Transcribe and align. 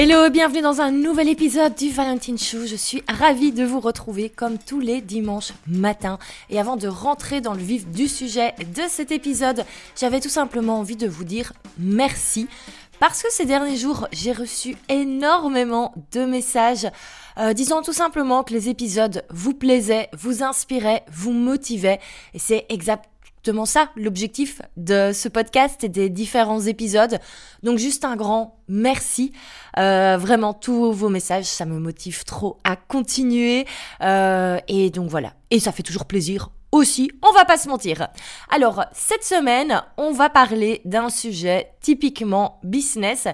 Hello, 0.00 0.30
bienvenue 0.30 0.60
dans 0.60 0.80
un 0.80 0.92
nouvel 0.92 1.28
épisode 1.28 1.74
du 1.74 1.90
Valentine 1.90 2.38
Show. 2.38 2.66
Je 2.66 2.76
suis 2.76 3.02
ravie 3.08 3.50
de 3.50 3.64
vous 3.64 3.80
retrouver 3.80 4.30
comme 4.30 4.56
tous 4.56 4.78
les 4.78 5.00
dimanches 5.00 5.52
matins. 5.66 6.20
Et 6.50 6.60
avant 6.60 6.76
de 6.76 6.86
rentrer 6.86 7.40
dans 7.40 7.52
le 7.52 7.58
vif 7.58 7.84
du 7.88 8.06
sujet 8.06 8.54
de 8.76 8.82
cet 8.88 9.10
épisode, 9.10 9.64
j'avais 9.96 10.20
tout 10.20 10.28
simplement 10.28 10.78
envie 10.78 10.94
de 10.94 11.08
vous 11.08 11.24
dire 11.24 11.52
merci. 11.80 12.46
Parce 13.00 13.24
que 13.24 13.32
ces 13.32 13.44
derniers 13.44 13.76
jours, 13.76 14.06
j'ai 14.12 14.30
reçu 14.30 14.76
énormément 14.88 15.92
de 16.12 16.24
messages 16.24 16.86
euh, 17.36 17.52
disant 17.52 17.82
tout 17.82 17.92
simplement 17.92 18.44
que 18.44 18.54
les 18.54 18.68
épisodes 18.68 19.24
vous 19.30 19.54
plaisaient, 19.54 20.10
vous 20.16 20.44
inspiraient, 20.44 21.02
vous 21.10 21.32
motivaient. 21.32 21.98
Et 22.34 22.38
c'est 22.38 22.66
exactement 22.68 23.17
ça 23.64 23.90
l'objectif 23.96 24.62
de 24.76 25.12
ce 25.12 25.28
podcast 25.28 25.84
et 25.84 25.88
des 25.88 26.08
différents 26.08 26.60
épisodes. 26.60 27.18
Donc 27.62 27.78
juste 27.78 28.04
un 28.04 28.16
grand 28.16 28.60
merci. 28.68 29.32
Euh, 29.78 30.16
vraiment 30.18 30.54
tous 30.54 30.92
vos 30.92 31.08
messages, 31.08 31.44
ça 31.44 31.64
me 31.64 31.78
motive 31.78 32.24
trop 32.24 32.58
à 32.64 32.76
continuer. 32.76 33.66
Euh, 34.02 34.58
et 34.68 34.90
donc 34.90 35.08
voilà. 35.10 35.34
Et 35.50 35.60
ça 35.60 35.72
fait 35.72 35.82
toujours 35.82 36.06
plaisir 36.06 36.50
aussi, 36.72 37.10
on 37.22 37.32
va 37.32 37.44
pas 37.44 37.56
se 37.56 37.68
mentir. 37.68 38.08
Alors, 38.50 38.84
cette 38.92 39.24
semaine, 39.24 39.82
on 39.96 40.12
va 40.12 40.28
parler 40.28 40.82
d'un 40.84 41.08
sujet 41.08 41.72
typiquement 41.80 42.60
business 42.62 43.26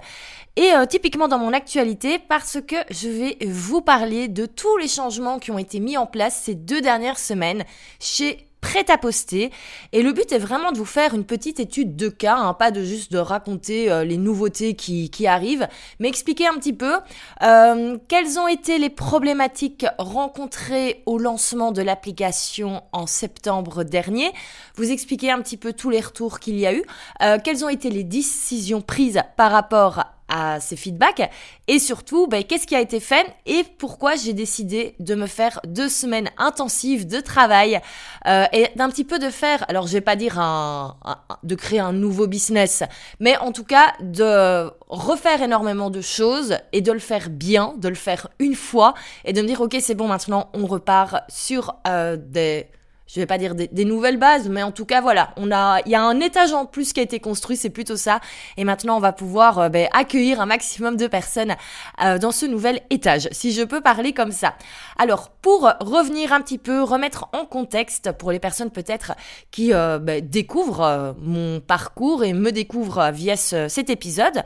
et 0.56 0.72
euh, 0.72 0.86
typiquement 0.86 1.26
dans 1.26 1.38
mon 1.38 1.52
actualité 1.52 2.20
parce 2.20 2.58
que 2.60 2.76
je 2.90 3.08
vais 3.08 3.38
vous 3.46 3.80
parler 3.80 4.28
de 4.28 4.46
tous 4.46 4.76
les 4.76 4.88
changements 4.88 5.40
qui 5.40 5.50
ont 5.50 5.58
été 5.58 5.80
mis 5.80 5.96
en 5.96 6.06
place 6.06 6.42
ces 6.44 6.54
deux 6.54 6.80
dernières 6.80 7.18
semaines 7.18 7.64
chez 7.98 8.48
prêt 8.64 8.90
à 8.90 8.96
poster. 8.96 9.50
Et 9.92 10.02
le 10.02 10.14
but 10.14 10.32
est 10.32 10.38
vraiment 10.38 10.72
de 10.72 10.78
vous 10.78 10.86
faire 10.86 11.12
une 11.12 11.24
petite 11.24 11.60
étude 11.60 11.96
de 11.96 12.08
cas, 12.08 12.36
hein, 12.38 12.54
pas 12.54 12.70
de 12.70 12.82
juste 12.82 13.12
de 13.12 13.18
raconter 13.18 13.92
euh, 13.92 14.04
les 14.04 14.16
nouveautés 14.16 14.74
qui, 14.74 15.10
qui, 15.10 15.26
arrivent, 15.26 15.68
mais 15.98 16.08
expliquer 16.08 16.46
un 16.46 16.54
petit 16.54 16.72
peu 16.72 16.94
euh, 17.42 17.98
quelles 18.08 18.38
ont 18.38 18.48
été 18.48 18.78
les 18.78 18.88
problématiques 18.88 19.84
rencontrées 19.98 21.02
au 21.04 21.18
lancement 21.18 21.72
de 21.72 21.82
l'application 21.82 22.82
en 22.92 23.06
septembre 23.06 23.84
dernier, 23.84 24.32
vous 24.76 24.90
expliquer 24.90 25.30
un 25.30 25.42
petit 25.42 25.58
peu 25.58 25.74
tous 25.74 25.90
les 25.90 26.00
retours 26.00 26.40
qu'il 26.40 26.58
y 26.58 26.66
a 26.66 26.72
eu, 26.72 26.84
euh, 27.22 27.36
quelles 27.44 27.66
ont 27.66 27.68
été 27.68 27.90
les 27.90 28.04
décisions 28.04 28.80
prises 28.80 29.20
par 29.36 29.52
rapport 29.52 30.13
à 30.28 30.60
ces 30.60 30.76
feedbacks. 30.76 31.30
Et 31.68 31.78
surtout 31.78 32.26
ben, 32.26 32.42
qu'est-ce 32.44 32.66
qui 32.66 32.74
a 32.74 32.80
été 32.80 33.00
fait 33.00 33.26
et 33.46 33.64
pourquoi 33.78 34.16
j'ai 34.16 34.32
décidé 34.32 34.94
de 34.98 35.14
me 35.14 35.26
faire 35.26 35.60
deux 35.66 35.88
semaines 35.88 36.30
intensives 36.38 37.06
de 37.06 37.20
travail 37.20 37.80
euh, 38.26 38.44
et 38.52 38.68
d'un 38.76 38.88
petit 38.88 39.04
peu 39.04 39.18
de 39.18 39.30
faire 39.30 39.64
alors 39.68 39.86
je 39.86 39.92
vais 39.92 40.00
pas 40.00 40.16
dire 40.16 40.38
un, 40.38 40.96
de 41.42 41.54
créer 41.54 41.80
un 41.80 41.92
nouveau 41.92 42.26
business 42.26 42.82
mais 43.20 43.36
en 43.38 43.52
tout 43.52 43.64
cas 43.64 43.92
de 44.00 44.70
refaire 44.88 45.42
énormément 45.42 45.90
de 45.90 46.00
choses 46.00 46.56
et 46.72 46.80
de 46.80 46.92
le 46.92 46.98
faire 46.98 47.30
bien 47.30 47.74
de 47.78 47.88
le 47.88 47.94
faire 47.94 48.28
une 48.38 48.54
fois 48.54 48.94
et 49.24 49.32
de 49.32 49.42
me 49.42 49.46
dire 49.46 49.60
ok 49.60 49.76
c'est 49.80 49.94
bon 49.94 50.08
maintenant 50.08 50.50
on 50.54 50.66
repart 50.66 51.16
sur 51.28 51.76
euh, 51.86 52.16
des 52.16 52.66
je 53.06 53.20
vais 53.20 53.26
pas 53.26 53.38
dire 53.38 53.54
des, 53.54 53.84
nouvelles 53.84 54.16
bases, 54.16 54.48
mais 54.48 54.62
en 54.62 54.72
tout 54.72 54.86
cas 54.86 55.00
voilà, 55.00 55.34
on 55.36 55.52
a, 55.52 55.80
il 55.84 55.92
y 55.92 55.94
a 55.94 56.02
un 56.02 56.20
étage 56.20 56.52
en 56.52 56.64
plus 56.64 56.92
qui 56.92 57.00
a 57.00 57.02
été 57.02 57.20
construit, 57.20 57.56
c'est 57.56 57.70
plutôt 57.70 57.96
ça. 57.96 58.20
Et 58.56 58.64
maintenant, 58.64 58.96
on 58.96 59.00
va 59.00 59.12
pouvoir 59.12 59.58
euh, 59.58 59.68
ben, 59.68 59.88
accueillir 59.92 60.40
un 60.40 60.46
maximum 60.46 60.96
de 60.96 61.06
personnes 61.06 61.54
euh, 62.02 62.18
dans 62.18 62.32
ce 62.32 62.46
nouvel 62.46 62.80
étage, 62.90 63.28
si 63.30 63.52
je 63.52 63.62
peux 63.62 63.82
parler 63.82 64.12
comme 64.12 64.32
ça. 64.32 64.54
Alors, 64.98 65.28
pour 65.28 65.70
revenir 65.80 66.32
un 66.32 66.40
petit 66.40 66.56
peu, 66.56 66.82
remettre 66.82 67.28
en 67.32 67.44
contexte 67.44 68.12
pour 68.12 68.32
les 68.32 68.38
personnes 68.38 68.70
peut-être 68.70 69.12
qui 69.50 69.74
euh, 69.74 69.98
ben, 69.98 70.26
découvrent 70.26 71.14
mon 71.20 71.60
parcours 71.60 72.24
et 72.24 72.32
me 72.32 72.52
découvrent 72.52 73.10
via 73.12 73.36
cet 73.36 73.90
épisode. 73.90 74.42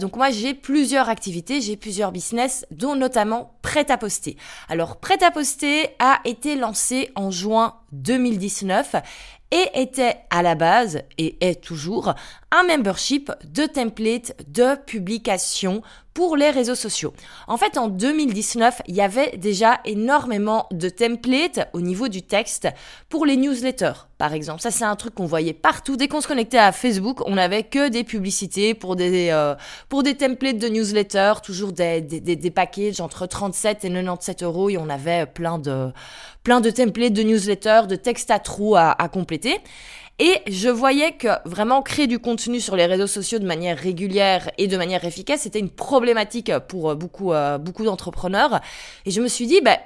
donc 0.00 0.16
moi, 0.16 0.30
j'ai 0.30 0.54
plusieurs 0.54 1.08
activités, 1.08 1.60
j'ai 1.60 1.76
plusieurs 1.76 2.12
business, 2.12 2.64
dont 2.70 2.94
notamment 2.94 3.52
Prêt 3.62 3.90
à 3.90 3.98
poster. 3.98 4.36
Alors, 4.70 4.96
Prêt 4.96 5.22
à 5.22 5.30
poster 5.30 5.90
a 5.98 6.20
été 6.24 6.56
lancé 6.56 7.10
en 7.14 7.30
juin 7.30 7.74
2019 8.08 8.96
et 9.50 9.68
était 9.74 10.16
à 10.30 10.42
la 10.42 10.54
base 10.54 11.02
et 11.18 11.36
est 11.46 11.62
toujours 11.62 12.14
un 12.50 12.62
membership 12.64 13.30
de 13.44 13.66
template 13.66 14.34
de 14.48 14.76
publication 14.86 15.82
pour 16.18 16.36
les 16.36 16.50
réseaux 16.50 16.74
sociaux. 16.74 17.12
En 17.46 17.56
fait, 17.58 17.78
en 17.78 17.86
2019, 17.86 18.82
il 18.88 18.96
y 18.96 19.00
avait 19.00 19.36
déjà 19.36 19.78
énormément 19.84 20.66
de 20.72 20.88
templates 20.88 21.68
au 21.74 21.80
niveau 21.80 22.08
du 22.08 22.22
texte 22.22 22.66
pour 23.08 23.24
les 23.24 23.36
newsletters, 23.36 24.08
par 24.18 24.32
exemple. 24.32 24.60
Ça, 24.60 24.72
c'est 24.72 24.82
un 24.82 24.96
truc 24.96 25.14
qu'on 25.14 25.26
voyait 25.26 25.52
partout. 25.52 25.96
Dès 25.96 26.08
qu'on 26.08 26.20
se 26.20 26.26
connectait 26.26 26.58
à 26.58 26.72
Facebook, 26.72 27.20
on 27.26 27.36
n'avait 27.36 27.62
que 27.62 27.88
des 27.88 28.02
publicités 28.02 28.74
pour 28.74 28.96
des, 28.96 29.28
euh, 29.30 29.54
pour 29.88 30.02
des 30.02 30.16
templates 30.16 30.58
de 30.58 30.66
newsletters, 30.66 31.34
toujours 31.40 31.70
des, 31.70 32.00
des, 32.00 32.34
des, 32.34 32.50
packages 32.50 33.00
entre 33.00 33.26
37 33.26 33.84
et 33.84 33.88
97 33.88 34.42
euros 34.42 34.70
et 34.70 34.76
on 34.76 34.88
avait 34.88 35.24
plein 35.24 35.60
de, 35.60 35.92
plein 36.42 36.60
de 36.60 36.70
templates 36.70 37.12
de 37.12 37.22
newsletters, 37.22 37.82
de 37.88 37.94
textes 37.94 38.32
à 38.32 38.40
trous 38.40 38.74
à, 38.74 38.90
à 39.00 39.08
compléter. 39.08 39.60
Et 40.20 40.42
je 40.48 40.68
voyais 40.68 41.12
que 41.12 41.28
vraiment 41.48 41.80
créer 41.80 42.08
du 42.08 42.18
contenu 42.18 42.60
sur 42.60 42.74
les 42.74 42.86
réseaux 42.86 43.06
sociaux 43.06 43.38
de 43.38 43.46
manière 43.46 43.78
régulière 43.78 44.50
et 44.58 44.66
de 44.66 44.76
manière 44.76 45.04
efficace, 45.04 45.42
c'était 45.42 45.60
une 45.60 45.70
problématique 45.70 46.50
pour 46.66 46.90
euh, 46.90 46.94
beaucoup, 46.96 47.32
euh, 47.32 47.56
beaucoup 47.58 47.84
d'entrepreneurs. 47.84 48.60
Et 49.06 49.12
je 49.12 49.20
me 49.20 49.28
suis 49.28 49.46
dit, 49.46 49.60
bah, 49.60 49.78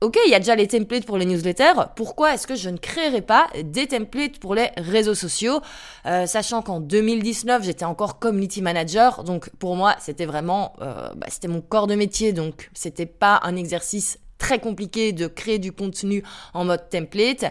ok, 0.00 0.18
il 0.26 0.32
y 0.32 0.34
a 0.34 0.40
déjà 0.40 0.56
les 0.56 0.66
templates 0.66 1.04
pour 1.04 1.18
les 1.18 1.24
newsletters, 1.24 1.74
pourquoi 1.94 2.34
est-ce 2.34 2.48
que 2.48 2.56
je 2.56 2.68
ne 2.68 2.78
créerais 2.78 3.22
pas 3.22 3.46
des 3.62 3.86
templates 3.86 4.40
pour 4.40 4.56
les 4.56 4.70
réseaux 4.76 5.14
sociaux? 5.14 5.60
Euh, 6.06 6.26
Sachant 6.26 6.62
qu'en 6.62 6.80
2019, 6.80 7.62
j'étais 7.62 7.84
encore 7.84 8.18
community 8.18 8.62
manager, 8.62 9.22
donc 9.22 9.50
pour 9.60 9.76
moi, 9.76 9.94
c'était 10.00 10.26
vraiment, 10.26 10.74
bah, 10.80 11.26
c'était 11.28 11.48
mon 11.48 11.60
corps 11.60 11.86
de 11.86 11.94
métier, 11.94 12.32
donc 12.32 12.70
c'était 12.74 13.06
pas 13.06 13.40
un 13.44 13.54
exercice 13.54 14.18
très 14.38 14.58
compliqué 14.58 15.12
de 15.12 15.26
créer 15.26 15.58
du 15.58 15.72
contenu 15.72 16.22
en 16.54 16.64
mode 16.64 16.88
template. 16.90 17.44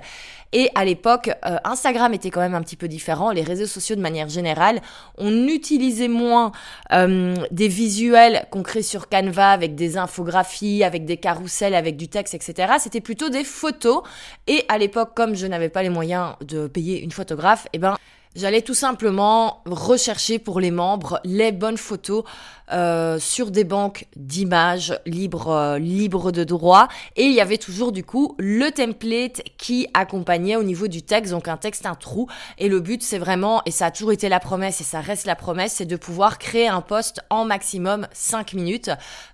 Et 0.53 0.69
à 0.75 0.85
l'époque, 0.85 1.31
euh, 1.45 1.57
Instagram 1.65 2.13
était 2.13 2.29
quand 2.29 2.39
même 2.39 2.55
un 2.55 2.61
petit 2.61 2.77
peu 2.77 2.87
différent. 2.87 3.31
Les 3.31 3.41
réseaux 3.41 3.65
sociaux 3.65 3.95
de 3.95 4.01
manière 4.01 4.29
générale, 4.29 4.81
on 5.17 5.47
utilisait 5.47 6.07
moins 6.07 6.51
euh, 6.93 7.35
des 7.51 7.67
visuels 7.67 8.45
qu'on 8.51 8.63
crée 8.63 8.81
sur 8.81 9.09
Canva 9.09 9.51
avec 9.51 9.75
des 9.75 9.97
infographies, 9.97 10.83
avec 10.83 11.05
des 11.05 11.17
carousels, 11.17 11.75
avec 11.75 11.97
du 11.97 12.07
texte, 12.07 12.35
etc. 12.35 12.73
C'était 12.79 13.01
plutôt 13.01 13.29
des 13.29 13.43
photos. 13.43 14.03
Et 14.47 14.63
à 14.69 14.77
l'époque, 14.77 15.11
comme 15.13 15.35
je 15.35 15.47
n'avais 15.47 15.69
pas 15.69 15.83
les 15.83 15.89
moyens 15.89 16.35
de 16.41 16.67
payer 16.67 17.01
une 17.01 17.11
photographe, 17.11 17.67
eh 17.73 17.77
ben 17.77 17.97
J'allais 18.35 18.61
tout 18.61 18.73
simplement 18.73 19.61
rechercher 19.65 20.39
pour 20.39 20.59
les 20.59 20.71
membres 20.71 21.21
les 21.23 21.53
bonnes 21.53 21.77
photos 21.77 22.25
euh, 22.71 23.19
sur 23.19 23.51
des 23.51 23.63
banques 23.63 24.07
d'images 24.15 24.99
libres, 25.05 25.49
euh, 25.49 25.77
libres 25.77 26.31
de 26.31 26.43
droit. 26.43 26.87
Et 27.15 27.23
il 27.23 27.33
y 27.33 27.39
avait 27.39 27.59
toujours 27.59 27.91
du 27.91 28.03
coup 28.03 28.35
le 28.39 28.71
template 28.71 29.43
qui 29.57 29.87
accompagnait 29.93 30.55
au 30.55 30.63
niveau 30.63 30.87
du 30.87 31.03
texte, 31.03 31.31
donc 31.31 31.47
un 31.47 31.57
texte, 31.57 31.85
un 31.85 31.93
trou. 31.93 32.27
Et 32.57 32.67
le 32.67 32.79
but, 32.79 33.03
c'est 33.03 33.19
vraiment, 33.19 33.61
et 33.65 33.71
ça 33.71 33.85
a 33.85 33.91
toujours 33.91 34.11
été 34.11 34.29
la 34.29 34.39
promesse, 34.39 34.81
et 34.81 34.83
ça 34.83 34.99
reste 34.99 35.27
la 35.27 35.35
promesse, 35.35 35.73
c'est 35.73 35.85
de 35.85 35.95
pouvoir 35.95 36.39
créer 36.39 36.67
un 36.67 36.81
post 36.81 37.21
en 37.29 37.45
maximum 37.45 38.07
5 38.13 38.53
minutes. 38.53 38.89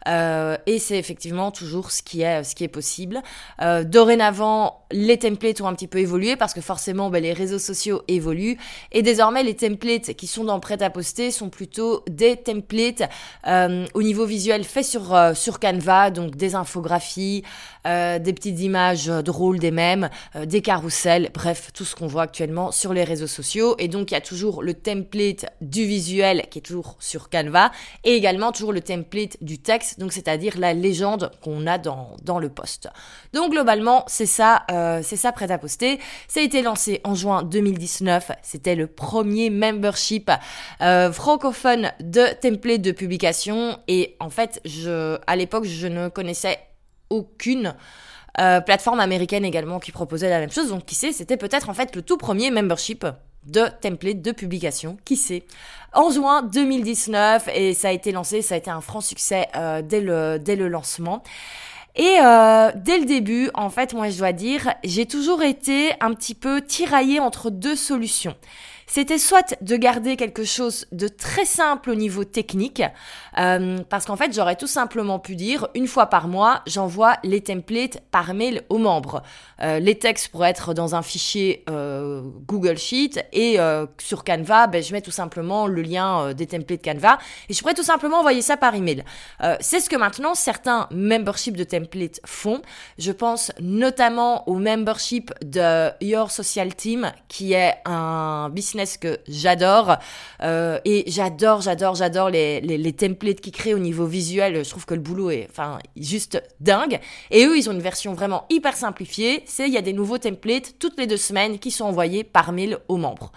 Euh, 0.09 0.57
et 0.65 0.77
c'est 0.77 0.97
effectivement 0.97 1.51
toujours 1.51 1.91
ce 1.91 2.03
qui 2.03 2.23
est, 2.23 2.43
ce 2.43 2.53
qui 2.53 2.65
est 2.65 2.67
possible. 2.67 3.21
Euh, 3.61 3.85
dorénavant, 3.85 4.85
les 4.91 5.17
templates 5.17 5.61
ont 5.61 5.67
un 5.67 5.73
petit 5.73 5.87
peu 5.87 5.99
évolué 5.99 6.35
parce 6.35 6.53
que 6.53 6.61
forcément, 6.61 7.09
ben, 7.09 7.23
les 7.23 7.31
réseaux 7.31 7.59
sociaux 7.59 8.01
évoluent 8.09 8.57
et 8.91 9.01
désormais, 9.01 9.43
les 9.43 9.55
templates 9.55 10.13
qui 10.13 10.27
sont 10.27 10.43
dans 10.43 10.59
prêt 10.59 10.81
à 10.83 10.89
poster 10.89 11.31
sont 11.31 11.49
plutôt 11.49 12.03
des 12.09 12.35
templates 12.35 13.03
euh, 13.47 13.85
au 13.93 14.03
niveau 14.03 14.25
visuel 14.25 14.63
faits 14.63 14.85
sur, 14.85 15.15
euh, 15.15 15.33
sur 15.33 15.59
Canva, 15.59 16.11
donc 16.11 16.35
des 16.35 16.55
infographies, 16.55 17.43
euh, 17.85 18.19
des 18.19 18.33
petites 18.33 18.59
images 18.59 19.07
drôles 19.07 19.59
des 19.59 19.71
mêmes, 19.71 20.09
des 20.43 20.61
carousels, 20.61 21.29
bref, 21.33 21.71
tout 21.73 21.85
ce 21.85 21.95
qu'on 21.95 22.07
voit 22.07 22.23
actuellement 22.23 22.71
sur 22.71 22.93
les 22.93 23.03
réseaux 23.03 23.27
sociaux. 23.27 23.75
Et 23.79 23.87
donc, 23.87 24.11
il 24.11 24.13
y 24.13 24.17
a 24.17 24.21
toujours 24.21 24.63
le 24.63 24.73
template 24.73 25.45
du 25.61 25.85
visuel 25.85 26.43
qui 26.49 26.59
est 26.59 26.61
toujours 26.61 26.95
sur 26.99 27.29
Canva 27.29 27.71
et 28.03 28.13
également 28.13 28.51
toujours 28.51 28.73
le 28.73 28.81
template 28.81 29.37
du 29.41 29.59
texte, 29.59 29.99
donc 29.99 30.13
c'est-à-dire 30.13 30.57
la 30.57 30.73
légende 30.73 31.31
qu'on 31.41 31.67
a 31.67 31.77
dans, 31.77 32.15
dans 32.23 32.39
le 32.39 32.49
post. 32.49 32.89
Donc, 33.33 33.51
globalement, 33.51 34.03
c'est 34.07 34.25
ça, 34.25 34.63
c'est 35.03 35.15
ça 35.15 35.31
prêt 35.31 35.51
à 35.51 35.57
poster. 35.57 35.99
Ça 36.27 36.39
a 36.39 36.43
été 36.43 36.61
lancé 36.61 37.01
en 37.03 37.15
juin 37.15 37.43
2019. 37.43 38.31
C'était 38.41 38.75
le 38.75 38.87
premier 38.87 39.49
membership 39.49 40.31
euh, 40.81 41.11
francophone 41.11 41.91
de 41.99 42.33
template 42.39 42.81
de 42.81 42.91
publication. 42.91 43.77
Et 43.87 44.15
en 44.19 44.29
fait, 44.29 44.61
je, 44.65 45.17
à 45.27 45.35
l'époque, 45.35 45.65
je 45.65 45.87
ne 45.87 46.09
connaissais 46.09 46.59
aucune 47.11 47.75
euh, 48.39 48.61
plateforme 48.61 48.99
américaine 48.99 49.45
également 49.45 49.79
qui 49.79 49.91
proposait 49.91 50.29
la 50.29 50.39
même 50.39 50.51
chose. 50.51 50.69
Donc, 50.69 50.85
qui 50.85 50.95
sait, 50.95 51.11
c'était 51.11 51.37
peut-être 51.37 51.69
en 51.69 51.73
fait 51.73 51.95
le 51.95 52.01
tout 52.01 52.17
premier 52.17 52.49
membership 52.49 53.05
de 53.45 53.65
template 53.81 54.21
de 54.21 54.31
publication, 54.31 54.97
qui 55.03 55.17
sait? 55.17 55.43
En 55.93 56.11
juin 56.11 56.43
2019, 56.43 57.49
et 57.53 57.73
ça 57.73 57.89
a 57.89 57.91
été 57.91 58.11
lancé, 58.11 58.41
ça 58.41 58.55
a 58.55 58.57
été 58.57 58.69
un 58.69 58.81
franc 58.81 59.01
succès 59.01 59.47
euh, 59.55 59.81
dès, 59.81 59.99
le, 59.99 60.39
dès 60.39 60.55
le 60.55 60.67
lancement. 60.67 61.23
Et 61.95 62.17
euh, 62.23 62.71
dès 62.75 62.99
le 62.99 63.05
début, 63.05 63.49
en 63.53 63.69
fait, 63.69 63.93
moi 63.93 64.09
je 64.09 64.17
dois 64.17 64.31
dire, 64.31 64.73
j'ai 64.83 65.05
toujours 65.05 65.43
été 65.43 65.91
un 65.99 66.13
petit 66.13 66.35
peu 66.35 66.61
tiraillée 66.61 67.19
entre 67.19 67.49
deux 67.49 67.75
solutions. 67.75 68.35
C'était 68.93 69.19
soit 69.19 69.55
de 69.61 69.77
garder 69.77 70.17
quelque 70.17 70.43
chose 70.43 70.85
de 70.91 71.07
très 71.07 71.45
simple 71.45 71.91
au 71.91 71.95
niveau 71.95 72.25
technique, 72.25 72.83
euh, 73.37 73.77
parce 73.87 74.05
qu'en 74.05 74.17
fait, 74.17 74.35
j'aurais 74.35 74.57
tout 74.57 74.67
simplement 74.67 75.17
pu 75.17 75.37
dire, 75.37 75.69
une 75.75 75.87
fois 75.87 76.07
par 76.07 76.27
mois, 76.27 76.61
j'envoie 76.67 77.15
les 77.23 77.39
templates 77.39 78.01
par 78.11 78.33
mail 78.33 78.63
aux 78.67 78.79
membres. 78.79 79.23
Euh, 79.61 79.79
les 79.79 79.97
textes 79.97 80.27
pourraient 80.27 80.49
être 80.49 80.73
dans 80.73 80.93
un 80.93 81.03
fichier 81.03 81.63
euh, 81.69 82.21
Google 82.45 82.77
Sheet 82.77 83.25
et 83.31 83.59
sur 83.97 84.25
Canva, 84.25 84.67
ben, 84.67 84.83
je 84.83 84.91
mets 84.91 85.01
tout 85.01 85.09
simplement 85.09 85.67
le 85.67 85.81
lien 85.81 86.33
des 86.33 86.47
templates 86.47 86.83
Canva 86.83 87.17
et 87.47 87.53
je 87.53 87.61
pourrais 87.61 87.73
tout 87.73 87.83
simplement 87.83 88.19
envoyer 88.19 88.41
ça 88.41 88.57
par 88.57 88.75
email. 88.75 89.05
C'est 89.61 89.79
ce 89.79 89.89
que 89.89 89.95
maintenant 89.95 90.35
certains 90.35 90.89
memberships 90.91 91.55
de 91.55 91.63
templates 91.63 92.19
font. 92.25 92.61
Je 92.97 93.13
pense 93.13 93.53
notamment 93.61 94.49
au 94.49 94.55
membership 94.55 95.31
de 95.41 95.91
Your 96.03 96.29
Social 96.29 96.75
Team, 96.75 97.13
qui 97.29 97.53
est 97.53 97.75
un 97.85 98.49
business 98.49 98.80
que 98.85 99.19
j'adore. 99.27 99.97
et 100.41 101.03
j'adore, 101.07 101.61
j'adore, 101.61 101.95
j'adore 101.95 102.29
les, 102.29 102.61
les, 102.61 102.77
les 102.77 102.93
templates 102.93 103.41
qu'ils 103.41 103.53
créent 103.53 103.73
au 103.73 103.79
niveau 103.79 104.05
visuel. 104.05 104.63
Je 104.63 104.69
trouve 104.69 104.85
que 104.85 104.93
le 104.93 105.01
boulot 105.01 105.31
est 105.31 105.47
enfin 105.49 105.79
juste 105.95 106.41
dingue. 106.59 106.99
Et 107.29 107.45
eux, 107.45 107.57
ils 107.57 107.69
ont 107.69 107.73
une 107.73 107.81
version 107.81 108.13
vraiment 108.13 108.45
hyper 108.49 108.75
simplifiée. 108.75 109.43
C'est 109.45 109.67
il 109.67 109.73
y 109.73 109.77
a 109.77 109.81
des 109.81 109.93
nouveaux 109.93 110.17
templates 110.17 110.75
toutes 110.79 110.97
les 110.99 111.07
deux 111.07 111.17
semaines 111.17 111.59
qui 111.59 111.71
sont 111.71 111.85
envoyés 111.85 112.23
par 112.23 112.51
mail 112.51 112.77
aux 112.87 112.97
membres. 112.97 113.31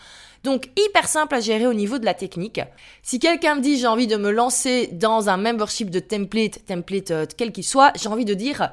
Donc 0.44 0.69
hyper 0.76 1.08
simple 1.08 1.35
à 1.37 1.41
gérer 1.41 1.67
au 1.67 1.73
niveau 1.73 1.99
de 1.99 2.05
la 2.05 2.12
technique. 2.12 2.61
Si 3.02 3.19
quelqu'un 3.19 3.55
me 3.55 3.62
dit 3.62 3.79
j'ai 3.79 3.87
envie 3.87 4.06
de 4.06 4.17
me 4.17 4.31
lancer 4.31 4.88
dans 4.93 5.31
un 5.31 5.38
membership 5.38 5.88
de 5.88 6.00
template, 6.00 6.67
template 6.67 7.11
euh, 7.11 7.26
quel 7.35 7.50
qu'il 7.50 7.64
soit, 7.64 7.93
j'ai 7.99 8.11
envie 8.11 8.26
de 8.26 8.35
dire 8.35 8.70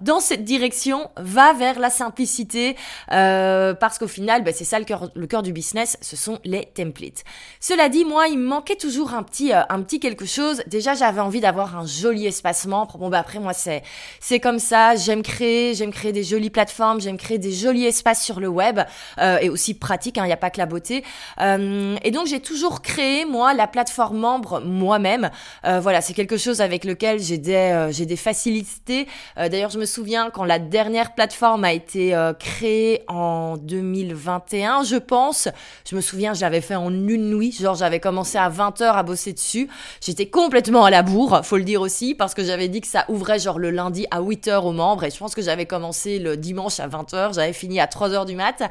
dans 0.00 0.20
cette 0.20 0.44
direction, 0.44 1.10
va 1.16 1.52
vers 1.52 1.78
la 1.78 1.90
simplicité, 1.90 2.76
euh, 3.12 3.74
parce 3.74 3.98
qu'au 3.98 4.08
final, 4.08 4.44
bah, 4.44 4.52
c'est 4.54 4.64
ça 4.64 4.78
le 4.78 4.84
cœur, 4.84 5.10
le 5.14 5.26
cœur 5.26 5.42
du 5.42 5.52
business, 5.52 5.96
ce 6.00 6.16
sont 6.16 6.38
les 6.44 6.66
templates. 6.66 7.24
Cela 7.60 7.88
dit, 7.88 8.04
moi, 8.04 8.28
il 8.28 8.38
me 8.38 8.46
manquait 8.46 8.76
toujours 8.76 9.14
un 9.14 9.22
petit, 9.22 9.52
euh, 9.52 9.62
un 9.68 9.82
petit 9.82 10.00
quelque 10.00 10.26
chose. 10.26 10.62
Déjà, 10.66 10.94
j'avais 10.94 11.20
envie 11.20 11.40
d'avoir 11.40 11.76
un 11.76 11.86
joli 11.86 12.26
espacement. 12.26 12.86
Bon, 12.98 13.08
bah 13.08 13.18
après, 13.18 13.38
moi, 13.38 13.52
c'est, 13.52 13.82
c'est 14.20 14.40
comme 14.40 14.58
ça. 14.58 14.96
J'aime 14.96 15.22
créer, 15.22 15.74
j'aime 15.74 15.92
créer 15.92 16.12
des 16.12 16.24
jolies 16.24 16.50
plateformes, 16.50 17.00
j'aime 17.00 17.16
créer 17.16 17.38
des 17.38 17.52
jolis 17.52 17.86
espaces 17.86 18.22
sur 18.22 18.40
le 18.40 18.48
web, 18.48 18.80
euh, 19.18 19.38
et 19.40 19.48
aussi 19.48 19.74
pratique. 19.74 20.16
Il 20.16 20.20
hein, 20.20 20.26
n'y 20.26 20.32
a 20.32 20.36
pas 20.36 20.50
que 20.50 20.58
la 20.58 20.66
beauté. 20.66 21.04
Euh, 21.40 21.96
et 22.02 22.10
donc, 22.10 22.26
j'ai 22.26 22.40
toujours 22.40 22.82
créé 22.82 23.24
moi 23.24 23.54
la 23.54 23.66
plateforme 23.66 24.18
membre 24.18 24.60
moi-même. 24.60 25.30
Euh, 25.64 25.80
voilà, 25.80 26.00
c'est 26.00 26.14
quelque 26.14 26.36
chose 26.36 26.60
avec 26.60 26.84
lequel 26.84 27.20
j'ai 27.20 27.38
des, 27.38 27.88
j'ai 27.90 28.06
des 28.06 28.16
facilités. 28.16 29.06
D'ailleurs, 29.50 29.70
je 29.70 29.78
me 29.78 29.84
souviens 29.84 30.30
quand 30.30 30.44
la 30.44 30.58
dernière 30.58 31.14
plateforme 31.14 31.64
a 31.64 31.72
été 31.72 32.14
euh, 32.14 32.32
créée 32.32 33.02
en 33.08 33.56
2021, 33.56 34.84
je 34.84 34.96
pense. 34.96 35.48
Je 35.88 35.96
me 35.96 36.00
souviens, 36.00 36.32
je 36.32 36.40
l'avais 36.40 36.60
fait 36.60 36.76
en 36.76 36.90
une 36.90 37.36
nuit. 37.36 37.52
Genre, 37.52 37.74
j'avais 37.74 38.00
commencé 38.00 38.38
à 38.38 38.48
20h 38.48 38.84
à 38.84 39.02
bosser 39.02 39.32
dessus. 39.32 39.68
J'étais 40.00 40.26
complètement 40.26 40.84
à 40.84 40.90
la 40.90 41.02
bourre, 41.02 41.40
faut 41.44 41.56
le 41.56 41.64
dire 41.64 41.80
aussi, 41.80 42.14
parce 42.14 42.32
que 42.32 42.44
j'avais 42.44 42.68
dit 42.68 42.80
que 42.80 42.86
ça 42.86 43.04
ouvrait 43.08 43.38
genre 43.38 43.58
le 43.58 43.70
lundi 43.70 44.06
à 44.10 44.20
8h 44.20 44.64
aux 44.64 44.72
membres. 44.72 45.04
Et 45.04 45.10
je 45.10 45.18
pense 45.18 45.34
que 45.34 45.42
j'avais 45.42 45.66
commencé 45.66 46.18
le 46.18 46.36
dimanche 46.36 46.80
à 46.80 46.88
20h. 46.88 47.34
J'avais 47.34 47.52
fini 47.52 47.80
à 47.80 47.86
3h 47.86 48.26
du 48.26 48.36
mat'. 48.36 48.62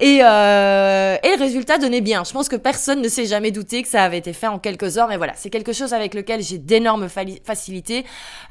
Et, 0.00 0.20
euh, 0.22 1.16
et 1.22 1.36
le 1.36 1.38
résultat 1.38 1.78
donnait 1.78 2.00
bien. 2.00 2.22
Je 2.24 2.32
pense 2.32 2.48
que 2.48 2.56
personne 2.56 3.02
ne 3.02 3.08
s'est 3.08 3.26
jamais 3.26 3.50
douté 3.50 3.82
que 3.82 3.88
ça 3.88 4.04
avait 4.04 4.18
été 4.18 4.32
fait 4.32 4.46
en 4.46 4.58
quelques 4.58 4.96
heures. 4.96 5.08
Mais 5.08 5.16
voilà, 5.16 5.32
c'est 5.36 5.50
quelque 5.50 5.72
chose 5.72 5.92
avec 5.92 6.14
lequel 6.14 6.42
j'ai 6.42 6.58
d'énormes 6.58 7.08
facilités. 7.44 8.04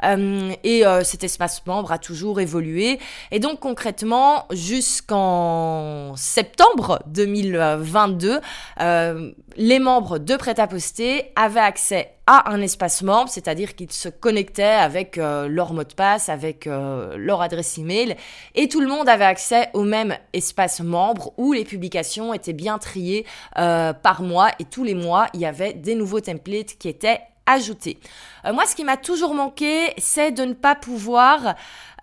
Euh, 0.03 0.51
et 0.63 0.85
euh, 0.85 1.03
cet 1.03 1.23
espace 1.23 1.65
membre 1.65 1.91
a 1.91 1.97
toujours 1.97 2.41
évolué. 2.41 2.99
Et 3.31 3.39
donc 3.39 3.59
concrètement, 3.59 4.45
jusqu'en 4.51 6.15
septembre 6.17 6.99
2022, 7.07 8.39
euh, 8.81 9.31
les 9.57 9.79
membres 9.79 10.19
de 10.19 10.35
Prêt-à-Poster 10.35 11.31
avaient 11.35 11.59
accès 11.59 12.13
à 12.27 12.51
un 12.51 12.61
espace 12.61 13.01
membre, 13.01 13.29
c'est-à-dire 13.29 13.75
qu'ils 13.75 13.91
se 13.91 14.07
connectaient 14.07 14.63
avec 14.63 15.17
euh, 15.17 15.47
leur 15.47 15.73
mot 15.73 15.83
de 15.83 15.93
passe, 15.93 16.29
avec 16.29 16.67
euh, 16.67 17.17
leur 17.17 17.41
adresse 17.41 17.77
email, 17.79 18.15
et 18.53 18.67
tout 18.67 18.81
le 18.81 18.87
monde 18.87 19.09
avait 19.09 19.25
accès 19.25 19.69
au 19.73 19.83
même 19.83 20.15
espace 20.31 20.79
membre 20.81 21.33
où 21.37 21.53
les 21.53 21.65
publications 21.65 22.35
étaient 22.35 22.53
bien 22.53 22.77
triées 22.77 23.25
euh, 23.57 23.93
par 23.93 24.21
mois, 24.21 24.51
et 24.59 24.65
tous 24.65 24.83
les 24.83 24.93
mois, 24.93 25.27
il 25.33 25.39
y 25.39 25.45
avait 25.45 25.73
des 25.73 25.95
nouveaux 25.95 26.21
templates 26.21 26.77
qui 26.77 26.87
étaient 26.87 27.21
ajoutés. 27.47 27.97
Moi, 28.45 28.65
ce 28.65 28.75
qui 28.75 28.83
m'a 28.83 28.97
toujours 28.97 29.33
manqué, 29.33 29.93
c'est 29.97 30.31
de 30.31 30.43
ne 30.43 30.53
pas 30.53 30.75
pouvoir 30.75 31.55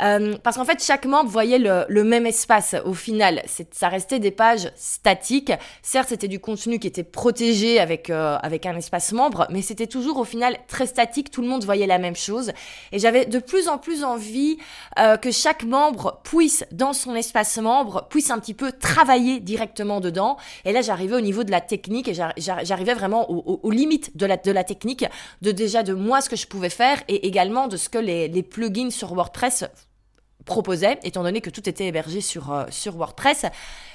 euh, 0.02 0.36
parce 0.42 0.56
qu'en 0.56 0.64
fait, 0.64 0.82
chaque 0.82 1.06
membre 1.06 1.30
voyait 1.30 1.58
le, 1.58 1.84
le 1.88 2.04
même 2.04 2.26
espace 2.26 2.74
au 2.84 2.94
final. 2.94 3.42
Ça 3.70 3.88
restait 3.88 4.18
des 4.18 4.30
pages 4.30 4.70
statiques. 4.76 5.52
Certes, 5.82 6.08
c'était 6.08 6.28
du 6.28 6.40
contenu 6.40 6.78
qui 6.78 6.86
était 6.86 7.04
protégé 7.04 7.78
avec, 7.78 8.10
euh, 8.10 8.36
avec 8.42 8.66
un 8.66 8.76
espace 8.76 9.12
membre, 9.12 9.46
mais 9.50 9.62
c'était 9.62 9.86
toujours 9.86 10.18
au 10.18 10.24
final 10.24 10.56
très 10.68 10.86
statique. 10.86 11.30
Tout 11.30 11.42
le 11.42 11.48
monde 11.48 11.64
voyait 11.64 11.86
la 11.86 11.98
même 11.98 12.16
chose. 12.16 12.52
Et 12.92 12.98
j'avais 12.98 13.26
de 13.26 13.38
plus 13.38 13.68
en 13.68 13.78
plus 13.78 14.04
envie 14.04 14.58
euh, 14.98 15.16
que 15.16 15.30
chaque 15.30 15.64
membre 15.64 16.20
puisse, 16.24 16.64
dans 16.72 16.92
son 16.92 17.14
espace 17.14 17.56
membre, 17.58 18.06
puisse 18.10 18.30
un 18.30 18.38
petit 18.38 18.54
peu 18.54 18.72
travailler 18.72 19.40
directement 19.40 20.00
dedans. 20.00 20.36
Et 20.64 20.72
là, 20.72 20.82
j'arrivais 20.82 21.16
au 21.16 21.20
niveau 21.20 21.44
de 21.44 21.50
la 21.50 21.60
technique 21.60 22.08
et 22.08 22.14
j'arrivais 22.14 22.94
vraiment 22.94 23.30
aux, 23.30 23.70
limites 23.70 24.16
de 24.16 24.26
la, 24.26 24.36
de 24.36 24.50
la 24.50 24.64
technique, 24.64 25.04
de 25.42 25.52
déjà 25.52 25.82
de 25.82 25.94
moi 25.94 26.20
je 26.36 26.46
pouvais 26.46 26.70
faire 26.70 27.02
et 27.08 27.26
également 27.26 27.68
de 27.68 27.76
ce 27.76 27.88
que 27.88 27.98
les, 27.98 28.42
plugins 28.42 28.90
sur 28.90 29.14
WordPress 29.14 29.64
proposait, 30.44 30.98
étant 31.02 31.22
donné 31.22 31.40
que 31.40 31.50
tout 31.50 31.68
était 31.68 31.86
hébergé 31.86 32.20
sur, 32.20 32.52
euh, 32.52 32.64
sur 32.70 32.96
WordPress. 32.96 33.46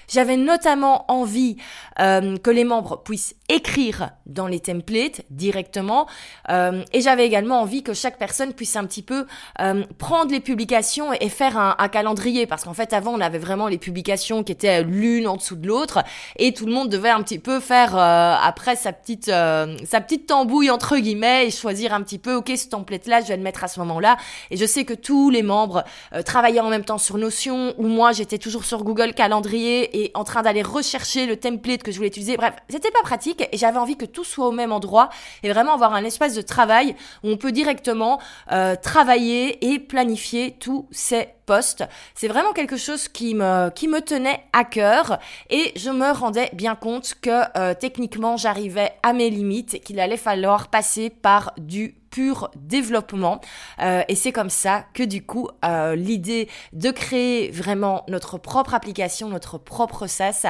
J'avais 0.09 0.37
notamment 0.37 1.05
envie 1.07 1.57
euh, 1.99 2.37
que 2.37 2.49
les 2.49 2.63
membres 2.63 3.01
puissent 3.03 3.35
écrire 3.49 4.11
dans 4.25 4.47
les 4.47 4.59
templates 4.59 5.21
directement 5.29 6.07
euh, 6.49 6.83
et 6.93 7.01
j'avais 7.01 7.25
également 7.25 7.61
envie 7.61 7.83
que 7.83 7.93
chaque 7.93 8.17
personne 8.17 8.53
puisse 8.53 8.75
un 8.75 8.85
petit 8.85 9.01
peu 9.01 9.25
euh, 9.59 9.83
prendre 9.97 10.31
les 10.31 10.39
publications 10.39 11.11
et, 11.13 11.29
faire 11.29 11.57
un, 11.57 11.75
un, 11.77 11.87
calendrier. 11.87 12.45
Parce 12.45 12.63
qu'en 12.63 12.73
fait 12.73 12.93
avant 12.93 13.11
on 13.13 13.19
avait 13.19 13.39
vraiment 13.39 13.67
les 13.67 13.77
publications 13.77 14.43
qui 14.43 14.51
étaient 14.51 14.83
l'une 14.83 15.27
en 15.27 15.35
dessous 15.35 15.55
de 15.55 15.67
l'autre 15.67 16.03
et 16.37 16.53
tout 16.53 16.65
le 16.65 16.71
monde 16.71 16.89
devait 16.89 17.09
un 17.09 17.21
petit 17.21 17.39
peu 17.39 17.59
faire 17.59 17.95
euh, 17.95 18.35
après 18.41 18.75
sa 18.75 18.93
petite 18.93 19.29
euh, 19.29 19.75
sa 19.85 19.99
petite 20.01 20.27
tambouille 20.27 20.69
entre 20.69 20.97
guillemets 20.97 21.47
et 21.47 21.51
choisir 21.51 21.93
un 21.93 22.01
petit 22.01 22.19
peu 22.19 22.35
ok 22.35 22.51
ce 22.55 22.67
template 22.69 23.07
là 23.07 23.21
je 23.21 23.27
vais 23.27 23.37
le 23.37 23.43
mettre 23.43 23.63
à 23.63 23.67
ce 23.67 23.79
moment 23.79 23.99
là 23.99 24.17
et 24.51 24.57
je 24.57 24.65
sais 24.65 24.85
que 24.85 24.93
tous 24.93 25.29
les 25.29 25.43
membres 25.43 25.83
travaillaient 26.25 26.59
en 26.59 26.69
même 26.69 26.85
temps 26.85 26.97
sur 26.97 27.17
Notion 27.17 27.73
ou 27.77 27.87
moi 27.87 28.11
j'étais 28.11 28.37
toujours 28.37 28.63
sur 28.63 28.83
Google 28.83 29.13
Calendrier 29.13 29.98
en 30.13 30.23
train 30.23 30.41
d'aller 30.41 30.61
rechercher 30.61 31.25
le 31.25 31.37
template 31.37 31.83
que 31.83 31.91
je 31.91 31.97
voulais 31.97 32.09
utiliser. 32.09 32.37
Bref, 32.37 32.53
c'était 32.69 32.91
pas 32.91 33.01
pratique 33.01 33.47
et 33.51 33.57
j'avais 33.57 33.77
envie 33.77 33.97
que 33.97 34.05
tout 34.05 34.23
soit 34.23 34.47
au 34.47 34.51
même 34.51 34.71
endroit 34.71 35.09
et 35.43 35.51
vraiment 35.51 35.73
avoir 35.73 35.93
un 35.93 36.03
espace 36.03 36.35
de 36.35 36.41
travail 36.41 36.95
où 37.23 37.29
on 37.29 37.37
peut 37.37 37.51
directement 37.51 38.19
euh, 38.51 38.75
travailler 38.75 39.73
et 39.73 39.79
planifier 39.79 40.55
tous 40.59 40.87
ces 40.91 41.29
postes. 41.45 41.83
C'est 42.13 42.27
vraiment 42.27 42.53
quelque 42.53 42.77
chose 42.77 43.07
qui 43.07 43.33
me, 43.33 43.69
qui 43.69 43.87
me 43.87 44.01
tenait 44.01 44.43
à 44.53 44.63
cœur 44.63 45.19
et 45.49 45.73
je 45.75 45.89
me 45.89 46.11
rendais 46.11 46.49
bien 46.53 46.75
compte 46.75 47.15
que 47.21 47.41
euh, 47.57 47.73
techniquement 47.73 48.37
j'arrivais 48.37 48.93
à 49.03 49.13
mes 49.13 49.29
limites 49.29 49.75
et 49.75 49.79
qu'il 49.79 49.99
allait 49.99 50.17
falloir 50.17 50.67
passer 50.67 51.09
par 51.09 51.53
du 51.57 51.98
pur 52.09 52.51
développement. 52.55 53.41
Euh, 53.81 54.03
et 54.07 54.15
c'est 54.15 54.31
comme 54.31 54.49
ça 54.49 54.85
que 54.93 55.03
du 55.03 55.23
coup, 55.25 55.49
euh, 55.65 55.95
l'idée 55.95 56.49
de 56.73 56.91
créer 56.91 57.51
vraiment 57.51 58.03
notre 58.07 58.37
propre 58.37 58.73
application, 58.73 59.29
notre 59.29 59.57
propre 59.57 60.07
SaaS 60.07 60.45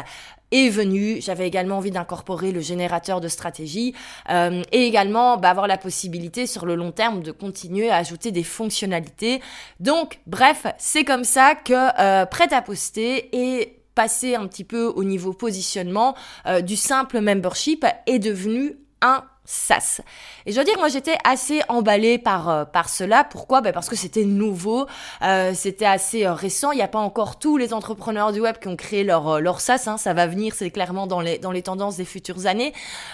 est 0.52 0.70
venue. 0.70 1.22
J'avais 1.22 1.48
également 1.48 1.78
envie 1.78 1.92
d'incorporer 1.92 2.52
le 2.52 2.60
générateur 2.60 3.22
de 3.22 3.28
stratégie 3.28 3.94
euh, 4.30 4.64
et 4.72 4.86
également 4.86 5.38
bah, 5.38 5.52
avoir 5.52 5.68
la 5.68 5.78
possibilité 5.78 6.48
sur 6.48 6.66
le 6.66 6.76
long 6.76 6.92
terme 6.92 7.22
de 7.22 7.32
continuer 7.32 7.90
à 7.90 7.98
ajouter 7.98 8.32
des 8.32 8.44
fonctionnalités. 8.44 9.42
Donc, 9.80 10.20
bref, 10.26 10.66
c'est 10.78 11.04
comme 11.04 11.24
ça 11.24 11.56
que 11.56 11.74
euh, 12.00 12.26
Prêt 12.26 12.52
à 12.54 12.62
poster 12.62 13.30
et 13.36 13.82
passer 13.96 14.36
un 14.36 14.48
petit 14.48 14.64
peu 14.64 14.86
au 14.86 15.04
niveau 15.04 15.34
positionnement 15.34 16.16
du 16.64 16.78
simple 16.78 17.20
membership 17.20 17.86
est 18.06 18.20
devenu 18.20 18.78
un 19.02 19.24
SaaS. 19.50 20.02
Et 20.46 20.52
je 20.52 20.56
dois 20.56 20.64
dire, 20.64 20.78
moi 20.78 20.90
j'étais 20.90 21.18
assez 21.24 21.62
emballée 21.70 22.20
par, 22.20 22.50
euh, 22.50 22.66
par 22.66 22.88
cela. 22.88 23.24
Pourquoi? 23.24 23.62
Ben 23.62 23.74
Parce 23.74 23.90
que 23.90 23.96
c'était 23.96 24.24
nouveau, 24.24 24.86
euh, 25.24 25.54
c'était 25.56 25.86
assez 25.86 26.24
euh, 26.26 26.34
récent. 26.34 26.72
Il 26.72 26.76
n'y 26.76 26.84
a 26.84 26.88
pas 26.88 27.00
encore 27.00 27.40
tous 27.40 27.58
les 27.58 27.74
entrepreneurs 27.74 28.32
du 28.32 28.42
web 28.42 28.58
qui 28.62 28.68
ont 28.68 28.76
créé 28.76 29.04
leur, 29.04 29.28
euh, 29.28 29.40
leur 29.40 29.60
SaaS. 29.60 29.86
Hein. 29.88 29.98
Ça 29.98 30.14
va 30.14 30.28
venir, 30.28 30.54
c'est 30.54 30.70
clairement 30.70 31.08
dans 31.08 31.20
les, 31.20 31.40
dans 31.40 31.52
les 31.52 31.64
tendances 31.64 31.98
des 31.98 32.06
futures 32.06 32.46
années. 32.46 32.74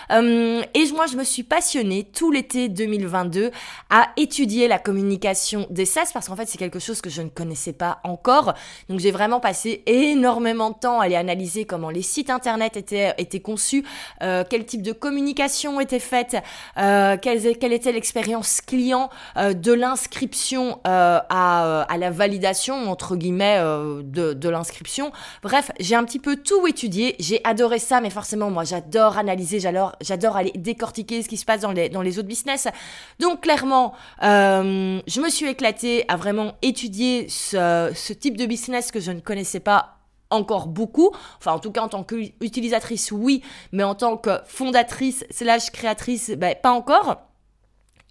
et 0.09 0.91
moi, 0.93 1.05
je 1.07 1.15
me 1.15 1.23
suis 1.23 1.43
passionnée 1.43 2.03
tout 2.03 2.31
l'été 2.31 2.67
2022 2.67 3.51
à 3.89 4.09
étudier 4.17 4.67
la 4.67 4.77
communication 4.77 5.67
des 5.69 5.85
SaaS 5.85 6.11
parce 6.13 6.27
qu'en 6.27 6.35
fait, 6.35 6.47
c'est 6.47 6.57
quelque 6.57 6.79
chose 6.79 6.99
que 6.99 7.09
je 7.09 7.21
ne 7.21 7.29
connaissais 7.29 7.73
pas 7.73 7.99
encore. 8.03 8.53
Donc 8.89 8.99
j'ai 8.99 9.11
vraiment 9.11 9.39
passé 9.39 9.83
énormément 9.85 10.71
de 10.71 10.75
temps 10.75 10.99
à 10.99 11.05
aller 11.05 11.15
analyser 11.15 11.65
comment 11.65 11.89
les 11.89 12.01
sites 12.01 12.29
internet 12.29 12.75
étaient, 12.75 13.13
étaient 13.17 13.39
conçus, 13.39 13.85
quel 14.19 14.65
type 14.65 14.81
de 14.81 14.91
communication 14.91 15.79
était 15.79 15.99
faite 15.99 16.25
euh, 16.77 17.17
quelle, 17.22 17.74
était 17.74 17.91
l'expérience 17.91 18.62
client 18.62 19.10
euh, 19.38 19.53
de 19.53 19.74
l'inscription 19.74 20.79
euh, 20.88 21.20
à, 21.29 21.88
la 21.98 22.12
validation, 22.12 22.89
entre 22.89 23.15
guillemets, 23.15 23.60
de, 24.03 24.50
l'inscription. 24.50 25.12
Bref, 25.44 25.72
j'ai 25.79 25.96
un 25.96 26.03
petit 26.03 26.20
peu 26.20 26.36
tout 26.38 26.67
étudié, 26.67 27.15
j'ai 27.20 27.41
adoré 27.44 27.79
ça, 27.79 28.01
mais 28.01 28.10
forcément, 28.10 28.50
moi, 28.50 28.63
j'adore 28.63 29.17
analyser, 29.17 29.60
j'adore, 29.60 30.36
aller 30.36 30.51
décortiquer 30.55 31.24
ce 31.24 31.29
qui 31.29 31.38
se 31.38 31.46
passe 31.46 31.62
dans 31.62 31.72
les, 31.72 32.20
autres 32.20 32.27
business. 32.27 32.67
Donc, 33.20 33.41
clairement, 33.41 33.94
je 34.22 35.22
me 35.22 35.29
suis 35.29 35.48
éclatée 35.48 36.05
à 36.08 36.15
vraiment 36.15 36.53
étudier 36.62 37.27
ce 37.29 38.13
type 38.13 38.38
de 38.38 38.46
business 38.46 38.91
que 38.91 39.00
je 39.00 39.12
ne 39.12 39.20
connaissais 39.20 39.60
pas 39.60 39.94
encore 40.29 40.67
beaucoup. 40.67 41.12
Enfin, 41.38 41.53
en 41.53 41.60
tout 41.60 41.72
cas, 41.72 41.82
en 41.82 41.89
tant 41.89 42.03
qu'utilisatrice, 42.03 43.12
oui, 43.12 43.44
mais 43.72 43.84
en 43.84 43.96
tant 43.96 44.17
que 44.17 44.39
fondatrice 44.46 45.25
slash 45.29 45.72
créatrice, 45.72 46.32
ben, 46.32 46.55
pas 46.62 46.72
encore. 46.72 47.17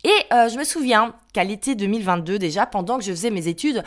Et 0.04 0.12
euh, 0.32 0.48
je 0.48 0.58
me 0.58 0.64
souviens 0.64 1.14
qu'à 1.34 1.44
l'été 1.44 1.74
2022 1.74 2.38
déjà, 2.38 2.64
pendant 2.64 2.96
que 2.96 3.04
je 3.04 3.10
faisais 3.10 3.30
mes 3.30 3.48
études 3.48 3.82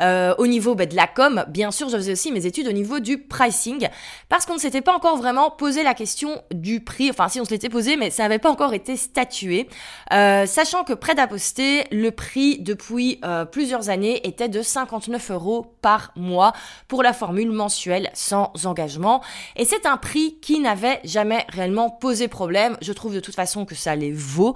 euh, 0.00 0.34
au 0.38 0.46
niveau 0.46 0.74
bah, 0.74 0.86
de 0.86 0.94
la 0.94 1.06
com, 1.06 1.44
bien 1.48 1.70
sûr, 1.70 1.88
je 1.88 1.96
faisais 1.96 2.12
aussi 2.12 2.30
mes 2.30 2.46
études 2.46 2.68
au 2.68 2.72
niveau 2.72 3.00
du 3.00 3.18
pricing, 3.18 3.88
parce 4.28 4.46
qu'on 4.46 4.54
ne 4.54 4.60
s'était 4.60 4.82
pas 4.82 4.94
encore 4.94 5.16
vraiment 5.16 5.50
posé 5.50 5.82
la 5.82 5.94
question 5.94 6.42
du 6.52 6.80
prix, 6.80 7.10
enfin 7.10 7.28
si 7.28 7.40
on 7.40 7.44
se 7.44 7.50
l'était 7.50 7.70
posé, 7.70 7.96
mais 7.96 8.10
ça 8.10 8.22
n'avait 8.22 8.38
pas 8.38 8.50
encore 8.50 8.74
été 8.74 8.96
statué, 8.96 9.66
euh, 10.12 10.44
sachant 10.46 10.84
que 10.84 10.92
près 10.92 11.14
d'Aposté, 11.14 11.84
le 11.90 12.10
prix 12.10 12.58
depuis 12.58 13.18
euh, 13.24 13.46
plusieurs 13.46 13.88
années 13.88 14.26
était 14.28 14.48
de 14.48 14.60
59 14.60 15.30
euros 15.30 15.74
par 15.80 16.12
mois 16.16 16.52
pour 16.86 17.02
la 17.02 17.14
formule 17.14 17.50
mensuelle 17.50 18.10
sans 18.12 18.52
engagement, 18.64 19.22
et 19.56 19.64
c'est 19.64 19.86
un 19.86 19.96
prix 19.96 20.38
qui 20.42 20.60
n'avait 20.60 21.00
jamais 21.04 21.46
réellement 21.48 21.88
posé 21.88 22.28
problème, 22.28 22.76
je 22.82 22.92
trouve 22.92 23.14
de 23.14 23.20
toute 23.20 23.34
façon 23.34 23.64
que 23.64 23.74
ça 23.74 23.96
les 23.96 24.12
vaut 24.12 24.54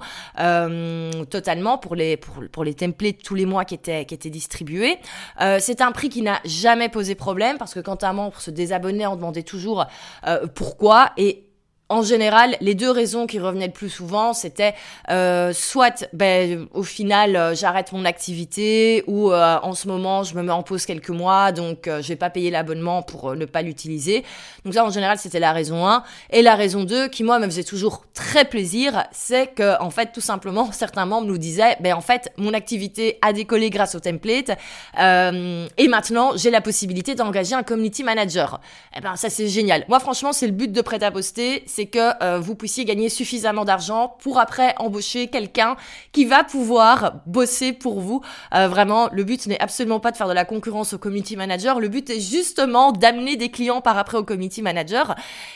totalement 1.31 1.79
pour 1.79 1.95
les... 1.95 2.17
Pour 2.17 2.34
pour, 2.51 2.63
les 2.63 2.73
templates 2.73 3.21
tous 3.23 3.35
les 3.35 3.45
mois 3.45 3.65
qui 3.65 3.75
étaient, 3.75 4.05
qui 4.05 4.13
étaient 4.13 4.29
distribués. 4.29 4.97
Euh, 5.41 5.57
c'est 5.59 5.81
un 5.81 5.91
prix 5.91 6.09
qui 6.09 6.21
n'a 6.21 6.39
jamais 6.45 6.89
posé 6.89 7.15
problème 7.15 7.57
parce 7.57 7.73
que 7.73 7.79
quand 7.79 8.03
un 8.03 8.13
membre 8.13 8.39
se 8.39 8.51
désabonnait, 8.51 9.07
on 9.07 9.15
demandait 9.15 9.43
toujours 9.43 9.85
euh, 10.27 10.47
pourquoi. 10.53 11.11
Et 11.17 11.44
en 11.87 12.01
général, 12.01 12.57
les 12.61 12.73
deux 12.73 12.89
raisons 12.89 13.27
qui 13.27 13.39
revenaient 13.39 13.67
le 13.67 13.71
plus 13.71 13.91
souvent, 13.91 14.33
c'était 14.33 14.73
euh, 15.11 15.53
soit, 15.53 16.07
ben, 16.13 16.65
au 16.73 16.81
final, 16.81 17.35
euh, 17.35 17.53
j'arrête 17.53 17.91
mon 17.91 18.05
activité, 18.05 19.03
ou 19.05 19.31
euh, 19.31 19.57
en 19.61 19.75
ce 19.75 19.87
moment, 19.87 20.23
je 20.23 20.35
me 20.35 20.41
mets 20.41 20.51
en 20.51 20.63
pause 20.63 20.87
quelques 20.87 21.11
mois, 21.11 21.51
donc 21.51 21.87
euh, 21.87 22.01
je 22.01 22.07
vais 22.07 22.15
pas 22.15 22.31
payer 22.31 22.49
l'abonnement 22.49 23.03
pour 23.03 23.35
ne 23.35 23.45
pas 23.45 23.61
l'utiliser. 23.61 24.23
Donc 24.63 24.73
ça, 24.73 24.83
en 24.83 24.89
général, 24.89 25.19
c'était 25.19 25.39
la 25.39 25.53
raison 25.53 25.87
1. 25.87 26.03
Et 26.31 26.41
la 26.41 26.55
raison 26.55 26.85
2, 26.85 27.07
qui 27.07 27.23
moi 27.23 27.37
me 27.37 27.45
faisait 27.45 27.63
toujours 27.63 28.05
très 28.15 28.45
plaisir, 28.45 29.03
c'est 29.11 29.53
que, 29.53 29.79
en 29.79 29.91
fait, 29.91 30.11
tout 30.11 30.21
simplement, 30.21 30.71
certains 30.71 31.05
membres 31.05 31.27
nous 31.27 31.37
disaient, 31.37 31.77
ben 31.81 31.93
en 31.93 32.01
fait, 32.01 32.31
mon 32.37 32.55
activité 32.55 33.19
a 33.21 33.31
décollé 33.31 33.69
grâce 33.69 33.93
au 33.93 33.99
template, 33.99 34.57
et 34.97 35.87
maintenant, 35.87 36.31
j'ai 36.35 36.49
la 36.49 36.61
possibilité 36.61 37.13
d'engager 37.13 37.53
un 37.53 37.63
community 37.63 38.03
manager. 38.03 38.59
Eh 38.97 39.01
ben, 39.01 39.15
ça 39.15 39.29
c'est 39.29 39.47
génial. 39.47 39.85
Moi, 39.87 39.99
franchement, 39.99 40.33
c'est 40.33 40.47
le 40.47 40.53
but 40.53 40.71
de 40.71 40.81
prêt 40.81 41.03
à 41.03 41.11
poster 41.11 41.63
c'est 41.75 41.87
que 41.87 42.23
euh, 42.23 42.39
vous 42.39 42.55
puissiez 42.55 42.85
gagner 42.85 43.09
suffisamment 43.09 43.65
d'argent 43.65 44.15
pour 44.19 44.39
après 44.39 44.73
embaucher 44.77 45.27
quelqu'un 45.27 45.75
qui 46.13 46.23
va 46.23 46.45
pouvoir 46.45 47.15
bosser 47.25 47.73
pour 47.73 47.99
vous. 47.99 48.21
Euh, 48.53 48.69
vraiment, 48.69 49.09
le 49.11 49.25
but 49.25 49.45
n'est 49.47 49.59
absolument 49.59 49.99
pas 49.99 50.11
de 50.11 50.17
faire 50.17 50.29
de 50.29 50.33
la 50.33 50.45
concurrence 50.45 50.93
au 50.93 50.97
community 50.97 51.35
manager. 51.35 51.81
Le 51.81 51.89
but 51.89 52.09
est 52.09 52.21
justement 52.21 52.93
d'amener 52.93 53.35
des 53.35 53.49
clients 53.49 53.81
par 53.81 53.97
après 53.97 54.17
au 54.17 54.23
community 54.23 54.61
manager. 54.61 55.15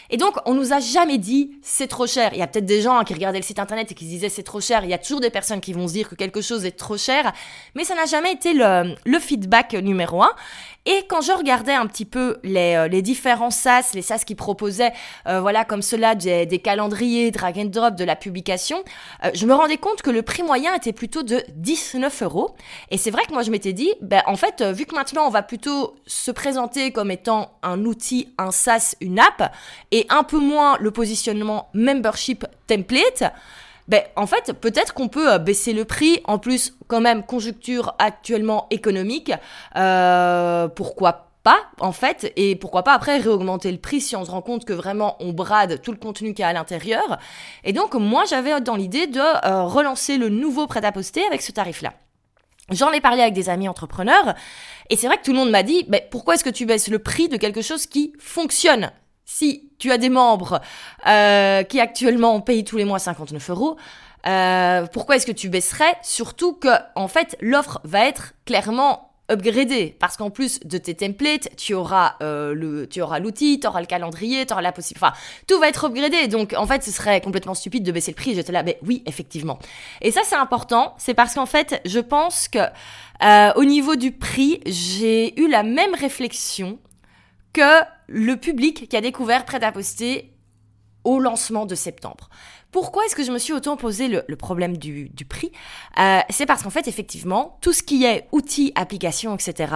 Et 0.09 0.17
donc, 0.17 0.35
on 0.45 0.55
nous 0.55 0.73
a 0.73 0.81
jamais 0.81 1.19
dit 1.19 1.51
c'est 1.61 1.87
trop 1.87 2.05
cher. 2.05 2.31
Il 2.33 2.39
y 2.39 2.41
a 2.41 2.47
peut-être 2.47 2.65
des 2.65 2.81
gens 2.81 2.97
hein, 2.97 3.05
qui 3.05 3.13
regardaient 3.13 3.39
le 3.39 3.45
site 3.45 3.59
internet 3.59 3.89
et 3.89 3.95
qui 3.95 4.03
se 4.03 4.09
disaient 4.09 4.27
c'est 4.27 4.43
trop 4.43 4.59
cher. 4.59 4.83
Il 4.83 4.89
y 4.89 4.93
a 4.93 4.97
toujours 4.97 5.21
des 5.21 5.29
personnes 5.29 5.61
qui 5.61 5.71
vont 5.71 5.87
se 5.87 5.93
dire 5.93 6.09
que 6.09 6.15
quelque 6.15 6.41
chose 6.41 6.65
est 6.65 6.77
trop 6.77 6.97
cher, 6.97 7.31
mais 7.75 7.85
ça 7.85 7.95
n'a 7.95 8.05
jamais 8.05 8.33
été 8.33 8.53
le, 8.53 8.93
le 9.05 9.19
feedback 9.19 9.73
numéro 9.73 10.21
un. 10.21 10.33
Et 10.85 11.05
quand 11.07 11.21
je 11.21 11.31
regardais 11.31 11.73
un 11.73 11.85
petit 11.87 12.05
peu 12.05 12.37
les, 12.43 12.75
euh, 12.75 12.87
les 12.87 13.01
différents 13.01 13.51
SaaS, 13.51 13.91
les 13.93 14.01
SaaS 14.01 14.23
qui 14.25 14.35
proposaient, 14.35 14.93
euh, 15.27 15.41
voilà, 15.41 15.65
comme 15.65 15.81
cela, 15.81 16.15
des, 16.15 16.45
des, 16.45 16.59
calendriers, 16.59 17.31
drag 17.31 17.59
and 17.59 17.65
drop 17.65 17.95
de 17.95 18.05
la 18.05 18.15
publication, 18.15 18.83
euh, 19.23 19.29
je 19.33 19.45
me 19.45 19.53
rendais 19.53 19.77
compte 19.77 20.01
que 20.01 20.09
le 20.09 20.21
prix 20.21 20.41
moyen 20.41 20.73
était 20.73 20.93
plutôt 20.93 21.21
de 21.21 21.43
19 21.55 22.23
euros. 22.23 22.55
Et 22.91 22.97
c'est 22.97 23.11
vrai 23.11 23.23
que 23.25 23.33
moi, 23.33 23.43
je 23.43 23.51
m'étais 23.51 23.73
dit, 23.73 23.93
ben, 24.01 24.21
en 24.25 24.35
fait, 24.35 24.63
vu 24.63 24.85
que 24.85 24.95
maintenant, 24.95 25.27
on 25.27 25.29
va 25.29 25.43
plutôt 25.43 25.95
se 26.07 26.31
présenter 26.31 26.91
comme 26.91 27.11
étant 27.11 27.51
un 27.61 27.83
outil, 27.85 28.33
un 28.37 28.51
SaaS, 28.51 28.95
une 29.01 29.19
app, 29.19 29.53
et 29.91 30.05
un 30.09 30.23
peu 30.23 30.39
moins 30.39 30.77
le 30.79 30.91
positionnement 30.91 31.69
membership 31.73 32.45
template, 32.67 33.23
ben, 33.89 34.03
en 34.15 34.27
fait, 34.27 34.53
peut-être 34.53 34.93
qu'on 34.93 35.07
peut 35.07 35.33
euh, 35.33 35.37
baisser 35.39 35.73
le 35.73 35.83
prix. 35.83 36.21
En 36.25 36.37
plus, 36.37 36.75
quand 36.87 37.01
même, 37.01 37.23
conjoncture 37.23 37.95
actuellement 37.97 38.67
économique. 38.69 39.33
Euh, 39.75 40.67
pourquoi 40.67 41.25
pas 41.41 41.57
en 41.79 41.93
fait 41.93 42.33
et 42.35 42.57
pourquoi 42.57 42.83
pas 42.83 42.93
après 42.93 43.17
réaugmenter 43.17 43.71
le 43.71 43.77
prix 43.77 44.01
si 44.01 44.15
on 44.17 44.25
se 44.25 44.29
rend 44.29 44.41
compte 44.41 44.65
que 44.65 44.73
vraiment 44.73 45.15
on 45.21 45.31
brade 45.31 45.81
tout 45.81 45.91
le 45.91 45.97
contenu 45.97 46.33
qu'il 46.33 46.43
y 46.43 46.43
a 46.43 46.49
à 46.49 46.53
l'intérieur 46.53 47.17
et 47.63 47.71
donc 47.71 47.93
moi 47.93 48.25
j'avais 48.25 48.59
dans 48.59 48.75
l'idée 48.75 49.07
de 49.07 49.21
euh, 49.21 49.63
relancer 49.63 50.17
le 50.17 50.27
nouveau 50.27 50.67
prêt-à-poster 50.67 51.25
avec 51.25 51.41
ce 51.41 51.53
tarif 51.53 51.81
là 51.81 51.93
J'en 52.71 52.91
ai 52.91 52.99
parlé 52.99 53.21
avec 53.21 53.33
des 53.33 53.47
amis 53.47 53.69
entrepreneurs 53.69 54.35
et 54.89 54.97
c'est 54.97 55.07
vrai 55.07 55.15
que 55.15 55.23
tout 55.23 55.31
le 55.31 55.37
monde 55.37 55.49
m'a 55.49 55.63
dit 55.63 55.85
ben, 55.87 56.01
pourquoi 56.11 56.33
est-ce 56.33 56.43
que 56.43 56.49
tu 56.49 56.65
baisses 56.65 56.89
le 56.89 56.99
prix 56.99 57.29
de 57.29 57.37
quelque 57.37 57.61
chose 57.61 57.85
qui 57.85 58.11
fonctionne? 58.19 58.91
Si 59.29 59.69
tu 59.77 59.91
as 59.91 59.99
des 59.99 60.09
membres 60.09 60.59
euh, 61.05 61.61
qui 61.61 61.79
actuellement 61.79 62.41
payent 62.41 62.63
tous 62.63 62.77
les 62.77 62.83
mois 62.83 62.97
59 62.97 63.51
euros, 63.51 63.77
euh, 64.25 64.87
pourquoi 64.91 65.17
est-ce 65.17 65.27
que 65.27 65.31
tu 65.31 65.49
baisserais? 65.49 65.95
Surtout 66.01 66.53
que, 66.53 66.69
en 66.95 67.07
fait, 67.07 67.37
l'offre 67.39 67.79
va 67.83 68.07
être 68.07 68.33
clairement 68.45 69.13
upgradée 69.31 69.95
parce 69.99 70.17
qu'en 70.17 70.31
plus 70.31 70.59
de 70.61 70.79
tes 70.79 70.95
templates, 70.95 71.55
tu 71.57 71.75
auras 71.75 72.15
euh, 72.23 72.55
le, 72.55 72.89
tu 72.89 73.03
auras 73.03 73.19
l'outil, 73.19 73.59
tu 73.59 73.67
auras 73.67 73.81
le 73.81 73.85
calendrier, 73.85 74.47
tu 74.47 74.53
auras 74.53 74.63
la 74.63 74.71
possibilité, 74.71 75.05
enfin, 75.05 75.15
tout 75.47 75.59
va 75.59 75.69
être 75.69 75.85
upgradé. 75.85 76.27
Donc, 76.27 76.55
en 76.57 76.65
fait, 76.65 76.83
ce 76.83 76.89
serait 76.89 77.21
complètement 77.21 77.53
stupide 77.53 77.83
de 77.83 77.91
baisser 77.91 78.09
le 78.09 78.15
prix. 78.15 78.33
J'étais 78.33 78.51
là, 78.51 78.63
mais 78.63 78.79
oui, 78.83 79.03
effectivement. 79.05 79.59
Et 80.01 80.09
ça, 80.09 80.21
c'est 80.25 80.37
important. 80.37 80.95
C'est 80.97 81.13
parce 81.13 81.35
qu'en 81.35 81.45
fait, 81.45 81.79
je 81.85 81.99
pense 81.99 82.47
que 82.47 82.57
euh, 83.23 83.53
au 83.55 83.63
niveau 83.63 83.95
du 83.95 84.11
prix, 84.11 84.59
j'ai 84.65 85.39
eu 85.39 85.47
la 85.47 85.61
même 85.61 85.93
réflexion 85.93 86.79
que 87.53 87.83
le 88.11 88.35
public 88.35 88.89
qui 88.89 88.97
a 88.97 89.01
découvert 89.01 89.45
Prêt 89.45 89.63
à 89.63 89.71
poster 89.71 90.33
au 91.03 91.19
lancement 91.19 91.65
de 91.65 91.75
septembre. 91.75 92.29
Pourquoi 92.71 93.05
est-ce 93.05 93.15
que 93.15 93.23
je 93.23 93.31
me 93.31 93.39
suis 93.39 93.53
autant 93.53 93.77
posé 93.77 94.07
le, 94.07 94.35
problème 94.35 94.77
du, 94.77 95.09
prix 95.27 95.51
euh, 95.99 96.19
C'est 96.29 96.45
parce 96.45 96.61
qu'en 96.61 96.69
fait, 96.69 96.87
effectivement, 96.87 97.57
tout 97.61 97.73
ce 97.73 97.81
qui 97.81 98.05
est 98.05 98.27
outils, 98.31 98.71
applications, 98.75 99.33
etc., 99.35 99.73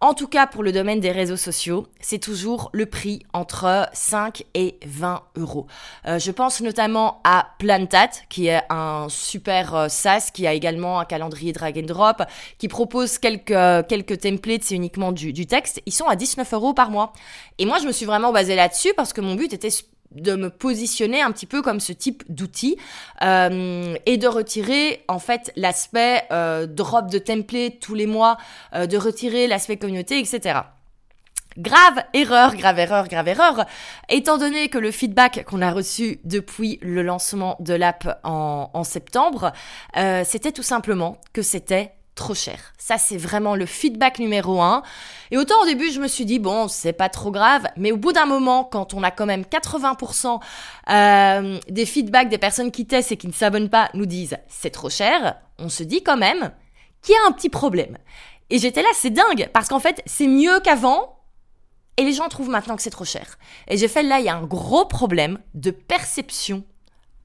en 0.00 0.14
tout 0.14 0.28
cas 0.28 0.46
pour 0.46 0.62
le 0.62 0.70
domaine 0.70 1.00
des 1.00 1.10
réseaux 1.10 1.36
sociaux, 1.36 1.88
c'est 1.98 2.20
toujours 2.20 2.70
le 2.72 2.86
prix 2.86 3.24
entre 3.32 3.88
5 3.92 4.44
et 4.54 4.78
20 4.86 5.22
euros. 5.36 5.66
Euh, 6.06 6.20
je 6.20 6.30
pense 6.30 6.60
notamment 6.60 7.20
à 7.24 7.48
Plantat, 7.58 8.10
qui 8.28 8.46
est 8.46 8.62
un 8.70 9.08
super 9.08 9.74
euh, 9.74 9.88
SaaS, 9.88 10.30
qui 10.32 10.46
a 10.46 10.52
également 10.52 11.00
un 11.00 11.04
calendrier 11.04 11.52
drag 11.52 11.76
and 11.76 11.86
drop, 11.86 12.22
qui 12.58 12.68
propose 12.68 13.18
quelques, 13.18 13.88
quelques 13.88 14.20
templates, 14.20 14.62
c'est 14.62 14.76
uniquement 14.76 15.10
du, 15.10 15.32
du 15.32 15.46
texte. 15.46 15.82
Ils 15.86 15.92
sont 15.92 16.06
à 16.06 16.14
19 16.14 16.52
euros 16.52 16.74
par 16.74 16.92
mois. 16.92 17.12
Et 17.58 17.66
moi, 17.66 17.78
je 17.80 17.86
me 17.88 17.92
suis 17.92 18.06
vraiment 18.06 18.32
basée 18.32 18.54
là-dessus 18.54 18.92
parce 18.96 19.12
que 19.12 19.20
mon 19.20 19.34
but 19.34 19.52
était 19.52 19.70
de 20.12 20.34
me 20.34 20.50
positionner 20.50 21.20
un 21.20 21.32
petit 21.32 21.46
peu 21.46 21.62
comme 21.62 21.80
ce 21.80 21.92
type 21.92 22.22
d'outil 22.28 22.76
euh, 23.22 23.94
et 24.06 24.16
de 24.16 24.26
retirer 24.26 25.04
en 25.08 25.18
fait 25.18 25.52
l'aspect 25.56 26.24
euh, 26.32 26.66
drop 26.66 27.10
de 27.10 27.18
template 27.18 27.80
tous 27.80 27.94
les 27.94 28.06
mois, 28.06 28.38
euh, 28.74 28.86
de 28.86 28.96
retirer 28.96 29.46
l'aspect 29.46 29.76
communauté, 29.76 30.18
etc. 30.18 30.60
Grave 31.56 32.04
erreur, 32.14 32.54
grave 32.54 32.78
erreur, 32.78 33.08
grave 33.08 33.26
erreur, 33.26 33.66
étant 34.08 34.38
donné 34.38 34.68
que 34.68 34.78
le 34.78 34.92
feedback 34.92 35.44
qu'on 35.44 35.60
a 35.60 35.72
reçu 35.72 36.20
depuis 36.24 36.78
le 36.82 37.02
lancement 37.02 37.56
de 37.58 37.74
l'app 37.74 38.20
en, 38.22 38.70
en 38.72 38.84
septembre, 38.84 39.52
c'était 40.24 40.52
tout 40.52 40.62
simplement 40.62 41.18
que 41.32 41.42
c'était 41.42 41.97
trop 42.18 42.34
cher. 42.34 42.58
Ça, 42.76 42.98
c'est 42.98 43.16
vraiment 43.16 43.54
le 43.54 43.64
feedback 43.64 44.18
numéro 44.18 44.60
un. 44.60 44.82
Et 45.30 45.38
autant 45.38 45.54
au 45.62 45.64
début, 45.64 45.90
je 45.90 46.00
me 46.00 46.08
suis 46.08 46.26
dit, 46.26 46.38
bon, 46.38 46.68
c'est 46.68 46.92
pas 46.92 47.08
trop 47.08 47.30
grave, 47.30 47.66
mais 47.76 47.92
au 47.92 47.96
bout 47.96 48.12
d'un 48.12 48.26
moment, 48.26 48.64
quand 48.64 48.92
on 48.92 49.02
a 49.02 49.10
quand 49.10 49.24
même 49.24 49.42
80% 49.42 50.40
euh, 50.90 51.58
des 51.68 51.86
feedbacks 51.86 52.28
des 52.28 52.38
personnes 52.38 52.70
qui 52.70 52.86
testent 52.86 53.12
et 53.12 53.16
qui 53.16 53.28
ne 53.28 53.32
s'abonnent 53.32 53.70
pas 53.70 53.88
nous 53.94 54.04
disent, 54.04 54.36
c'est 54.48 54.70
trop 54.70 54.90
cher, 54.90 55.36
on 55.58 55.68
se 55.68 55.82
dit 55.82 56.02
quand 56.02 56.16
même 56.16 56.52
qu'il 57.02 57.14
y 57.14 57.18
a 57.18 57.28
un 57.28 57.32
petit 57.32 57.48
problème. 57.48 57.96
Et 58.50 58.58
j'étais 58.58 58.82
là, 58.82 58.88
c'est 58.94 59.10
dingue, 59.10 59.48
parce 59.52 59.68
qu'en 59.68 59.80
fait, 59.80 60.02
c'est 60.04 60.26
mieux 60.26 60.60
qu'avant, 60.60 61.20
et 61.96 62.02
les 62.02 62.12
gens 62.12 62.28
trouvent 62.28 62.50
maintenant 62.50 62.76
que 62.76 62.82
c'est 62.82 62.90
trop 62.90 63.04
cher. 63.04 63.38
Et 63.68 63.76
j'ai 63.76 63.88
fait 63.88 64.02
là, 64.02 64.18
il 64.18 64.26
y 64.26 64.28
a 64.28 64.36
un 64.36 64.44
gros 64.44 64.86
problème 64.86 65.38
de 65.54 65.70
perception 65.70 66.64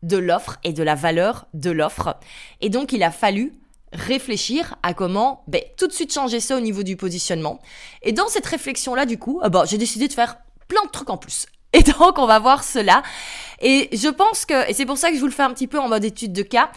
de 0.04 0.18
l'offre 0.18 0.58
et 0.64 0.74
de 0.74 0.84
la 0.84 0.96
valeur 0.96 1.48
de 1.54 1.72
l'offre. 1.72 2.18
Et 2.62 2.70
donc, 2.70 2.92
il 2.92 3.04
a 3.04 3.12
fallu 3.12 3.54
réfléchir 3.94 4.76
à 4.84 4.94
comment 4.94 5.44
ben, 5.48 5.62
tout 5.78 5.88
de 5.88 5.94
suite 5.94 6.14
changer 6.14 6.40
ça 6.40 6.58
au 6.58 6.60
niveau 6.60 6.84
du 6.84 6.96
positionnement. 6.96 7.60
Et 8.02 8.12
dans 8.12 8.28
cette 8.28 8.46
réflexion-là, 8.46 9.06
du 9.06 9.18
coup, 9.18 9.40
euh, 9.44 9.50
bon, 9.50 9.66
j'ai 9.66 9.78
décidé 9.78 10.08
de 10.08 10.14
faire 10.14 10.38
plein 10.68 10.84
de 10.84 10.90
trucs 10.90 11.10
en 11.10 11.18
plus. 11.18 11.46
Et 11.74 11.82
donc, 11.84 12.20
on 12.20 12.28
va 12.28 12.40
voir 12.40 12.64
cela. 12.64 13.02
Et 13.60 13.90
je 13.94 14.10
pense 14.10 14.46
que, 14.46 14.70
et 14.70 14.74
c'est 14.74 14.86
pour 14.86 14.98
ça 14.98 15.10
que 15.10 15.16
je 15.16 15.20
vous 15.20 15.28
le 15.28 15.32
fais 15.32 15.44
un 15.44 15.54
petit 15.54 15.68
peu 15.68 15.80
en 15.80 15.88
mode 15.88 16.04
étude 16.04 16.34
de 16.34 16.44
cas, 16.44 16.70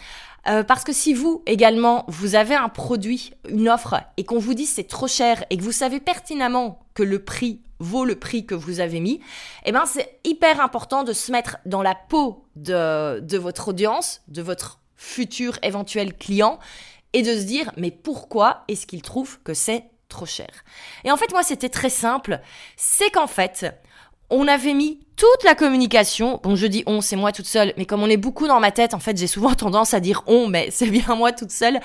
euh, 0.49 0.62
parce 0.62 0.85
que 0.85 0.92
si 0.92 1.12
vous 1.12 1.42
également, 1.46 2.04
vous 2.08 2.35
avez 2.35 2.54
un 2.54 2.68
produit, 2.68 3.32
une 3.49 3.68
offre, 3.68 3.96
et 4.16 4.25
qu'on 4.25 4.38
vous 4.38 4.54
dit 4.54 4.64
c'est 4.64 4.85
trop 4.85 5.08
cher, 5.08 5.44
et 5.50 5.56
que 5.56 5.62
vous 5.62 5.73
savez 5.73 6.00
pertinemment 6.00 6.87
que 6.94 7.02
le 7.02 7.23
prix 7.25 7.61
vaut 7.78 8.04
le 8.04 8.14
prix 8.14 8.46
que 8.46 8.54
vous 8.54 8.80
avez 8.80 9.00
mis, 9.00 9.20
eh 9.66 9.73
ben 9.73 9.85
c'est 9.85 10.18
hyper 10.25 10.61
important 10.61 11.04
de 11.04 11.12
se 11.12 11.30
mettre 11.30 11.58
dans 11.66 11.82
la 11.82 11.94
peau 11.94 12.46
de, 12.54 13.20
de 13.20 13.37
votre 13.37 13.68
audience, 13.68 14.23
de 14.28 14.40
votre 14.40 14.80
futur 14.96 15.58
éventuel 15.62 16.16
client, 16.16 16.58
et 17.16 17.23
de 17.23 17.35
se 17.35 17.44
dire 17.44 17.73
mais 17.78 17.90
pourquoi 17.90 18.64
est-ce 18.68 18.87
qu'il 18.87 19.00
trouve 19.00 19.40
que 19.42 19.54
c'est 19.54 19.85
trop 20.08 20.26
cher? 20.26 20.50
Et 21.02 21.11
en 21.11 21.16
fait 21.16 21.32
moi 21.32 21.42
c'était 21.42 21.70
très 21.70 21.88
simple, 21.88 22.40
c'est 22.76 23.11
qu'en 23.11 23.26
fait 23.26 23.66
on 24.28 24.46
avait 24.49 24.75
mis 24.75 25.00
toute 25.16 25.44
la 25.44 25.54
communication, 25.54 26.40
bon 26.42 26.56
je 26.56 26.66
dis 26.66 26.82
on, 26.87 27.00
c'est 27.00 27.16
moi 27.16 27.32
toute 27.32 27.46
seule, 27.46 27.73
mais 27.78 27.87
comme 27.87 28.02
on 28.02 28.11
est 28.11 28.18
beaucoup 28.18 28.46
dans 28.46 28.61
ma 28.61 28.70
tête, 28.70 28.92
en 28.92 28.99
fait 28.99 29.16
j'ai 29.16 29.28
souvent 29.28 29.54
tendance 29.64 29.94
à 29.94 30.00
dire 30.00 30.25
on, 30.26 30.46
mais 30.46 30.68
c'est 30.70 30.90
bien 30.90 31.14
moi 31.16 31.32
toute 31.32 31.52
seule. 31.52 31.80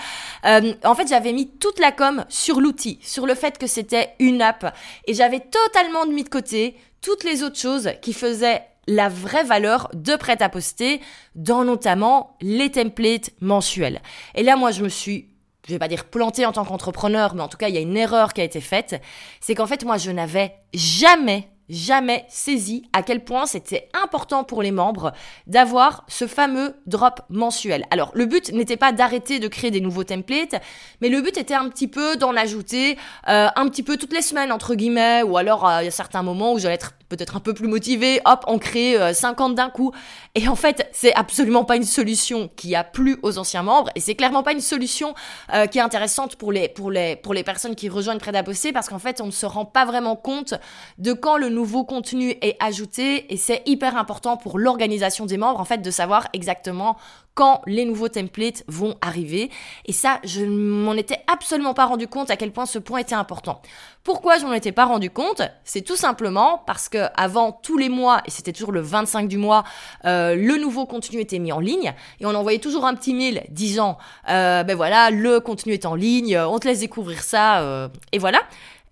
Euh, 0.45 0.73
en 0.83 0.95
fait 0.95 1.07
j'avais 1.07 1.31
mis 1.31 1.47
toute 1.47 1.79
la 1.79 1.93
com 1.93 2.25
sur 2.27 2.59
l'outil, 2.59 2.99
sur 3.01 3.25
le 3.25 3.33
fait 3.33 3.57
que 3.57 3.67
c'était 3.67 4.15
une 4.19 4.41
app, 4.41 4.75
et 5.07 5.13
j'avais 5.13 5.39
totalement 5.39 6.05
mis 6.07 6.25
de 6.25 6.29
côté 6.29 6.75
toutes 7.01 7.23
les 7.23 7.41
autres 7.41 7.57
choses 7.57 7.91
qui 8.01 8.11
faisaient 8.11 8.63
la 8.87 9.09
vraie 9.09 9.43
valeur 9.43 9.89
de 9.93 10.15
prêt-à-poster, 10.15 11.01
dans 11.35 11.63
notamment 11.63 12.37
les 12.41 12.71
templates 12.71 13.31
mensuels. 13.39 14.01
Et 14.35 14.43
là 14.43 14.55
moi 14.55 14.71
je 14.71 14.83
me 14.83 14.89
suis 14.89 15.31
je 15.67 15.73
vais 15.73 15.79
pas 15.79 15.87
dire 15.87 16.05
planté 16.05 16.45
en 16.45 16.51
tant 16.51 16.65
qu'entrepreneur, 16.65 17.35
mais 17.35 17.41
en 17.41 17.47
tout 17.47 17.57
cas, 17.57 17.69
il 17.69 17.75
y 17.75 17.77
a 17.77 17.81
une 17.81 17.97
erreur 17.97 18.33
qui 18.33 18.41
a 18.41 18.43
été 18.43 18.61
faite. 18.61 19.01
C'est 19.39 19.55
qu'en 19.55 19.67
fait, 19.67 19.83
moi, 19.83 19.97
je 19.97 20.11
n'avais 20.11 20.55
jamais 20.73 21.47
jamais 21.71 22.25
saisi 22.29 22.83
à 22.93 23.01
quel 23.01 23.23
point 23.23 23.45
c'était 23.47 23.89
important 23.93 24.43
pour 24.43 24.61
les 24.61 24.71
membres 24.71 25.13
d'avoir 25.47 26.03
ce 26.07 26.27
fameux 26.27 26.75
drop 26.85 27.21
mensuel. 27.29 27.85
Alors 27.89 28.11
le 28.13 28.25
but 28.25 28.51
n'était 28.51 28.77
pas 28.77 28.91
d'arrêter 28.91 29.39
de 29.39 29.47
créer 29.47 29.71
des 29.71 29.81
nouveaux 29.81 30.03
templates, 30.03 30.61
mais 31.01 31.09
le 31.09 31.21
but 31.21 31.37
était 31.37 31.55
un 31.55 31.67
petit 31.69 31.87
peu 31.87 32.15
d'en 32.17 32.35
ajouter 32.35 32.97
euh, 33.27 33.47
un 33.55 33.67
petit 33.67 33.83
peu 33.83 33.97
toutes 33.97 34.13
les 34.13 34.21
semaines 34.21 34.51
entre 34.51 34.75
guillemets, 34.75 35.23
ou 35.23 35.37
alors 35.37 35.67
euh, 35.67 35.81
il 35.81 35.85
y 35.85 35.87
a 35.87 35.91
certains 35.91 36.21
moments 36.21 36.53
où 36.53 36.59
j'allais 36.59 36.75
être 36.75 36.93
peut-être 37.09 37.35
un 37.35 37.41
peu 37.41 37.53
plus 37.53 37.67
motivé, 37.67 38.21
hop, 38.23 38.45
on 38.47 38.57
crée 38.57 38.95
50 39.13 39.53
d'un 39.53 39.69
coup. 39.69 39.91
Et 40.33 40.47
en 40.47 40.55
fait, 40.55 40.87
c'est 40.93 41.13
absolument 41.13 41.65
pas 41.65 41.75
une 41.75 41.83
solution 41.83 42.49
qui 42.55 42.73
a 42.73 42.85
plu 42.85 43.17
aux 43.21 43.37
anciens 43.37 43.63
membres, 43.63 43.89
et 43.95 43.99
c'est 43.99 44.15
clairement 44.15 44.43
pas 44.43 44.53
une 44.53 44.61
solution 44.61 45.13
euh, 45.53 45.65
qui 45.65 45.77
est 45.77 45.81
intéressante 45.81 46.35
pour 46.35 46.51
les, 46.51 46.69
pour 46.69 46.89
les, 46.89 47.15
pour 47.15 47.33
les 47.33 47.43
personnes 47.43 47.75
qui 47.75 47.89
rejoignent 47.89 48.19
Prêt 48.19 48.35
à 48.35 48.43
parce 48.43 48.89
qu'en 48.89 48.99
fait, 48.99 49.21
on 49.21 49.27
ne 49.27 49.31
se 49.31 49.45
rend 49.45 49.65
pas 49.65 49.85
vraiment 49.85 50.15
compte 50.15 50.53
de 50.97 51.13
quand 51.13 51.37
le 51.37 51.49
nouveau 51.49 51.60
contenu 51.83 52.31
est 52.41 52.55
ajouté, 52.59 53.33
et 53.33 53.37
c'est 53.37 53.61
hyper 53.65 53.97
important 53.97 54.37
pour 54.37 54.59
l'organisation 54.59 55.25
des 55.25 55.37
membres, 55.37 55.59
en 55.59 55.65
fait, 55.65 55.79
de 55.79 55.91
savoir 55.91 56.27
exactement 56.33 56.97
quand 57.33 57.61
les 57.65 57.85
nouveaux 57.85 58.09
templates 58.09 58.63
vont 58.67 58.95
arriver. 59.01 59.49
Et 59.85 59.93
ça, 59.93 60.19
je 60.23 60.43
m'en 60.43 60.93
étais 60.93 61.19
absolument 61.31 61.73
pas 61.73 61.85
rendu 61.85 62.07
compte 62.07 62.29
à 62.29 62.35
quel 62.35 62.51
point 62.51 62.65
ce 62.65 62.79
point 62.79 62.99
était 62.99 63.15
important. 63.15 63.61
Pourquoi 64.03 64.37
je 64.37 64.45
m'en 64.45 64.53
étais 64.53 64.71
pas 64.71 64.85
rendu 64.85 65.09
compte? 65.09 65.41
C'est 65.63 65.81
tout 65.81 65.95
simplement 65.95 66.61
parce 66.65 66.89
que 66.89 67.07
avant 67.15 67.51
tous 67.51 67.77
les 67.77 67.89
mois, 67.89 68.21
et 68.25 68.31
c'était 68.31 68.51
toujours 68.51 68.71
le 68.71 68.81
25 68.81 69.27
du 69.27 69.37
mois, 69.37 69.63
euh, 70.05 70.35
le 70.35 70.57
nouveau 70.57 70.85
contenu 70.85 71.19
était 71.19 71.39
mis 71.39 71.51
en 71.51 71.59
ligne 71.59 71.93
et 72.19 72.25
on 72.25 72.33
envoyait 72.35 72.59
toujours 72.59 72.85
un 72.85 72.95
petit 72.95 73.13
mail 73.13 73.43
disant 73.49 73.97
euh, 74.29 74.63
ben 74.63 74.75
voilà, 74.75 75.09
le 75.11 75.39
contenu 75.39 75.73
est 75.73 75.85
en 75.85 75.95
ligne, 75.95 76.37
on 76.37 76.59
te 76.59 76.67
laisse 76.67 76.79
découvrir 76.79 77.21
ça, 77.23 77.61
euh, 77.61 77.87
et 78.11 78.17
voilà. 78.17 78.41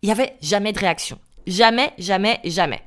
Il 0.02 0.08
y 0.08 0.14
avait 0.14 0.38
jamais 0.42 0.72
de 0.72 0.80
réaction. 0.80 1.20
Jamais, 1.50 1.92
jamais, 1.98 2.40
jamais. 2.44 2.84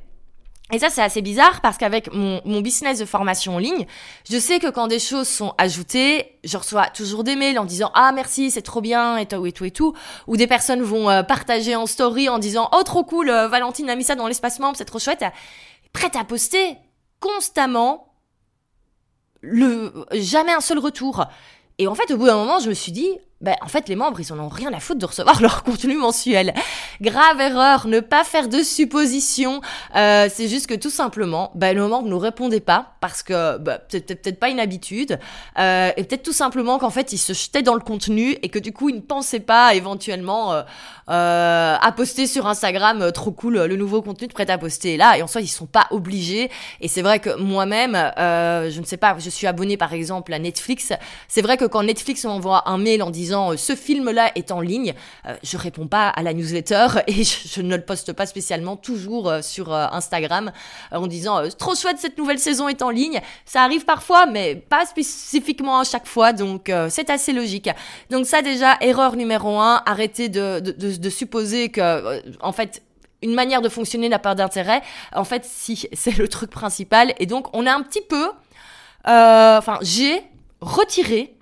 Et 0.73 0.79
ça, 0.79 0.89
c'est 0.89 1.03
assez 1.03 1.21
bizarre 1.21 1.61
parce 1.61 1.77
qu'avec 1.77 2.13
mon, 2.15 2.41
mon, 2.45 2.61
business 2.61 3.01
de 3.01 3.05
formation 3.05 3.57
en 3.57 3.59
ligne, 3.59 3.87
je 4.31 4.39
sais 4.39 4.61
que 4.61 4.69
quand 4.71 4.87
des 4.87 5.01
choses 5.01 5.29
sont 5.29 5.53
ajoutées, 5.59 6.39
je 6.45 6.57
reçois 6.57 6.87
toujours 6.87 7.25
des 7.25 7.35
mails 7.35 7.59
en 7.59 7.65
disant 7.65 7.91
ah 7.95 8.13
merci, 8.15 8.51
c'est 8.51 8.63
trop 8.63 8.81
bien 8.81 9.19
et 9.19 9.27
tout 9.27 9.45
et 9.45 9.53
tout 9.53 9.65
et 9.65 9.71
tout, 9.73 9.95
ou 10.29 10.37
des 10.37 10.47
personnes 10.47 10.81
vont 10.81 11.11
euh, 11.11 11.25
partager 11.25 11.75
en 11.75 11.87
story 11.87 12.29
en 12.29 12.39
disant 12.39 12.71
oh 12.73 12.83
trop 12.85 13.05
cool, 13.05 13.29
euh, 13.29 13.49
Valentine 13.49 13.91
a 13.91 13.97
mis 13.97 14.05
ça 14.05 14.15
dans 14.15 14.29
l'espace 14.29 14.61
membre, 14.61 14.77
c'est 14.79 14.87
trop 14.87 15.01
chouette, 15.01 15.25
prête 15.93 16.17
à 16.17 16.25
poster 16.25 16.79
constamment, 17.21 18.15
le 19.43 20.07
jamais 20.13 20.53
un 20.53 20.61
seul 20.61 20.79
retour. 20.79 21.27
Et 21.79 21.87
en 21.87 21.95
fait, 21.95 22.13
au 22.13 22.17
bout 22.17 22.27
d'un 22.27 22.37
moment, 22.37 22.61
je 22.61 22.69
me 22.69 22.75
suis 22.75 22.93
dit 22.93 23.11
ben, 23.43 23.57
en 23.61 23.69
fait, 23.69 23.89
les 23.89 23.97
membres, 23.97 24.21
ils 24.21 24.33
en 24.33 24.39
ont 24.39 24.49
rien 24.49 24.73
à 24.73 24.81
foutre 24.81 25.01
de 25.01 25.07
recevoir 25.07 25.41
leur 25.43 25.65
contenu 25.65 25.97
mensuel. 25.97 26.55
Grave 27.01 27.41
erreur, 27.41 27.89
ne 27.89 28.01
pas 28.01 28.25
faire 28.25 28.49
de 28.49 28.63
suppositions. 28.63 29.61
Euh, 29.97 30.29
c'est 30.33 30.49
juste 30.49 30.69
que 30.69 30.75
tout 30.75 30.91
simplement, 30.91 31.51
ben, 31.55 31.77
le 31.77 31.87
membre 31.89 32.07
ne 32.07 32.11
nous 32.11 32.19
répondait 32.19 32.61
pas 32.61 32.93
parce 33.01 33.25
que 33.25 33.59
ben, 33.59 33.81
peut-être 33.91 34.39
pas 34.39 34.49
une 34.49 34.61
habitude, 34.61 35.19
euh, 35.59 35.91
et 35.97 36.05
peut-être 36.05 36.23
tout 36.23 36.33
simplement 36.33 36.79
qu'en 36.79 36.91
fait, 36.91 37.13
il 37.13 37.19
se 37.19 37.33
jetait 37.33 37.63
dans 37.63 37.75
le 37.75 37.81
contenu 37.81 38.37
et 38.43 38.49
que 38.49 38.61
du 38.61 38.73
coup, 38.73 38.89
il 38.89 38.97
ne 38.97 39.01
pensait 39.01 39.41
pas 39.41 39.75
éventuellement 39.75 40.53
euh, 40.53 40.63
euh 41.09 41.77
à 41.81 41.93
poster 41.93 42.29
sur 42.29 42.47
Instagram 42.47 43.03
euh, 43.03 43.11
trop 43.11 43.33
cool 43.33 43.65
le 43.65 43.77
nouveau 43.77 44.03
contenu 44.03 44.29
de 44.29 44.33
prêt 44.33 44.49
à 44.51 44.57
poster 44.57 44.97
là. 44.97 45.19
Et 45.19 45.23
en 45.23 45.27
soi, 45.27 45.41
ils 45.41 45.49
sont 45.49 45.67
pas 45.67 45.87
obligés. 45.91 46.49
Et 46.81 46.87
c'est 46.87 47.03
vrai 47.03 47.19
que 47.19 47.37
moi-même, 47.37 47.95
je 48.17 48.79
ne 48.79 48.85
sais 48.85 48.97
pas, 48.97 49.17
je 49.19 49.31
suis 49.31 49.47
abonné 49.47 49.77
par 49.77 49.93
exemple 49.93 50.33
à 50.33 50.39
Netflix. 50.39 50.93
C'est 51.27 51.43
vrai 51.43 51.57
que 51.57 51.65
quand 51.65 51.83
Netflix 51.83 52.25
m'envoie 52.25 52.69
un 52.69 52.79
mail 52.79 53.03
en 53.03 53.11
disant 53.11 53.32
euh, 53.33 53.57
ce 53.57 53.75
film-là 53.75 54.31
est 54.35 54.51
en 54.51 54.61
ligne, 54.61 54.95
euh, 55.27 55.37
je 55.43 55.57
réponds 55.57 55.87
pas 55.87 56.09
à 56.09 56.23
la 56.23 56.33
newsletter 56.33 56.87
et 57.07 57.25
je, 57.25 57.63
ne 57.63 57.77
le 57.77 57.83
poste 57.83 58.13
pas 58.13 58.27
spécialement 58.27 58.77
toujours 58.77 59.29
euh, 59.29 59.43
sur 59.43 59.73
Instagram 59.73 60.53
en 60.91 61.07
disant 61.07 61.43
trop 61.59 61.75
chouette 61.75 61.99
cette 61.99 62.19
nouvelle 62.19 62.39
saison 62.39 62.69
est 62.69 62.83
en 62.83 62.91
ligne. 62.91 63.21
Ça 63.45 63.63
arrive 63.63 63.85
parfois, 63.85 64.27
mais 64.27 64.57
pas 64.57 64.87
spécifiquement 64.87 65.81
à 65.81 65.85
chaque 65.85 66.07
fois, 66.07 66.33
donc 66.33 66.71
c'est 66.89 67.11
assez 67.11 67.33
logique. 67.33 67.69
Donc 68.11 68.27
ça 68.27 68.43
déjà, 68.43 68.77
erreur 68.81 69.17
numéro 69.17 69.59
un, 69.59 69.83
arrêtez 69.87 70.29
de, 70.29 71.09
supposer 71.11 71.69
que 71.69 72.23
en 72.41 72.53
fait 72.53 72.83
une 73.23 73.35
manière 73.35 73.63
de 73.63 73.69
fonctionner 73.69 74.09
n'a 74.09 74.19
pas 74.19 74.35
d'intérêt. 74.35 74.83
En 75.15 75.25
fait, 75.25 75.45
si, 75.45 75.89
c'est 75.93 76.17
le 76.19 76.29
truc 76.29 76.51
principal. 76.51 77.15
Et 77.19 77.27
donc, 77.27 77.47
on 77.53 77.67
a 77.67 77.73
un 77.73 77.83
petit 77.83 78.03
peu, 78.03 78.31
enfin, 79.05 79.79
j'ai 79.83 80.23
retiré 80.61 81.35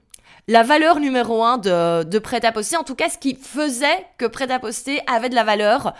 la 0.51 0.65
valeur 0.65 0.99
numéro 0.99 1.45
un 1.45 1.59
de, 1.59 2.03
de 2.03 2.19
prêt-à-poster, 2.19 2.77
en 2.77 2.83
tout 2.83 2.97
cas 2.97 3.09
ce 3.09 3.19
qui 3.19 3.37
faisait 3.37 4.05
que 4.19 4.27
prêt-à-poster 4.27 5.01
avait 5.07 5.29
de 5.29 5.37
la 5.37 5.45
valeur 5.45 5.95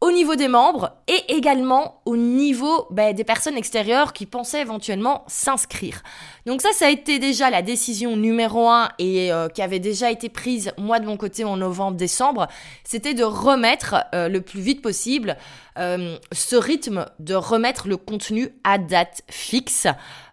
au 0.00 0.10
niveau 0.10 0.36
des 0.36 0.48
membres 0.48 0.92
et 1.06 1.34
également 1.34 2.00
au 2.06 2.16
niveau 2.16 2.86
ben, 2.90 3.14
des 3.14 3.24
personnes 3.24 3.56
extérieures 3.56 4.14
qui 4.14 4.24
pensaient 4.24 4.62
éventuellement 4.62 5.24
s'inscrire. 5.26 6.02
Donc 6.46 6.62
ça, 6.62 6.70
ça 6.72 6.86
a 6.86 6.88
été 6.90 7.18
déjà 7.18 7.50
la 7.50 7.60
décision 7.60 8.16
numéro 8.16 8.68
un 8.70 8.88
et 8.98 9.30
euh, 9.30 9.48
qui 9.48 9.60
avait 9.60 9.80
déjà 9.80 10.10
été 10.10 10.30
prise 10.30 10.72
moi 10.78 10.98
de 10.98 11.04
mon 11.04 11.18
côté 11.18 11.44
en 11.44 11.58
novembre-décembre, 11.58 12.48
c'était 12.84 13.14
de 13.14 13.24
remettre 13.24 13.96
euh, 14.14 14.28
le 14.28 14.40
plus 14.40 14.60
vite 14.60 14.80
possible 14.80 15.36
euh, 15.78 16.18
ce 16.32 16.56
rythme 16.56 17.06
de 17.18 17.34
remettre 17.34 17.88
le 17.88 17.96
contenu 17.96 18.50
à 18.64 18.78
date 18.78 19.22
fixe. 19.28 19.86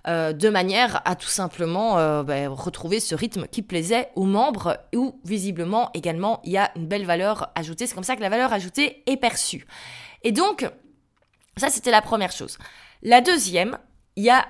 de 0.05 0.49
manière 0.49 1.01
à 1.05 1.15
tout 1.15 1.27
simplement 1.27 2.23
ben, 2.23 2.49
retrouver 2.49 2.99
ce 2.99 3.13
rythme 3.13 3.45
qui 3.47 3.61
plaisait 3.61 4.09
aux 4.15 4.25
membres 4.25 4.79
où 4.95 5.19
visiblement 5.25 5.91
également 5.93 6.41
il 6.43 6.53
y 6.53 6.57
a 6.57 6.71
une 6.75 6.87
belle 6.87 7.05
valeur 7.05 7.51
ajoutée. 7.53 7.85
C'est 7.85 7.93
comme 7.93 8.03
ça 8.03 8.15
que 8.15 8.21
la 8.21 8.29
valeur 8.29 8.51
ajoutée 8.51 9.03
est 9.05 9.17
perçue. 9.17 9.67
Et 10.23 10.31
donc, 10.31 10.67
ça 11.57 11.69
c'était 11.69 11.91
la 11.91 12.01
première 12.01 12.31
chose. 12.31 12.57
La 13.03 13.21
deuxième, 13.21 13.77
il 14.15 14.23
y 14.23 14.29
a 14.29 14.45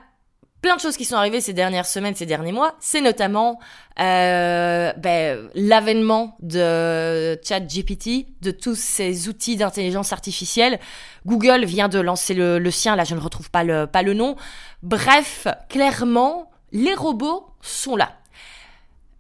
plein 0.61 0.75
de 0.75 0.81
choses 0.81 0.95
qui 0.95 1.05
sont 1.05 1.15
arrivées 1.15 1.41
ces 1.41 1.53
dernières 1.53 1.85
semaines, 1.85 2.15
ces 2.15 2.25
derniers 2.25 2.51
mois. 2.51 2.75
C'est 2.79 3.01
notamment 3.01 3.59
euh, 3.99 4.93
ben, 4.93 5.49
l'avènement 5.55 6.35
de 6.41 7.39
ChatGPT, 7.43 8.27
de 8.41 8.51
tous 8.51 8.77
ces 8.77 9.27
outils 9.27 9.55
d'intelligence 9.55 10.13
artificielle. 10.13 10.79
Google 11.25 11.65
vient 11.65 11.89
de 11.89 11.99
lancer 11.99 12.33
le, 12.33 12.71
sien, 12.71 12.95
là 12.95 13.03
je 13.03 13.15
ne 13.15 13.19
retrouve 13.19 13.49
pas 13.49 13.63
le, 13.63 13.87
pas 13.87 14.03
le 14.03 14.13
nom. 14.13 14.35
Bref, 14.83 15.47
clairement, 15.69 16.51
les 16.71 16.93
robots 16.93 17.47
sont 17.61 17.95
là. 17.95 18.11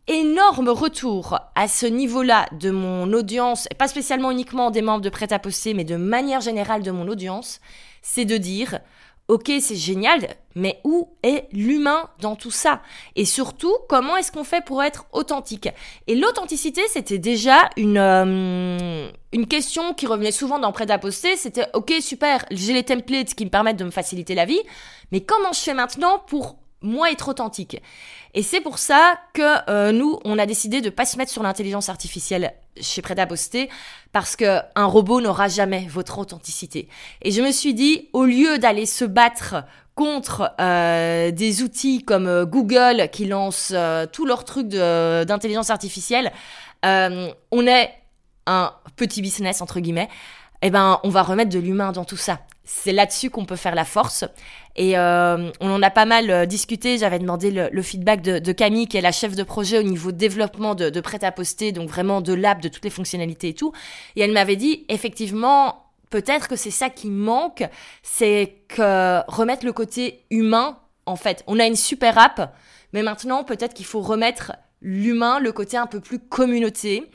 Énorme 0.07 0.69
retour 0.69 1.39
à 1.55 1.67
ce 1.67 1.85
niveau-là 1.85 2.47
de 2.59 2.69
mon 2.69 3.13
audience, 3.13 3.67
et 3.71 3.75
pas 3.75 3.87
spécialement 3.87 4.31
uniquement 4.31 4.71
des 4.71 4.81
membres 4.81 5.01
de 5.01 5.09
Prêt-à-Poster, 5.09 5.73
mais 5.73 5.83
de 5.85 5.95
manière 5.95 6.41
générale 6.41 6.83
de 6.83 6.91
mon 6.91 7.07
audience, 7.07 7.61
c'est 8.01 8.25
de 8.25 8.37
dire 8.37 8.79
Ok, 9.31 9.49
c'est 9.61 9.77
génial, 9.77 10.27
mais 10.55 10.81
où 10.83 11.07
est 11.23 11.47
l'humain 11.53 12.09
dans 12.19 12.35
tout 12.35 12.51
ça? 12.51 12.81
Et 13.15 13.23
surtout, 13.23 13.73
comment 13.87 14.17
est-ce 14.17 14.29
qu'on 14.29 14.43
fait 14.43 14.59
pour 14.59 14.83
être 14.83 15.05
authentique? 15.13 15.69
Et 16.07 16.15
l'authenticité, 16.15 16.81
c'était 16.89 17.17
déjà 17.17 17.69
une, 17.77 17.97
euh, 17.97 19.09
une 19.31 19.47
question 19.47 19.93
qui 19.93 20.05
revenait 20.05 20.33
souvent 20.33 20.59
dans 20.59 20.73
Prêt 20.73 20.91
à 20.91 20.97
poster. 20.97 21.37
C'était, 21.37 21.67
ok, 21.73 21.93
super, 22.01 22.43
j'ai 22.51 22.73
les 22.73 22.83
templates 22.83 23.33
qui 23.33 23.45
me 23.45 23.49
permettent 23.49 23.77
de 23.79 23.85
me 23.85 23.89
faciliter 23.89 24.35
la 24.35 24.43
vie, 24.43 24.59
mais 25.13 25.21
comment 25.21 25.53
je 25.53 25.61
fais 25.61 25.73
maintenant 25.73 26.19
pour 26.27 26.57
moins 26.81 27.09
être 27.09 27.27
authentique. 27.29 27.81
Et 28.33 28.43
c'est 28.43 28.61
pour 28.61 28.77
ça 28.77 29.19
que 29.33 29.69
euh, 29.69 29.91
nous, 29.91 30.19
on 30.23 30.39
a 30.39 30.45
décidé 30.45 30.81
de 30.81 30.89
pas 30.89 31.05
se 31.05 31.17
mettre 31.17 31.31
sur 31.31 31.43
l'intelligence 31.43 31.89
artificielle 31.89 32.53
chez 32.79 33.01
Poster 33.01 33.69
parce 34.13 34.35
que 34.35 34.59
un 34.75 34.85
robot 34.85 35.21
n'aura 35.21 35.47
jamais 35.47 35.87
votre 35.89 36.17
authenticité. 36.17 36.87
Et 37.21 37.31
je 37.31 37.41
me 37.41 37.51
suis 37.51 37.73
dit, 37.73 38.09
au 38.13 38.25
lieu 38.25 38.57
d'aller 38.57 38.85
se 38.85 39.05
battre 39.05 39.63
contre 39.95 40.53
euh, 40.61 41.31
des 41.31 41.63
outils 41.63 42.03
comme 42.03 42.27
euh, 42.27 42.45
Google 42.45 43.09
qui 43.11 43.25
lancent 43.25 43.73
tous 44.13 44.25
leurs 44.25 44.45
trucs 44.45 44.69
d'intelligence 44.69 45.69
artificielle, 45.69 46.31
on 46.83 47.67
est 47.67 47.91
un 48.47 48.73
petit 48.95 49.21
business 49.21 49.61
entre 49.61 49.79
guillemets. 49.79 50.09
Eh 50.61 50.69
ben, 50.69 50.99
on 51.03 51.09
va 51.09 51.23
remettre 51.23 51.49
de 51.49 51.59
l'humain 51.59 51.91
dans 51.91 52.05
tout 52.05 52.17
ça. 52.17 52.39
C'est 52.63 52.91
là-dessus 52.91 53.29
qu'on 53.29 53.45
peut 53.45 53.55
faire 53.55 53.75
la 53.75 53.85
force. 53.85 54.23
Et 54.75 54.97
euh, 54.97 55.51
on 55.59 55.71
en 55.71 55.81
a 55.81 55.89
pas 55.89 56.05
mal 56.05 56.29
euh, 56.29 56.45
discuté. 56.45 56.97
J'avais 56.97 57.19
demandé 57.19 57.51
le, 57.51 57.81
feedback 57.81 58.21
de, 58.21 58.51
Camille, 58.51 58.87
qui 58.87 58.97
est 58.97 59.01
la 59.01 59.11
chef 59.11 59.35
de 59.35 59.43
projet 59.43 59.79
au 59.79 59.83
niveau 59.83 60.11
développement 60.11 60.75
de, 60.75 60.89
de 60.89 61.01
prêt-à-poster, 61.01 61.71
donc 61.71 61.89
vraiment 61.89 62.21
de 62.21 62.33
l'app, 62.33 62.61
de 62.61 62.69
toutes 62.69 62.83
les 62.83 62.91
fonctionnalités 62.91 63.49
et 63.49 63.53
tout. 63.53 63.73
Et 64.15 64.21
elle 64.21 64.31
m'avait 64.31 64.55
dit, 64.55 64.85
effectivement, 64.87 65.85
peut-être 66.11 66.47
que 66.47 66.55
c'est 66.55 66.71
ça 66.71 66.89
qui 66.89 67.09
manque, 67.09 67.67
c'est 68.03 68.57
que 68.67 69.29
remettre 69.29 69.65
le 69.65 69.73
côté 69.73 70.25
humain, 70.29 70.77
en 71.07 71.15
fait. 71.15 71.43
On 71.47 71.59
a 71.59 71.65
une 71.65 71.75
super 71.75 72.17
app, 72.19 72.55
mais 72.93 73.01
maintenant, 73.01 73.43
peut-être 73.43 73.73
qu'il 73.73 73.85
faut 73.85 74.01
remettre 74.01 74.53
l'humain, 74.81 75.39
le 75.39 75.51
côté 75.51 75.77
un 75.77 75.87
peu 75.87 75.99
plus 75.99 76.19
communauté. 76.19 77.09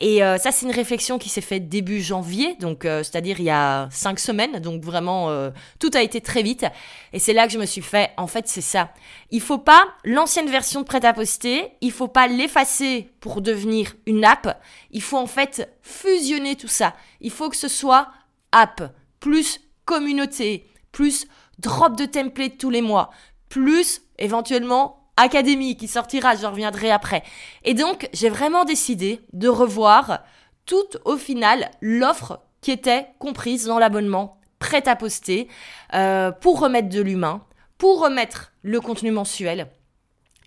Et 0.00 0.24
euh, 0.24 0.36
ça, 0.36 0.50
c'est 0.50 0.66
une 0.66 0.72
réflexion 0.72 1.18
qui 1.18 1.28
s'est 1.28 1.40
faite 1.40 1.68
début 1.68 2.00
janvier, 2.00 2.56
donc 2.56 2.84
euh, 2.84 3.04
c'est-à-dire 3.04 3.38
il 3.38 3.44
y 3.44 3.50
a 3.50 3.88
cinq 3.92 4.18
semaines, 4.18 4.58
donc 4.58 4.82
vraiment 4.82 5.30
euh, 5.30 5.50
tout 5.78 5.90
a 5.94 6.02
été 6.02 6.20
très 6.20 6.42
vite. 6.42 6.66
Et 7.12 7.20
c'est 7.20 7.32
là 7.32 7.46
que 7.46 7.52
je 7.52 7.58
me 7.58 7.66
suis 7.66 7.82
fait, 7.82 8.10
en 8.16 8.26
fait, 8.26 8.48
c'est 8.48 8.62
ça. 8.62 8.92
Il 9.30 9.40
faut 9.40 9.58
pas 9.58 9.84
l'ancienne 10.04 10.50
version 10.50 10.80
de 10.80 10.86
prêt 10.86 11.04
à 11.04 11.12
poster, 11.12 11.70
il 11.80 11.92
faut 11.92 12.08
pas 12.08 12.26
l'effacer 12.26 13.10
pour 13.20 13.40
devenir 13.42 13.94
une 14.06 14.24
app. 14.24 14.60
Il 14.90 15.02
faut 15.02 15.18
en 15.18 15.28
fait 15.28 15.70
fusionner 15.82 16.56
tout 16.56 16.68
ça. 16.68 16.94
Il 17.20 17.30
faut 17.30 17.48
que 17.48 17.56
ce 17.56 17.68
soit 17.68 18.08
app 18.50 18.92
plus 19.20 19.60
communauté, 19.84 20.66
plus 20.90 21.28
drop 21.60 21.96
de 21.96 22.06
template 22.06 22.58
tous 22.58 22.70
les 22.70 22.82
mois, 22.82 23.10
plus 23.48 24.02
éventuellement 24.18 25.01
Académie 25.16 25.76
qui 25.76 25.88
sortira, 25.88 26.36
je 26.36 26.46
reviendrai 26.46 26.90
après. 26.90 27.22
Et 27.64 27.74
donc, 27.74 28.08
j'ai 28.12 28.28
vraiment 28.28 28.64
décidé 28.64 29.20
de 29.32 29.48
revoir 29.48 30.20
toute 30.66 30.98
au 31.04 31.16
final 31.16 31.70
l'offre 31.80 32.40
qui 32.60 32.70
était 32.70 33.08
comprise 33.18 33.66
dans 33.66 33.78
l'abonnement 33.78 34.40
prêt 34.58 34.88
à 34.88 34.96
poster 34.96 35.48
euh, 35.94 36.30
pour 36.30 36.60
remettre 36.60 36.88
de 36.88 37.02
l'humain, 37.02 37.44
pour 37.78 38.00
remettre 38.00 38.52
le 38.62 38.80
contenu 38.80 39.10
mensuel. 39.10 39.68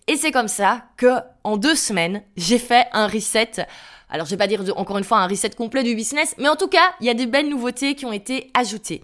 Et 0.08 0.16
c'est 0.16 0.32
comme 0.32 0.48
ça 0.48 0.86
que 0.98 1.20
en 1.44 1.58
deux 1.58 1.76
semaines, 1.76 2.24
j'ai 2.38 2.60
fait 2.60 2.88
un 2.94 3.08
reset 3.08 3.68
alors, 4.10 4.26
je 4.26 4.32
vais 4.32 4.38
pas 4.38 4.48
dire 4.48 4.62
encore 4.78 4.98
une 4.98 5.04
fois 5.04 5.20
un 5.20 5.28
reset 5.28 5.50
complet 5.52 5.84
du 5.84 5.96
business, 5.96 6.36
mais 6.38 6.48
en 6.48 6.56
tout 6.56 6.68
cas, 6.68 6.94
il 7.02 7.08
y 7.08 7.10
a 7.10 7.14
des 7.14 7.26
belles 7.26 7.50
nouveautés 7.50 7.96
qui 7.96 8.06
ont 8.06 8.14
été 8.14 8.52
ajoutées. 8.54 9.02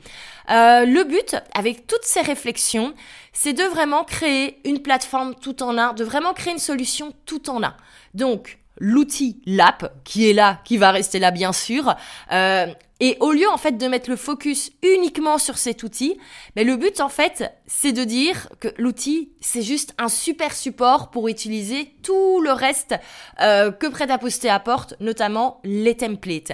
Euh, 0.49 0.85
le 0.85 1.03
but, 1.03 1.35
avec 1.53 1.87
toutes 1.87 2.03
ces 2.03 2.21
réflexions, 2.21 2.93
c'est 3.33 3.53
de 3.53 3.63
vraiment 3.63 4.03
créer 4.03 4.59
une 4.63 4.81
plateforme 4.81 5.33
tout 5.35 5.63
en 5.63 5.77
un, 5.77 5.93
de 5.93 6.03
vraiment 6.03 6.33
créer 6.33 6.53
une 6.53 6.59
solution 6.59 7.13
tout 7.25 7.49
en 7.49 7.63
un. 7.63 7.75
Donc, 8.13 8.59
l'outil, 8.77 9.41
l'app, 9.45 9.93
qui 10.03 10.29
est 10.29 10.33
là, 10.33 10.59
qui 10.65 10.77
va 10.77 10.91
rester 10.91 11.19
là 11.19 11.31
bien 11.31 11.53
sûr, 11.53 11.95
euh, 12.31 12.67
et 13.01 13.17
au 13.19 13.31
lieu 13.31 13.49
en 13.49 13.57
fait 13.57 13.77
de 13.77 13.87
mettre 13.87 14.09
le 14.09 14.15
focus 14.15 14.71
uniquement 14.83 15.37
sur 15.37 15.57
cet 15.57 15.83
outil, 15.83 16.17
mais 16.55 16.63
le 16.63 16.77
but 16.77 17.01
en 17.01 17.09
fait 17.09 17.51
c'est 17.67 17.91
de 17.91 18.05
dire 18.05 18.47
que 18.61 18.69
l'outil 18.77 19.33
c'est 19.41 19.63
juste 19.63 19.93
un 19.97 20.07
super 20.07 20.55
support 20.55 21.11
pour 21.11 21.27
utiliser 21.27 21.93
tout 22.03 22.39
le 22.41 22.51
reste 22.51 22.95
euh, 23.41 23.71
que 23.71 23.87
Prêt 23.87 24.09
à 24.09 24.17
Poster 24.17 24.49
apporte, 24.49 24.93
notamment 24.99 25.59
les 25.63 25.95
templates. 25.95 26.53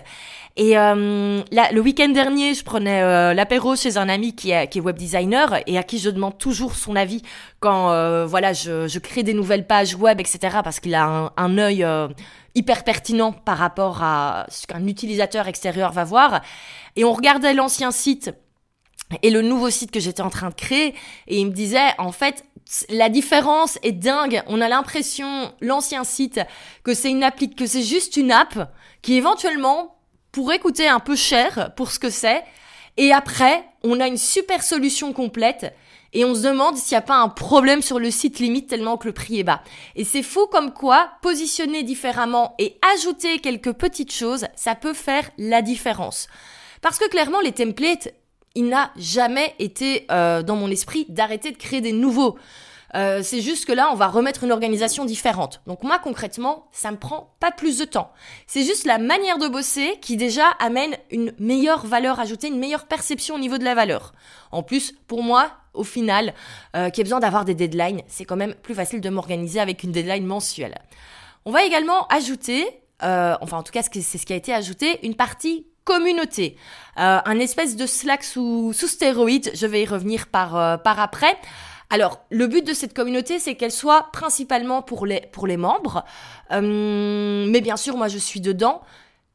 Et 0.58 0.76
euh, 0.76 1.42
là, 1.52 1.72
le 1.72 1.82
week-end 1.82 2.10
dernier, 2.10 2.56
je 2.56 2.64
prenais 2.64 3.04
euh, 3.04 3.36
l'apéro 3.36 3.76
chez 3.76 3.98
un 3.98 4.10
ami 4.10 4.36
qui 4.36 4.50
est, 4.50 4.68
qui 4.68 4.80
est 4.80 4.82
web 4.82 4.98
designer 4.98 5.60
et 5.68 5.78
à 5.78 5.84
qui 5.84 6.00
je 6.00 6.10
demande 6.10 6.40
toujours 6.40 6.76
son 6.76 6.96
avis 6.96 7.22
quand 7.60 7.92
euh, 7.92 8.26
voilà 8.26 8.54
je, 8.54 8.88
je, 8.88 9.00
crée 9.00 9.22
des 9.22 9.36
nouvelles 9.36 9.68
pages 9.68 9.94
web, 9.94 10.20
etc. 10.20 10.58
Parce 10.64 10.80
qu'il 10.80 10.96
a 10.96 11.06
un, 11.06 11.32
un 11.38 11.58
œil 11.60 11.86
hyper 12.58 12.84
pertinent 12.84 13.32
par 13.32 13.60
rapport 13.60 14.04
à 14.04 14.48
ce 14.50 14.66
qu'un 14.66 14.86
utilisateur 14.88 15.48
extérieur 15.48 15.92
va 15.92 16.04
voir. 16.04 16.42
Et 16.96 17.04
on 17.04 17.14
regardait 17.14 17.54
l'ancien 17.54 17.92
site 17.92 18.32
et 19.22 19.30
le 19.30 19.42
nouveau 19.42 19.70
site 19.70 19.92
que 19.92 20.00
j'étais 20.00 20.24
en 20.24 20.32
train 20.32 20.50
de 20.50 20.56
créer 20.56 20.96
et 21.28 21.40
il 21.40 21.46
me 21.46 21.52
disait 21.52 21.94
en 22.00 22.12
fait 22.12 22.44
la 22.90 23.10
différence 23.10 23.78
est 23.84 23.94
dingue. 23.94 24.44
On 24.48 24.60
a 24.60 24.68
l'impression 24.68 25.54
l'ancien 25.62 26.04
site 26.04 26.42
que 26.84 26.94
c'est 26.94 27.12
une 27.12 27.24
appli 27.24 27.54
que 27.54 27.68
c'est 27.68 27.84
juste 27.84 28.18
une 28.18 28.32
app 28.32 28.74
qui 29.02 29.14
éventuellement 29.14 29.96
pourrait 30.32 30.60
coûter 30.60 30.88
un 30.88 31.00
peu 31.00 31.16
cher 31.16 31.72
pour 31.76 31.92
ce 31.92 32.00
que 32.00 32.10
c'est 32.10 32.44
et 32.98 33.14
après 33.14 33.64
on 33.84 34.00
a 34.00 34.08
une 34.08 34.18
super 34.18 34.64
solution 34.64 35.14
complète 35.14 35.74
et 36.14 36.26
on 36.26 36.34
se 36.36 36.42
demande 36.42 36.78
s'il 36.78 36.96
n'y 36.96 37.00
a 37.00 37.02
pas 37.02 37.18
un 37.18 37.30
problème 37.30 37.82
sur 37.82 38.00
le 38.00 38.12
site 38.12 38.40
limite 38.40 38.68
tellement 38.68 38.98
que 38.98 39.08
le 39.08 39.14
prix 39.14 39.40
est 39.40 39.44
bas. 39.44 39.62
Et 39.96 40.04
c'est 40.04 40.24
fou 40.24 40.48
comme 40.48 40.74
quoi 40.74 41.10
positionner 41.22 41.84
différemment 41.84 42.56
et 42.60 42.78
ajouter 42.94 43.40
quelques 43.40 43.74
petites 43.74 44.14
choses, 44.14 44.46
ça 44.56 44.76
peut 44.76 44.94
faire 44.94 45.30
la 45.38 45.62
différence. 45.62 46.28
Parce 46.82 47.00
que 47.00 47.10
clairement 47.10 47.42
les 47.42 47.52
templates, 47.52 48.14
il 48.56 48.70
n'a 48.70 48.92
jamais 48.98 49.54
été 49.60 50.08
euh, 50.12 50.42
dans 50.42 50.56
mon 50.56 50.72
esprit 50.72 51.06
d'arrêter 51.10 51.52
de 51.52 51.58
créer 51.58 51.82
des 51.82 51.92
nouveaux. 51.92 52.38
Euh, 52.98 53.22
c'est 53.22 53.42
juste 53.42 53.66
que 53.66 53.74
là, 53.74 53.90
on 53.92 53.96
va 53.96 54.08
remettre 54.08 54.44
une 54.44 54.52
organisation 54.52 55.06
différente. 55.06 55.62
Donc 55.68 55.84
moi, 55.84 56.00
concrètement, 56.00 56.68
ça 56.72 56.92
me 56.92 56.98
prend 56.98 57.36
pas 57.40 57.52
plus 57.52 57.78
de 57.78 57.86
temps. 57.86 58.12
C'est 58.48 58.64
juste 58.64 58.86
la 58.86 58.98
manière 58.98 59.38
de 59.38 59.48
bosser 59.48 59.98
qui 60.02 60.18
déjà 60.18 60.48
amène 60.60 60.96
une 61.12 61.34
meilleure 61.40 61.86
valeur 61.86 62.20
ajoutée, 62.20 62.48
une 62.48 62.60
meilleure 62.60 62.88
perception 62.88 63.36
au 63.36 63.40
niveau 63.40 63.58
de 63.58 63.64
la 63.64 63.76
valeur. 63.76 64.14
En 64.52 64.64
plus, 64.64 64.94
pour 65.08 65.22
moi, 65.22 65.52
au 65.74 65.84
final, 65.84 66.34
euh, 66.76 66.90
qui 66.90 67.02
a 67.02 67.04
besoin 67.04 67.20
d'avoir 67.20 67.46
des 67.46 67.54
deadlines, 67.54 68.02
c'est 68.08 68.26
quand 68.26 68.36
même 68.36 68.56
plus 68.56 68.74
facile 68.74 69.00
de 69.00 69.10
m'organiser 69.10 69.60
avec 69.60 69.84
une 69.84 69.92
deadline 69.92 70.26
mensuelle. 70.26 70.76
On 71.46 71.52
va 71.52 71.64
également 71.64 72.08
ajouter, 72.08 72.68
euh, 73.04 73.36
enfin 73.42 73.58
en 73.58 73.64
tout 73.64 73.72
cas 73.72 73.84
c'est 73.84 74.02
ce 74.02 74.26
qui 74.26 74.34
a 74.34 74.36
été 74.36 74.54
ajouté, 74.54 75.00
une 75.06 75.16
partie 75.16 75.68
communauté, 75.86 76.58
euh, 77.00 77.20
un 77.24 77.40
espèce 77.40 77.78
de 77.78 77.86
Slack 77.86 78.26
sous, 78.26 78.74
sous 78.74 78.88
stéroïde. 78.88 79.52
Je 79.54 79.66
vais 79.66 79.84
y 79.84 79.86
revenir 79.86 80.28
par, 80.28 80.58
euh, 80.58 80.76
par 80.76 81.00
après. 81.00 81.38
Alors, 81.90 82.20
le 82.30 82.48
but 82.48 82.66
de 82.66 82.74
cette 82.74 82.94
communauté, 82.94 83.40
c'est 83.40 83.56
qu'elle 83.56 83.72
soit 83.72 84.10
principalement 84.12 84.82
pour 84.82 85.06
les, 85.06 85.22
pour 85.32 85.48
les 85.48 85.58
membres. 85.58 86.04
Euh, 86.52 87.46
mais 87.50 87.62
bien 87.62 87.78
sûr, 87.78 87.96
moi, 87.96 88.08
je 88.08 88.18
suis 88.18 88.42
dedans. 88.42 88.82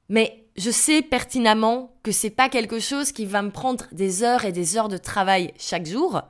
Mais 0.08 0.44
je 0.56 0.70
sais 0.70 1.00
pertinemment 1.00 1.94
que 2.02 2.12
c'est 2.12 2.30
pas 2.30 2.50
quelque 2.50 2.78
chose 2.78 3.12
qui 3.12 3.24
va 3.24 3.40
me 3.40 3.50
prendre 3.50 3.86
des 3.92 4.22
heures 4.22 4.44
et 4.44 4.52
des 4.52 4.76
heures 4.76 4.88
de 4.88 4.98
travail 4.98 5.54
chaque 5.58 5.86
jour. 5.86 6.22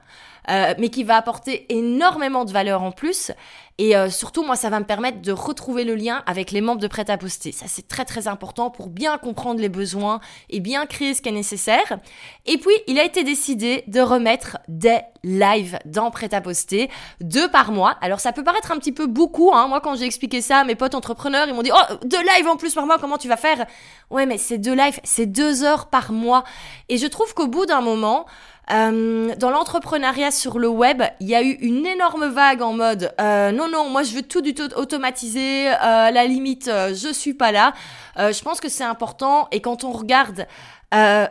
Euh, 0.51 0.75
mais 0.79 0.89
qui 0.89 1.05
va 1.05 1.17
apporter 1.17 1.73
énormément 1.73 2.45
de 2.45 2.53
valeur 2.53 2.83
en 2.83 2.91
plus. 2.91 3.31
Et 3.79 3.97
euh, 3.97 4.11
surtout, 4.11 4.45
moi, 4.45 4.57
ça 4.57 4.71
va 4.71 4.81
me 4.81 4.85
permettre 4.85 5.23
de 5.23 5.33
retrouver 5.33 5.85
le 5.85 5.95
lien 5.95 6.23
avec 6.27 6.51
les 6.51 6.61
membres 6.61 6.81
de 6.81 6.87
Prêt 6.87 7.11
à 7.11 7.17
Poster. 7.17 7.53
Ça, 7.53 7.67
c'est 7.69 7.89
très 7.89 8.05
très 8.05 8.29
important 8.29 8.71
pour 8.71 8.89
bien 8.89 9.17
comprendre 9.19 9.61
les 9.61 9.69
besoins 9.69 10.21
et 10.51 10.61
bien 10.61 10.87
créer 10.87 11.15
ce 11.15 11.23
qui 11.23 11.31
est 11.31 11.33
nécessaire. 11.33 11.99
Et 12.47 12.59
puis, 12.59 12.75
il 12.87 12.99
a 12.99 13.05
été 13.05 13.25
décidé 13.25 13.85
de 13.87 14.01
remettre 14.01 14.59
des 14.69 15.01
lives 15.25 15.79
dans 15.85 16.11
Prêt 16.11 16.35
à 16.35 16.41
Poster, 16.41 16.91
deux 17.21 17.51
par 17.51 17.73
mois. 17.73 17.97
Alors, 18.01 18.21
ça 18.21 18.33
peut 18.33 18.45
paraître 18.45 18.73
un 18.73 18.79
petit 18.79 18.93
peu 18.93 19.07
beaucoup. 19.07 19.53
Hein. 19.55 19.69
Moi, 19.69 19.81
quand 19.81 19.97
j'ai 19.97 20.05
expliqué 20.05 20.43
ça 20.43 20.59
à 20.59 20.65
mes 20.65 20.75
potes 20.75 20.95
entrepreneurs, 20.95 21.49
ils 21.49 21.55
m'ont 21.55 21.63
dit 21.63 21.73
«Oh, 21.75 21.95
deux 22.05 22.21
lives 22.21 22.49
en 22.49 22.57
plus 22.57 22.75
par 22.75 22.87
mois, 22.87 22.99
comment 22.99 23.19
tu 23.19 23.29
vas 23.29 23.37
faire?» 23.37 23.67
Ouais, 24.11 24.27
mais 24.27 24.37
c'est 24.37 24.59
deux 24.59 24.75
lives, 24.75 25.01
c'est 25.05 25.27
deux 25.27 25.65
heures 25.65 25.87
par 25.87 26.13
mois. 26.13 26.45
Et 26.91 26.99
je 26.99 27.07
trouve 27.07 27.33
qu'au 27.33 27.47
bout 27.47 27.65
d'un 27.65 27.81
moment, 27.81 28.27
euh, 28.71 29.35
dans 29.37 29.51
l'entrepreneuriat 29.51 30.31
sur 30.31 30.59
le 30.59 30.69
web, 30.69 31.03
il 31.21 31.29
y 31.29 31.35
a 31.35 31.43
eu 31.43 31.51
une 31.51 31.85
énorme 31.85 32.27
vague 32.27 32.63
en 32.63 32.73
mode 32.73 33.13
euh, 33.21 33.51
non 33.51 33.69
non, 33.69 33.89
moi 33.91 34.05
je 34.05 34.15
veux 34.15 34.23
tout 34.23 34.41
du 34.41 34.55
tout 34.55 34.73
automatiser, 34.77 35.69
euh, 35.69 36.11
la 36.11 36.27
limite 36.27 36.69
euh, 36.69 36.95
je 36.95 37.13
suis 37.13 37.35
pas 37.35 37.51
là. 37.51 37.73
Euh, 38.19 38.33
je 38.33 38.43
pense 38.43 38.61
que 38.61 38.69
c'est 38.69 38.85
important 38.85 39.49
et 39.51 39.61
quand 39.61 39.85
on 39.85 39.91
regarde 39.91 40.47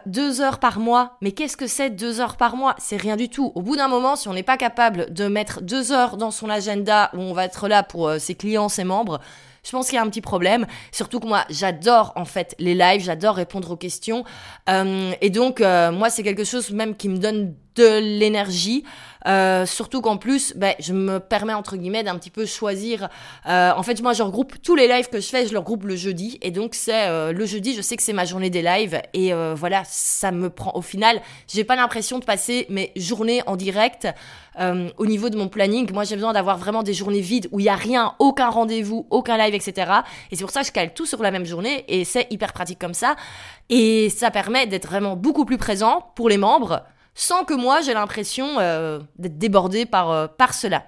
deux 0.08 0.42
heures 0.42 0.58
par 0.58 0.80
mois, 0.80 1.18
mais 1.22 1.34
qu'est-ce 1.34 1.56
que 1.56 1.68
c'est 1.68 1.92
deux 1.92 2.20
heures 2.20 2.36
par 2.36 2.56
mois? 2.56 2.74
C'est 2.80 2.98
rien 2.98 3.16
du 3.16 3.30
tout. 3.30 3.52
Au 3.54 3.62
bout 3.62 3.76
d'un 3.76 3.88
moment, 3.88 4.16
si 4.16 4.28
on 4.28 4.34
n'est 4.34 4.42
pas 4.42 4.58
capable 4.58 5.14
de 5.14 5.28
mettre 5.28 5.62
deux 5.62 5.92
heures 5.92 6.18
dans 6.18 6.32
son 6.32 6.50
agenda 6.50 7.12
où 7.14 7.20
on 7.20 7.34
va 7.34 7.46
être 7.46 7.68
là 7.68 7.84
pour 7.84 8.12
ses 8.18 8.34
clients, 8.34 8.70
ses 8.70 8.84
membres, 8.84 9.20
je 9.64 9.72
pense 9.72 9.88
qu'il 9.88 9.96
y 9.96 10.00
a 10.00 10.02
un 10.02 10.10
petit 10.10 10.22
problème. 10.22 10.66
Surtout 10.92 11.20
que 11.20 11.28
moi, 11.28 11.46
j'adore 11.50 12.14
en 12.16 12.26
fait 12.26 12.56
les 12.60 12.74
lives, 12.74 13.04
j'adore 13.04 13.36
répondre 13.36 13.72
aux 13.72 13.78
questions. 13.78 14.24
Euh, 14.70 15.12
et 15.22 15.30
donc, 15.30 15.62
euh, 15.62 15.92
moi, 15.92 16.10
c'est 16.10 16.24
quelque 16.24 16.44
chose 16.44 16.72
même 16.72 16.96
qui 16.96 17.10
me 17.10 17.18
donne 17.18 17.54
de 17.76 18.00
l'énergie. 18.00 18.84
Euh, 19.28 19.66
surtout 19.66 20.02
qu'en 20.02 20.18
plus, 20.18 20.54
ben, 20.56 20.74
je 20.80 20.94
me 20.94 21.20
permets 21.20 21.54
entre 21.54 21.78
guillemets 21.78 22.04
d'un 22.04 22.18
petit 22.18 22.30
peu 22.30 22.46
choisir. 22.46 23.10
Euh, 23.48 23.72
en 23.76 23.84
fait, 23.84 24.02
moi, 24.02 24.14
je 24.14 24.24
regroupe 24.24 24.62
tous 24.62 24.76
les 24.76 24.88
lives 24.88 25.10
que 25.10 25.20
je 25.20 25.28
fais, 25.28 25.46
je 25.46 25.52
les 25.52 25.58
regroupe 25.58 25.84
le 25.84 25.96
jeudi. 25.96 26.38
Et 26.42 26.52
donc, 26.52 26.76
c'est 26.76 27.08
euh, 27.08 27.32
le 27.32 27.46
jeudi, 27.46 27.76
je 27.76 27.82
sais 27.82 27.96
que 27.96 28.04
c'est 28.04 28.14
ma 28.14 28.26
journée 28.26 28.50
des 28.50 28.62
lives. 28.62 29.02
Et 29.14 29.34
euh, 29.34 29.54
voilà, 29.56 29.84
ça 29.86 30.32
me 30.32 30.50
prend. 30.50 30.72
Au 30.76 30.82
final, 30.82 31.22
j'ai 31.48 31.64
pas 31.64 31.76
l'impression 31.76 32.20
de 32.20 32.26
passer 32.26 32.66
mes 32.70 32.92
journées 32.96 33.42
en 33.46 33.56
direct. 33.56 34.08
Euh, 34.60 34.90
au 34.98 35.06
niveau 35.06 35.30
de 35.30 35.38
mon 35.38 35.48
planning, 35.48 35.90
moi 35.94 36.04
j'ai 36.04 36.16
besoin 36.16 36.34
d'avoir 36.34 36.58
vraiment 36.58 36.84
des 36.84 36.94
journées 36.94 37.22
vides 37.22 37.48
où 37.52 37.60
il 37.60 37.66
y 37.66 37.70
a 37.70 37.76
rien, 37.76 38.16
aucun 38.20 38.50
rendez-vous, 38.50 39.08
aucun 39.10 39.38
live, 39.38 39.56
etc. 39.56 39.92
Et 40.30 40.36
c'est 40.36 40.44
pour 40.44 40.52
ça 40.52 40.62
que 40.62 40.68
je 40.68 40.72
cale 40.72 40.94
tout 40.94 41.06
sur 41.06 41.22
la 41.24 41.32
même 41.32 41.46
journée 41.46 41.86
et 41.88 42.04
c'est 42.04 42.28
hyper 42.32 42.52
pratique 42.52 42.80
comme 42.80 42.94
ça. 42.94 43.16
Et 43.70 44.10
ça 44.10 44.30
permet 44.30 44.68
d'être 44.68 44.88
vraiment 44.88 45.16
beaucoup 45.16 45.46
plus 45.46 45.58
présent 45.58 46.12
pour 46.16 46.28
les 46.28 46.38
membres 46.38 46.84
sans 47.16 47.44
que 47.44 47.54
moi 47.54 47.82
j'ai 47.82 47.94
l'impression 47.94 48.60
euh, 48.60 49.00
d'être 49.18 49.38
débordée 49.38 49.86
par, 49.86 50.12
euh, 50.12 50.28
par 50.28 50.54
cela. 50.54 50.84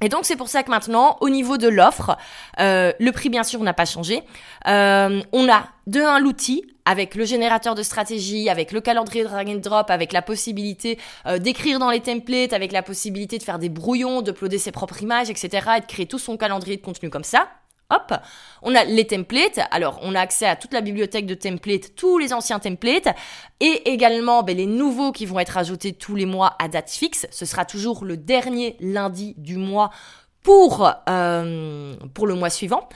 Et 0.00 0.08
donc 0.08 0.24
c'est 0.24 0.36
pour 0.36 0.48
ça 0.48 0.62
que 0.62 0.70
maintenant, 0.70 1.16
au 1.20 1.28
niveau 1.28 1.56
de 1.56 1.66
l'offre, 1.66 2.16
euh, 2.60 2.92
le 3.00 3.10
prix 3.10 3.30
bien 3.30 3.42
sûr 3.42 3.60
n'a 3.62 3.74
pas 3.74 3.84
changé. 3.84 4.22
Euh, 4.68 5.20
on 5.32 5.48
a 5.48 5.66
de 5.88 6.00
un 6.00 6.20
l'outil 6.20 6.64
avec 6.84 7.16
le 7.16 7.24
générateur 7.24 7.74
de 7.74 7.82
stratégie, 7.82 8.48
avec 8.48 8.70
le 8.70 8.80
calendrier 8.80 9.24
drag 9.24 9.48
and 9.48 9.56
drop, 9.56 9.90
avec 9.90 10.12
la 10.12 10.22
possibilité 10.22 10.98
euh, 11.26 11.38
d'écrire 11.38 11.80
dans 11.80 11.90
les 11.90 12.00
templates, 12.00 12.52
avec 12.52 12.70
la 12.70 12.82
possibilité 12.82 13.38
de 13.38 13.42
faire 13.42 13.58
des 13.58 13.68
brouillons, 13.68 14.22
d'uploader 14.22 14.58
ses 14.58 14.70
propres 14.70 15.02
images, 15.02 15.30
etc. 15.30 15.66
et 15.78 15.80
de 15.80 15.86
créer 15.86 16.06
tout 16.06 16.18
son 16.18 16.36
calendrier 16.36 16.76
de 16.76 16.82
contenu 16.82 17.10
comme 17.10 17.24
ça. 17.24 17.48
Hop, 17.90 18.12
on 18.60 18.74
a 18.74 18.84
les 18.84 19.06
templates. 19.06 19.60
Alors, 19.70 19.98
on 20.02 20.14
a 20.14 20.20
accès 20.20 20.44
à 20.46 20.56
toute 20.56 20.74
la 20.74 20.82
bibliothèque 20.82 21.24
de 21.24 21.34
templates, 21.34 21.94
tous 21.96 22.18
les 22.18 22.34
anciens 22.34 22.58
templates, 22.58 23.08
et 23.60 23.90
également 23.90 24.42
ben, 24.42 24.54
les 24.54 24.66
nouveaux 24.66 25.10
qui 25.10 25.24
vont 25.24 25.38
être 25.38 25.56
ajoutés 25.56 25.94
tous 25.94 26.14
les 26.14 26.26
mois 26.26 26.54
à 26.58 26.68
date 26.68 26.90
fixe. 26.90 27.26
Ce 27.30 27.46
sera 27.46 27.64
toujours 27.64 28.04
le 28.04 28.18
dernier 28.18 28.76
lundi 28.80 29.34
du 29.38 29.56
mois 29.56 29.90
pour, 30.42 30.90
euh, 31.08 31.96
pour 32.12 32.26
le 32.26 32.34
mois 32.34 32.50
suivant. 32.50 32.86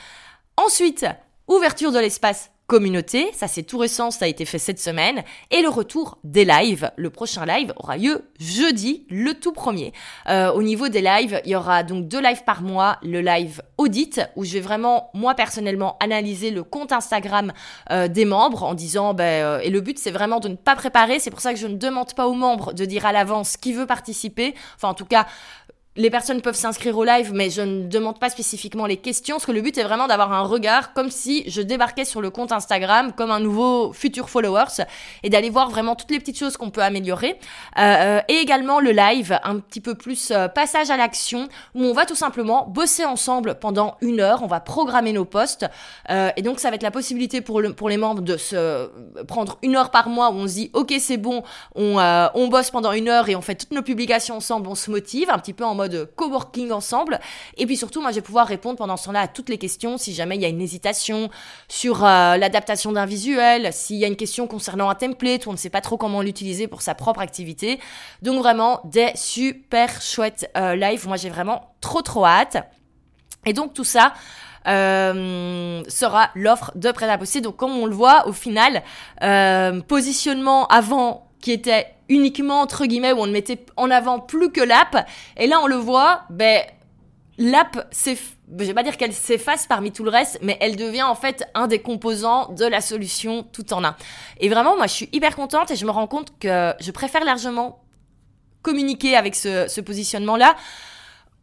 Ensuite, 0.57 1.07
ouverture 1.47 1.91
de 1.91 1.97
l'espace 1.97 2.51
communauté, 2.67 3.29
ça 3.33 3.47
c'est 3.47 3.63
tout 3.63 3.77
récent, 3.77 4.09
ça 4.09 4.25
a 4.25 4.27
été 4.27 4.45
fait 4.45 4.57
cette 4.57 4.79
semaine, 4.79 5.23
et 5.51 5.61
le 5.61 5.69
retour 5.69 6.17
des 6.23 6.45
lives. 6.45 6.91
Le 6.95 7.09
prochain 7.09 7.45
live 7.45 7.73
aura 7.75 7.97
lieu 7.97 8.23
jeudi, 8.39 9.05
le 9.09 9.33
tout 9.33 9.51
premier. 9.51 9.93
Euh, 10.29 10.51
au 10.51 10.63
niveau 10.63 10.87
des 10.87 11.01
lives, 11.01 11.41
il 11.45 11.51
y 11.51 11.55
aura 11.55 11.83
donc 11.83 12.07
deux 12.07 12.21
lives 12.21 12.43
par 12.45 12.61
mois, 12.61 12.97
le 13.03 13.21
live 13.21 13.61
audit, 13.77 14.21
où 14.35 14.45
je 14.45 14.53
vais 14.53 14.59
vraiment, 14.61 15.09
moi 15.13 15.35
personnellement, 15.35 15.97
analyser 15.99 16.51
le 16.51 16.63
compte 16.63 16.91
Instagram 16.91 17.51
euh, 17.91 18.07
des 18.07 18.25
membres 18.25 18.63
en 18.63 18.73
disant, 18.73 19.13
ben, 19.13 19.23
euh, 19.23 19.59
et 19.59 19.69
le 19.69 19.81
but 19.81 19.99
c'est 19.99 20.11
vraiment 20.11 20.39
de 20.39 20.47
ne 20.47 20.55
pas 20.55 20.75
préparer, 20.75 21.19
c'est 21.19 21.31
pour 21.31 21.41
ça 21.41 21.53
que 21.53 21.59
je 21.59 21.67
ne 21.67 21.75
demande 21.75 22.13
pas 22.13 22.27
aux 22.27 22.33
membres 22.33 22.73
de 22.73 22.85
dire 22.85 23.05
à 23.05 23.11
l'avance 23.11 23.57
qui 23.57 23.73
veut 23.73 23.85
participer, 23.85 24.55
enfin 24.75 24.89
en 24.89 24.93
tout 24.93 25.05
cas, 25.05 25.27
les 25.95 26.09
personnes 26.09 26.41
peuvent 26.41 26.55
s'inscrire 26.55 26.97
au 26.97 27.03
live, 27.03 27.31
mais 27.33 27.49
je 27.49 27.61
ne 27.61 27.87
demande 27.87 28.19
pas 28.19 28.29
spécifiquement 28.29 28.85
les 28.85 28.97
questions, 28.97 29.35
parce 29.35 29.45
que 29.45 29.51
le 29.51 29.61
but 29.61 29.77
est 29.77 29.83
vraiment 29.83 30.07
d'avoir 30.07 30.33
un 30.33 30.41
regard 30.41 30.93
comme 30.93 31.11
si 31.11 31.43
je 31.49 31.61
débarquais 31.61 32.05
sur 32.05 32.21
le 32.21 32.29
compte 32.29 32.51
Instagram 32.51 33.13
comme 33.13 33.31
un 33.31 33.39
nouveau 33.39 33.93
futur 33.93 34.29
followers 34.29 34.83
et 35.23 35.29
d'aller 35.29 35.49
voir 35.49 35.69
vraiment 35.69 35.95
toutes 35.95 36.11
les 36.11 36.19
petites 36.19 36.37
choses 36.37 36.57
qu'on 36.57 36.69
peut 36.71 36.81
améliorer. 36.81 37.37
Euh, 37.77 38.21
et 38.27 38.35
également 38.35 38.79
le 38.79 38.91
live, 38.91 39.39
un 39.43 39.59
petit 39.59 39.81
peu 39.81 39.95
plus 39.95 40.31
euh, 40.31 40.47
passage 40.47 40.89
à 40.89 40.97
l'action, 40.97 41.47
où 41.75 41.83
on 41.83 41.93
va 41.93 42.05
tout 42.05 42.15
simplement 42.15 42.65
bosser 42.67 43.05
ensemble 43.05 43.55
pendant 43.59 43.97
une 44.01 44.19
heure, 44.19 44.41
on 44.43 44.47
va 44.47 44.59
programmer 44.59 45.13
nos 45.13 45.25
posts, 45.25 45.65
euh, 46.09 46.31
et 46.35 46.41
donc 46.41 46.59
ça 46.59 46.69
va 46.69 46.75
être 46.75 46.83
la 46.83 46.91
possibilité 46.91 47.41
pour, 47.41 47.61
le, 47.61 47.73
pour 47.73 47.89
les 47.89 47.97
membres 47.97 48.21
de 48.21 48.37
se 48.37 48.89
prendre 49.27 49.57
une 49.61 49.75
heure 49.75 49.91
par 49.91 50.09
mois 50.09 50.31
où 50.31 50.35
on 50.35 50.47
se 50.47 50.53
dit 50.53 50.71
ok 50.73 50.93
c'est 50.99 51.17
bon, 51.17 51.43
on, 51.75 51.99
euh, 51.99 52.27
on 52.33 52.47
bosse 52.47 52.71
pendant 52.71 52.91
une 52.91 53.09
heure 53.09 53.29
et 53.29 53.35
on 53.35 53.41
fait 53.41 53.55
toutes 53.55 53.71
nos 53.71 53.81
publications 53.81 54.37
ensemble, 54.37 54.67
on 54.67 54.75
se 54.75 54.89
motive 54.89 55.29
un 55.29 55.37
petit 55.37 55.53
peu 55.53 55.63
en 55.63 55.75
mode 55.75 55.82
mode 55.83 56.09
coworking 56.15 56.71
ensemble. 56.71 57.19
Et 57.57 57.65
puis 57.65 57.77
surtout, 57.77 58.01
moi, 58.01 58.11
je 58.11 58.15
vais 58.15 58.21
pouvoir 58.21 58.47
répondre 58.47 58.77
pendant 58.77 58.97
ce 58.97 59.05
temps-là 59.05 59.21
à 59.21 59.27
toutes 59.27 59.49
les 59.49 59.57
questions 59.57 59.97
si 59.97 60.13
jamais 60.13 60.35
il 60.35 60.41
y 60.41 60.45
a 60.45 60.49
une 60.49 60.61
hésitation 60.61 61.29
sur 61.67 62.03
euh, 62.03 62.37
l'adaptation 62.37 62.91
d'un 62.91 63.05
visuel, 63.05 63.73
s'il 63.73 63.97
y 63.97 64.05
a 64.05 64.07
une 64.07 64.15
question 64.15 64.47
concernant 64.47 64.89
un 64.89 64.95
template 64.95 65.45
où 65.45 65.49
on 65.49 65.53
ne 65.53 65.57
sait 65.57 65.69
pas 65.69 65.81
trop 65.81 65.97
comment 65.97 66.21
l'utiliser 66.21 66.67
pour 66.67 66.81
sa 66.81 66.95
propre 66.95 67.19
activité. 67.19 67.79
Donc 68.21 68.39
vraiment 68.39 68.81
des 68.85 69.11
super 69.15 70.01
chouettes 70.01 70.49
euh, 70.57 70.75
live. 70.75 71.07
Moi, 71.07 71.17
j'ai 71.17 71.29
vraiment 71.29 71.75
trop 71.81 72.01
trop 72.01 72.25
hâte. 72.25 72.57
Et 73.45 73.53
donc 73.53 73.73
tout 73.73 73.83
ça, 73.83 74.13
euh, 74.67 75.83
sera 75.89 76.29
l'offre 76.35 76.71
de 76.75 76.91
prêt 76.91 77.09
à 77.09 77.17
poster. 77.17 77.41
Donc 77.41 77.57
comme 77.57 77.77
on 77.77 77.85
le 77.85 77.93
voit, 77.93 78.27
au 78.27 78.33
final, 78.33 78.83
euh, 79.21 79.81
positionnement 79.81 80.67
avant 80.67 81.27
qui 81.43 81.51
était 81.51 81.87
uniquement 82.07 82.61
entre 82.61 82.85
guillemets 82.85 83.11
où 83.11 83.19
on 83.19 83.27
ne 83.27 83.33
mettait 83.33 83.65
en 83.75 83.91
avant 83.91 84.17
plus 84.17 84.49
que 84.49 84.61
l'app. 84.61 85.05
Et 85.35 85.45
là 85.45 85.59
on 85.61 85.67
le 85.67 85.75
voit 85.75 86.21
ben 86.29 86.61
l'app 87.37 87.85
c'est 87.91 88.17
je 88.57 88.65
vais 88.65 88.73
pas 88.73 88.83
dire 88.83 88.95
qu'elle 88.95 89.13
s'efface 89.13 89.67
parmi 89.67 89.91
tout 89.91 90.05
le 90.05 90.09
reste 90.09 90.39
mais 90.41 90.57
elle 90.61 90.77
devient 90.77 91.03
en 91.03 91.15
fait 91.15 91.43
un 91.53 91.67
des 91.67 91.79
composants 91.79 92.47
de 92.53 92.65
la 92.65 92.79
solution 92.79 93.43
tout 93.43 93.73
en 93.73 93.83
un. 93.83 93.95
Et 94.39 94.47
vraiment 94.47 94.77
moi 94.77 94.87
je 94.87 94.93
suis 94.93 95.09
hyper 95.11 95.35
contente 95.35 95.69
et 95.69 95.75
je 95.75 95.85
me 95.85 95.91
rends 95.91 96.07
compte 96.07 96.39
que 96.39 96.73
je 96.79 96.91
préfère 96.91 97.25
largement 97.25 97.83
communiquer 98.61 99.17
avec 99.17 99.35
ce, 99.35 99.67
ce 99.67 99.81
positionnement 99.81 100.37
là 100.37 100.55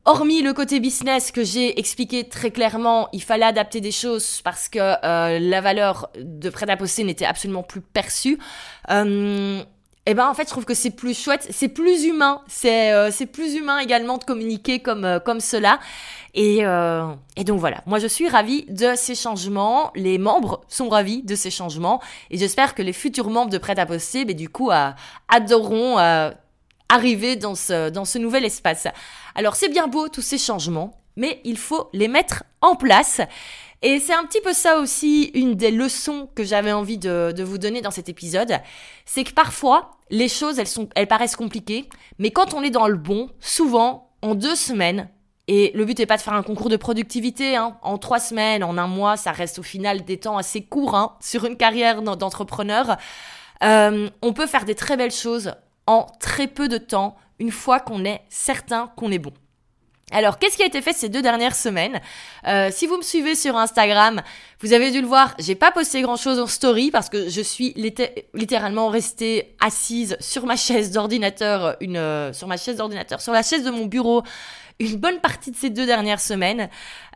Hormis 0.07 0.41
le 0.41 0.55
côté 0.55 0.81
business 0.81 1.31
que 1.31 1.45
j'ai 1.45 1.79
expliqué 1.79 2.27
très 2.27 2.51
clairement, 2.51 3.11
il 3.13 3.23
fallait 3.23 3.45
adapter 3.45 3.83
des 3.83 3.93
choses 3.93 4.41
parce 4.43 4.71
que 4.71 4.79
euh, 4.79 5.39
la 5.39 5.61
valeur 5.61 6.11
de 6.19 6.49
prêt-à-poster 6.49 7.05
n'était 7.05 7.27
absolument 7.27 7.63
plus 7.63 7.83
perçue. 7.83 8.39
Euh, 8.91 9.63
et 10.07 10.15
ben 10.15 10.29
en 10.29 10.35
fait 10.35 10.45
je 10.45 10.51
trouve 10.51 10.65
que 10.65 10.75
c'est 10.75 10.91
plus 10.91 11.19
chouette, 11.19 11.47
c'est 11.51 11.69
plus 11.69 12.05
humain, 12.05 12.41
c'est 12.47 12.93
euh, 12.93 13.11
c'est 13.11 13.27
plus 13.27 13.55
humain 13.55 13.79
également 13.79 14.17
de 14.17 14.25
communiquer 14.25 14.81
comme 14.81 15.05
euh, 15.05 15.21
comme 15.21 15.41
cela. 15.41 15.79
Et, 16.33 16.65
euh, 16.65 17.13
et 17.37 17.45
donc 17.45 17.59
voilà, 17.61 17.83
moi 17.87 17.99
je 17.99 18.07
suis 18.07 18.29
ravie 18.29 18.65
de 18.69 18.95
ces 18.97 19.15
changements, 19.15 19.91
les 19.95 20.17
membres 20.17 20.63
sont 20.69 20.89
ravis 20.89 21.23
de 21.23 21.35
ces 21.35 21.51
changements 21.51 22.01
et 22.31 22.39
j'espère 22.39 22.75
que 22.75 22.83
les 22.83 22.93
futurs 22.93 23.29
membres 23.31 23.51
de 23.51 23.59
Prêt 23.59 23.79
à 23.79 23.85
poster, 23.85 24.25
ben, 24.25 24.35
du 24.35 24.49
coup 24.49 24.71
adoreront 25.29 25.99
arriver 26.89 27.37
dans 27.37 27.55
ce 27.55 27.91
dans 27.91 28.05
ce 28.05 28.19
nouvel 28.19 28.45
espace. 28.45 28.87
Alors 29.35 29.55
c'est 29.55 29.69
bien 29.69 29.87
beau 29.87 30.09
tous 30.09 30.23
ces 30.23 30.39
changements, 30.39 31.00
mais 31.17 31.41
il 31.45 31.59
faut 31.59 31.89
les 31.93 32.09
mettre 32.09 32.45
en 32.61 32.77
place. 32.77 33.21
Et 33.83 33.99
c'est 33.99 34.13
un 34.13 34.25
petit 34.25 34.41
peu 34.43 34.53
ça 34.53 34.79
aussi, 34.79 35.31
une 35.35 35.55
des 35.55 35.71
leçons 35.71 36.29
que 36.35 36.45
j'avais 36.45 36.73
envie 36.73 36.99
de, 36.99 37.43
vous 37.43 37.57
donner 37.59 37.81
dans 37.81 37.91
cet 37.91 38.09
épisode. 38.11 38.59
C'est 39.07 39.25
que 39.25 39.33
parfois, 39.33 39.93
les 40.11 40.29
choses, 40.29 40.59
elles, 40.59 40.67
sont, 40.67 40.89
elles 40.95 41.09
paraissent 41.09 41.37
compliquées, 41.37 41.89
mais 42.19 42.31
quand 42.31 42.53
on 42.53 42.63
est 42.63 42.71
dans 42.71 42.89
le 42.89 42.97
bon, 42.97 43.31
souvent, 43.41 44.11
en 44.21 44.35
deux 44.35 44.55
semaines, 44.55 45.09
et 45.49 45.73
le 45.75 45.85
but 45.85 45.99
n'est 45.99 46.07
pas 46.07 46.19
de 46.19 46.23
faire 46.23 46.35
un 46.35 46.43
concours 46.43 46.69
de 46.69 46.77
productivité, 46.77 47.57
hein, 47.57 47.79
en 47.83 47.97
trois 47.97 48.21
semaines, 48.21 48.63
en 48.63 48.77
un 48.77 48.87
mois, 48.87 49.17
ça 49.17 49.33
reste 49.33 49.59
au 49.59 49.63
final 49.63 50.05
des 50.05 50.19
temps 50.19 50.37
assez 50.37 50.63
courts 50.63 50.95
hein, 50.95 51.17
sur 51.21 51.47
une 51.47 51.57
carrière 51.57 52.03
d'entrepreneur, 52.03 52.99
euh, 53.65 54.09
on 54.23 54.33
peut 54.33 54.47
faire 54.47 54.65
des 54.65 54.75
très 54.75 54.97
belles 54.97 55.11
choses 55.11 55.55
en 55.87 56.07
très 56.21 56.47
peu 56.47 56.69
de 56.69 56.79
temps, 56.79 57.17
une 57.39 57.51
fois 57.51 57.81
qu'on 57.81 58.05
est 58.05 58.21
certain 58.29 58.93
qu'on 58.97 59.11
est 59.11 59.19
bon. 59.19 59.33
Alors, 60.11 60.39
qu'est-ce 60.39 60.57
qui 60.57 60.63
a 60.63 60.67
été 60.67 60.83
fait 60.83 60.93
ces 60.93 61.09
deux 61.09 61.23
dernières 61.23 61.55
semaines 61.55 62.01
euh, 62.47 62.71
Si 62.73 62.87
vous 62.87 62.97
me 62.97 63.03
suivez 63.03 63.35
sur 63.35 63.57
Instagram, 63.57 64.23
vous 64.61 64.73
avez 64.73 64.91
dû 64.91 65.01
le 65.01 65.07
voir, 65.07 65.35
j'ai 65.39 65.55
pas 65.55 65.71
posté 65.71 66.03
grand-chose 66.03 66.39
en 66.39 66.47
story 66.47 66.91
parce 66.91 67.09
que 67.09 67.29
je 67.29 67.41
suis 67.41 67.75
littéralement 68.35 68.89
restée 68.89 69.55
assise 69.61 70.17
sur 70.21 70.47
ma 70.47 70.57
chaise 70.57 70.91
d'ordinateur, 70.91 71.77
une 71.81 71.97
euh, 71.97 72.33
sur 72.33 72.49
ma 72.49 72.57
chaise 72.57 72.77
d'ordinateur, 72.77 73.21
sur 73.21 73.33
la 73.33 73.43
chaise 73.43 73.65
de 73.65 73.71
mon 73.71 73.87
bureau 73.87 74.23
une 74.81 74.97
bonne 74.97 75.21
partie 75.21 75.51
de 75.51 75.57
ces 75.57 75.71
deux 75.71 75.87
dernières 75.87 76.21
semaines. 76.21 76.69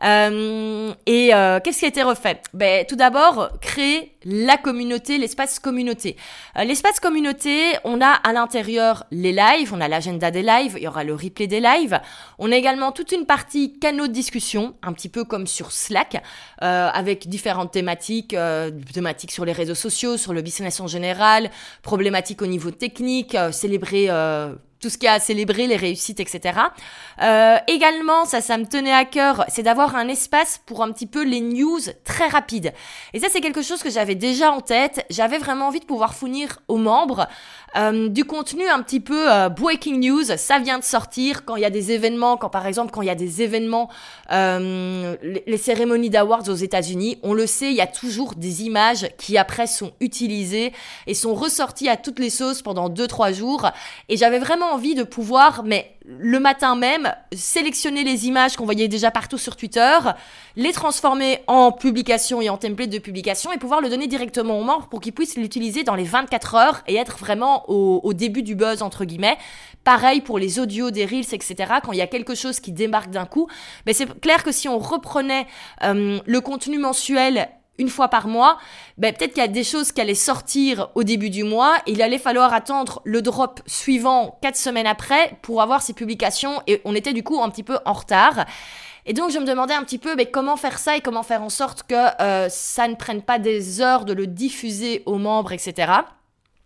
Euh, 0.03 0.93
et 1.05 1.33
euh, 1.33 1.59
qu'est-ce 1.59 1.79
qui 1.79 1.85
a 1.85 1.89
été 1.89 2.03
refait? 2.03 2.41
Ben, 2.53 2.85
Tout 2.87 2.95
d'abord, 2.95 3.49
créer 3.59 4.15
la 4.25 4.57
communauté, 4.57 5.17
l'espace 5.17 5.59
communauté. 5.59 6.15
Euh, 6.57 6.63
l'espace 6.63 6.99
communauté, 6.99 7.73
on 7.83 8.01
a 8.01 8.09
à 8.09 8.33
l'intérieur 8.33 9.05
les 9.11 9.31
lives, 9.31 9.73
on 9.73 9.81
a 9.81 9.87
l'agenda 9.87 10.31
des 10.31 10.41
lives, 10.41 10.73
il 10.77 10.83
y 10.83 10.87
aura 10.87 11.03
le 11.03 11.13
replay 11.13 11.47
des 11.47 11.59
lives. 11.59 11.99
On 12.39 12.51
a 12.51 12.55
également 12.55 12.91
toute 12.91 13.11
une 13.11 13.25
partie 13.25 13.77
canaux 13.79 14.07
de 14.07 14.13
discussion, 14.13 14.75
un 14.83 14.93
petit 14.93 15.09
peu 15.09 15.23
comme 15.23 15.47
sur 15.47 15.71
Slack, 15.71 16.21
euh, 16.63 16.89
avec 16.91 17.27
différentes 17.27 17.71
thématiques, 17.71 18.33
euh, 18.33 18.71
thématiques 18.93 19.31
sur 19.31 19.45
les 19.45 19.53
réseaux 19.53 19.75
sociaux, 19.75 20.17
sur 20.17 20.33
le 20.33 20.41
business 20.41 20.79
en 20.79 20.87
général, 20.87 21.49
problématiques 21.81 22.41
au 22.41 22.47
niveau 22.47 22.71
technique, 22.71 23.37
célébrer 23.51 24.09
tout 24.85 24.91
ce 24.91 24.99
qui 24.99 25.07
a 25.07 25.13
à 25.13 25.19
célébrer, 25.19 25.65
les 25.65 25.77
réussites, 25.77 26.19
etc. 26.19 26.59
Euh, 27.19 27.57
également, 27.65 28.25
ça, 28.25 28.39
ça 28.39 28.55
me 28.59 28.65
tenait 28.65 28.93
à 28.93 29.03
cœur, 29.03 29.43
c'est 29.47 29.63
d'avoir 29.63 29.95
un 29.95 30.07
espace 30.07 30.61
pour 30.67 30.83
un 30.83 30.91
petit 30.91 31.07
peu 31.07 31.23
les 31.23 31.41
news 31.41 31.79
très 32.03 32.27
rapides. 32.27 32.71
Et 33.13 33.19
ça, 33.19 33.25
c'est 33.31 33.41
quelque 33.41 33.63
chose 33.63 33.81
que 33.81 33.89
j'avais 33.89 34.13
déjà 34.13 34.51
en 34.51 34.61
tête. 34.61 35.03
J'avais 35.09 35.39
vraiment 35.39 35.69
envie 35.69 35.79
de 35.79 35.85
pouvoir 35.85 36.13
fournir 36.13 36.59
aux 36.67 36.77
membres 36.77 37.27
euh, 37.75 38.09
du 38.09 38.25
contenu 38.25 38.67
un 38.67 38.81
petit 38.81 38.99
peu 38.99 39.31
euh, 39.31 39.49
breaking 39.49 39.99
news, 39.99 40.23
ça 40.37 40.59
vient 40.59 40.79
de 40.79 40.83
sortir 40.83 41.43
quand 41.45 41.55
il 41.55 41.61
y 41.61 41.65
a 41.65 41.69
des 41.69 41.91
événements, 41.91 42.37
quand 42.37 42.49
par 42.49 42.67
exemple 42.67 42.91
quand 42.91 43.01
il 43.01 43.07
y 43.07 43.11
a 43.11 43.15
des 43.15 43.41
événements, 43.41 43.89
euh, 44.31 45.15
les, 45.21 45.43
les, 45.45 45.57
cérémonies 45.57 46.09
d'awards 46.09 46.47
aux 46.47 46.55
États-Unis, 46.55 47.17
on 47.23 47.33
le 47.33 47.47
sait, 47.47 47.71
il 47.71 47.75
y 47.75 47.81
a 47.81 47.87
toujours 47.87 48.35
des 48.35 48.63
images 48.63 49.07
qui 49.17 49.37
après 49.37 49.67
sont 49.67 49.91
utilisées 49.99 50.73
et 51.07 51.13
sont 51.13 51.33
ressorties 51.33 51.89
à 51.89 51.97
toutes 51.97 52.19
les 52.19 52.29
sauces 52.29 52.61
pendant 52.61 52.89
2-3 52.89 53.33
jours. 53.33 53.69
Et 54.09 54.17
j'avais 54.17 54.39
vraiment 54.39 54.71
envie 54.71 54.95
de 54.95 55.03
pouvoir, 55.03 55.63
mais 55.63 55.94
le 56.07 56.39
matin 56.39 56.75
même, 56.75 57.13
sélectionner 57.33 58.03
les 58.03 58.27
images 58.27 58.55
qu'on 58.55 58.65
voyait 58.65 58.87
déjà 58.87 59.09
partout 59.11 59.37
sur 59.37 59.55
Twitter, 59.55 59.97
les 60.55 60.71
transformer 60.71 61.39
en 61.47 61.71
publication 61.71 62.41
et 62.41 62.49
en 62.49 62.57
template 62.57 62.89
de 62.89 62.99
publication 62.99 63.51
et 63.51 63.57
pouvoir 63.57 63.81
le 63.81 63.89
donner 63.89 64.07
directement 64.07 64.59
aux 64.59 64.63
membres 64.63 64.87
pour 64.87 65.01
qu'ils 65.01 65.13
puissent 65.13 65.35
l'utiliser 65.35 65.83
dans 65.83 65.95
les 65.95 66.03
24 66.03 66.55
heures 66.55 66.83
et 66.87 66.95
être 66.95 67.17
vraiment 67.17 67.69
au, 67.69 68.13
début 68.13 68.43
du 68.43 68.55
buzz, 68.55 68.81
entre 68.81 69.03
guillemets. 69.03 69.37
Pareil 69.83 70.21
pour 70.21 70.39
les 70.39 70.59
audios 70.59 70.91
des 70.91 71.05
Reels, 71.05 71.33
etc. 71.33 71.55
Quand 71.83 71.91
il 71.91 71.97
y 71.97 72.01
a 72.01 72.07
quelque 72.07 72.35
chose 72.35 72.59
qui 72.59 72.71
démarque 72.71 73.09
d'un 73.09 73.25
coup, 73.25 73.47
mais 73.85 73.93
c'est 73.93 74.19
clair 74.19 74.43
que 74.43 74.51
si 74.51 74.69
on 74.69 74.79
reprenait 74.79 75.47
euh, 75.83 76.19
le 76.25 76.41
contenu 76.41 76.77
mensuel 76.77 77.49
une 77.77 77.89
fois 77.89 78.07
par 78.07 78.27
mois, 78.27 78.57
ben 78.97 79.13
peut-être 79.13 79.33
qu'il 79.33 79.41
y 79.41 79.45
a 79.45 79.49
des 79.49 79.63
choses 79.63 79.91
qui 79.91 80.01
allaient 80.01 80.15
sortir 80.15 80.89
au 80.95 81.03
début 81.03 81.29
du 81.29 81.43
mois, 81.43 81.75
il 81.87 82.01
allait 82.01 82.17
falloir 82.17 82.53
attendre 82.53 83.01
le 83.03 83.21
drop 83.21 83.61
suivant 83.65 84.37
quatre 84.41 84.57
semaines 84.57 84.87
après 84.87 85.37
pour 85.41 85.61
avoir 85.61 85.81
ces 85.81 85.93
publications 85.93 86.61
et 86.67 86.81
on 86.85 86.95
était 86.95 87.13
du 87.13 87.23
coup 87.23 87.41
un 87.41 87.49
petit 87.49 87.63
peu 87.63 87.77
en 87.85 87.93
retard. 87.93 88.45
Et 89.05 89.13
donc 89.13 89.31
je 89.31 89.39
me 89.39 89.45
demandais 89.45 89.73
un 89.73 89.83
petit 89.83 89.99
peu 89.99 90.15
mais 90.15 90.25
comment 90.25 90.57
faire 90.57 90.79
ça 90.79 90.97
et 90.97 91.01
comment 91.01 91.23
faire 91.23 91.43
en 91.43 91.49
sorte 91.49 91.83
que 91.83 92.21
euh, 92.21 92.49
ça 92.49 92.87
ne 92.87 92.95
prenne 92.95 93.21
pas 93.21 93.39
des 93.39 93.81
heures 93.81 94.05
de 94.05 94.13
le 94.13 94.27
diffuser 94.27 95.03
aux 95.05 95.17
membres, 95.17 95.51
etc. 95.51 95.91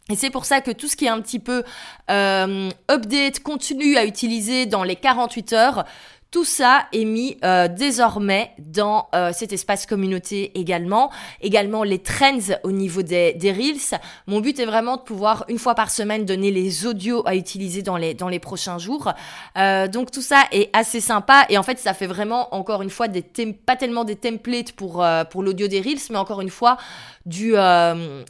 Et 0.10 0.16
c'est 0.16 0.32
pour 0.32 0.46
ça 0.46 0.62
que 0.62 0.72
tout 0.72 0.88
ce 0.88 0.96
qui 0.96 1.06
est 1.06 1.10
un 1.10 1.22
petit 1.22 1.40
peu 1.40 1.64
euh, 2.10 2.70
update, 2.90 3.42
contenu 3.42 3.96
à 3.96 4.06
utiliser 4.06 4.66
dans 4.66 4.84
les 4.84 4.96
48 4.96 5.54
heures, 5.54 5.86
tout 6.32 6.46
ça 6.46 6.86
est 6.94 7.06
mis 7.06 7.38
euh, 7.44 7.68
désormais 7.68 8.52
dans 8.60 9.08
euh, 9.16 9.32
cet 9.34 9.52
espace 9.52 9.88
communauté 9.88 10.52
également. 10.60 11.12
Également 11.42 11.84
les 11.84 12.00
trends 12.00 12.54
au 12.64 12.72
niveau 12.72 13.02
des, 13.02 13.34
des 13.34 13.52
Reels. 13.52 14.00
Mon 14.28 14.40
but 14.40 14.60
est 14.60 14.66
vraiment 14.66 14.98
de 14.98 15.02
pouvoir 15.02 15.46
une 15.48 15.58
fois 15.58 15.74
par 15.74 15.90
semaine 15.90 16.26
donner 16.26 16.52
les 16.52 16.86
audios 16.86 17.24
à 17.26 17.36
utiliser 17.36 17.82
dans 17.82 17.98
les, 17.98 18.14
dans 18.14 18.30
les 18.30 18.40
prochains 18.40 18.78
jours. 18.78 19.12
Euh, 19.58 19.88
donc 19.88 20.12
tout 20.12 20.22
ça 20.22 20.44
est 20.52 20.70
assez 20.74 21.02
sympa 21.02 21.46
et 21.50 21.58
en 21.58 21.64
fait 21.64 21.80
ça 21.80 21.96
fait 21.96 22.08
vraiment 22.08 22.54
encore 22.54 22.84
une 22.84 22.92
fois 22.92 23.08
des 23.08 23.24
pas 23.66 23.76
tellement 23.76 24.04
des 24.04 24.16
templates 24.16 24.74
pour, 24.74 25.04
pour 25.32 25.44
l'audio 25.44 25.68
des 25.68 25.82
Reels 25.82 26.00
mais 26.12 26.18
encore 26.18 26.42
une 26.42 26.50
fois 26.50 26.78
du, 27.26 27.54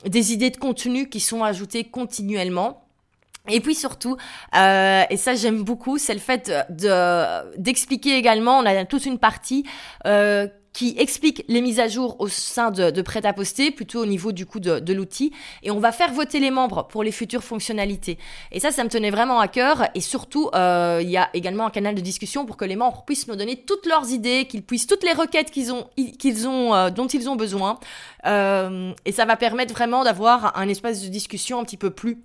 des 0.05 0.33
idées 0.33 0.49
de 0.49 0.57
contenu 0.57 1.09
qui 1.09 1.19
sont 1.19 1.43
ajoutées 1.43 1.83
continuellement. 1.83 2.88
Et 3.49 3.59
puis 3.59 3.75
surtout, 3.75 4.17
euh, 4.55 5.03
et 5.09 5.17
ça 5.17 5.35
j'aime 5.35 5.63
beaucoup, 5.63 5.97
c'est 5.97 6.13
le 6.13 6.19
fait 6.19 6.51
de 6.69 7.57
d'expliquer 7.57 8.17
également. 8.17 8.59
On 8.59 8.65
a 8.65 8.85
toute 8.85 9.05
une 9.05 9.19
partie 9.19 9.65
euh, 10.05 10.47
qui 10.73 10.95
explique 10.97 11.43
les 11.47 11.61
mises 11.61 11.79
à 11.79 11.87
jour 11.87 12.15
au 12.19 12.27
sein 12.27 12.71
de, 12.71 12.91
de 12.91 13.01
prêt 13.01 13.25
à 13.25 13.33
poster, 13.33 13.71
plutôt 13.71 14.01
au 14.01 14.05
niveau 14.05 14.31
du 14.31 14.45
coup 14.45 14.59
de, 14.59 14.79
de 14.79 14.93
l'outil. 14.93 15.33
Et 15.63 15.71
on 15.71 15.79
va 15.79 15.91
faire 15.91 16.13
voter 16.13 16.39
les 16.39 16.51
membres 16.51 16.87
pour 16.87 17.03
les 17.03 17.11
futures 17.11 17.43
fonctionnalités. 17.43 18.17
Et 18.51 18.59
ça, 18.59 18.71
ça 18.71 18.83
me 18.83 18.89
tenait 18.89 19.09
vraiment 19.09 19.39
à 19.39 19.47
cœur. 19.47 19.89
Et 19.95 20.01
surtout, 20.01 20.49
euh, 20.53 20.99
il 21.01 21.09
y 21.09 21.17
a 21.17 21.29
également 21.33 21.65
un 21.65 21.69
canal 21.69 21.95
de 21.95 22.01
discussion 22.01 22.45
pour 22.45 22.55
que 22.55 22.65
les 22.65 22.75
membres 22.75 23.03
puissent 23.05 23.27
nous 23.27 23.35
donner 23.35 23.57
toutes 23.57 23.85
leurs 23.87 24.11
idées, 24.11 24.45
qu'ils 24.47 24.63
puissent 24.63 24.87
toutes 24.87 25.03
les 25.03 25.13
requêtes 25.13 25.51
qu'ils 25.51 25.73
ont, 25.73 25.89
qu'ils 26.17 26.47
ont, 26.47 26.73
euh, 26.73 26.89
dont 26.89 27.07
ils 27.07 27.29
ont 27.29 27.35
besoin. 27.35 27.79
Euh, 28.25 28.93
et 29.05 29.11
ça 29.11 29.25
va 29.25 29.35
permettre 29.35 29.73
vraiment 29.73 30.03
d'avoir 30.03 30.57
un 30.57 30.67
espace 30.69 31.01
de 31.01 31.07
discussion 31.07 31.59
un 31.59 31.63
petit 31.63 31.77
peu 31.77 31.89
plus 31.89 32.19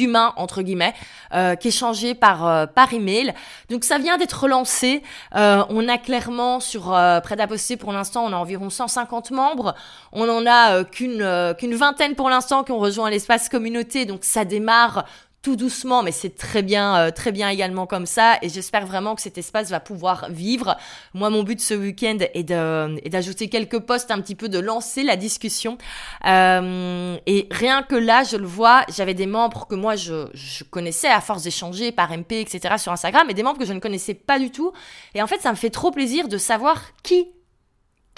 humains 0.00 0.32
entre 0.36 0.62
guillemets 0.62 0.94
euh, 1.34 1.54
changé 1.70 2.14
par 2.14 2.46
euh, 2.46 2.66
par 2.66 2.92
email. 2.92 3.34
Donc 3.70 3.84
ça 3.84 3.98
vient 3.98 4.18
d'être 4.18 4.42
relancé. 4.42 5.02
Euh, 5.34 5.64
on 5.68 5.88
a 5.88 5.98
clairement 5.98 6.60
sur 6.60 6.94
euh, 6.94 7.20
prêt 7.20 7.40
à 7.40 7.46
poster 7.46 7.76
pour 7.76 7.92
l'instant 7.92 8.24
on 8.24 8.32
a 8.32 8.36
environ 8.36 8.70
150 8.70 9.30
membres. 9.30 9.74
On 10.12 10.28
en 10.28 10.46
a 10.46 10.84
qu'une 10.84 11.54
qu'une 11.58 11.74
vingtaine 11.74 12.14
pour 12.14 12.30
l'instant 12.30 12.64
qui 12.64 12.72
ont 12.72 12.78
rejoint 12.78 13.10
l'espace 13.10 13.48
communauté. 13.48 14.04
Donc 14.04 14.24
ça 14.24 14.44
démarre 14.44 15.04
tout 15.42 15.56
doucement, 15.56 16.02
mais 16.02 16.12
c'est 16.12 16.36
très 16.36 16.62
bien, 16.62 16.96
euh, 16.96 17.10
très 17.10 17.32
bien 17.32 17.48
également 17.48 17.86
comme 17.86 18.06
ça. 18.06 18.38
Et 18.42 18.48
j'espère 18.48 18.86
vraiment 18.86 19.14
que 19.14 19.22
cet 19.22 19.38
espace 19.38 19.70
va 19.70 19.80
pouvoir 19.80 20.26
vivre. 20.30 20.76
Moi, 21.14 21.30
mon 21.30 21.42
but 21.42 21.60
ce 21.60 21.74
week-end 21.74 22.18
est 22.34 22.44
d'ajouter 22.44 23.48
quelques 23.48 23.78
posts, 23.78 24.10
un 24.10 24.20
petit 24.20 24.34
peu 24.34 24.48
de 24.48 24.58
lancer 24.58 25.02
la 25.02 25.16
discussion. 25.16 25.78
Euh, 26.26 27.16
et 27.26 27.48
rien 27.50 27.82
que 27.82 27.94
là, 27.94 28.24
je 28.24 28.36
le 28.36 28.46
vois, 28.46 28.84
j'avais 28.94 29.14
des 29.14 29.26
membres 29.26 29.66
que 29.66 29.74
moi 29.74 29.96
je, 29.96 30.28
je 30.34 30.64
connaissais 30.64 31.08
à 31.08 31.20
force 31.20 31.44
d'échanger 31.44 31.92
par 31.92 32.10
MP, 32.10 32.32
etc. 32.32 32.74
sur 32.78 32.92
Instagram, 32.92 33.28
et 33.30 33.34
des 33.34 33.42
membres 33.42 33.58
que 33.58 33.66
je 33.66 33.72
ne 33.72 33.80
connaissais 33.80 34.14
pas 34.14 34.38
du 34.38 34.50
tout. 34.50 34.72
Et 35.14 35.22
en 35.22 35.26
fait, 35.26 35.40
ça 35.40 35.50
me 35.50 35.56
fait 35.56 35.70
trop 35.70 35.90
plaisir 35.90 36.28
de 36.28 36.36
savoir 36.38 36.82
qui 37.02 37.28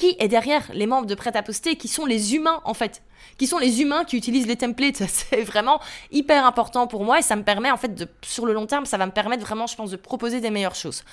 qui 0.01 0.17
est 0.19 0.29
derrière 0.29 0.63
les 0.73 0.87
membres 0.87 1.07
de 1.07 1.15
Prêt 1.15 1.37
à 1.37 1.43
Poster, 1.43 1.77
qui 1.77 1.87
sont 1.87 2.07
les 2.07 2.35
humains 2.35 2.61
en 2.65 2.75
fait, 2.75 3.03
qui 3.39 3.47
sont 3.47 3.59
les 3.59 3.83
humains 3.83 4.05
qui 4.05 4.17
utilisent 4.17 4.47
les 4.47 4.57
templates. 4.57 5.03
C'est 5.09 5.43
vraiment 5.43 5.79
hyper 6.11 6.47
important 6.47 6.87
pour 6.87 7.05
moi 7.05 7.19
et 7.19 7.23
ça 7.23 7.37
me 7.37 7.43
permet 7.43 7.71
en 7.71 7.77
fait 7.77 7.95
de, 7.95 8.09
sur 8.23 8.47
le 8.47 8.55
long 8.55 8.67
terme, 8.67 8.87
ça 8.87 8.97
va 8.97 9.07
me 9.07 9.13
permettre 9.13 9.45
vraiment, 9.45 9.67
je 9.67 9.77
pense, 9.77 9.91
de 9.91 9.97
proposer 9.97 10.41
des 10.41 10.51
meilleures 10.51 10.75
choses. 10.75 11.05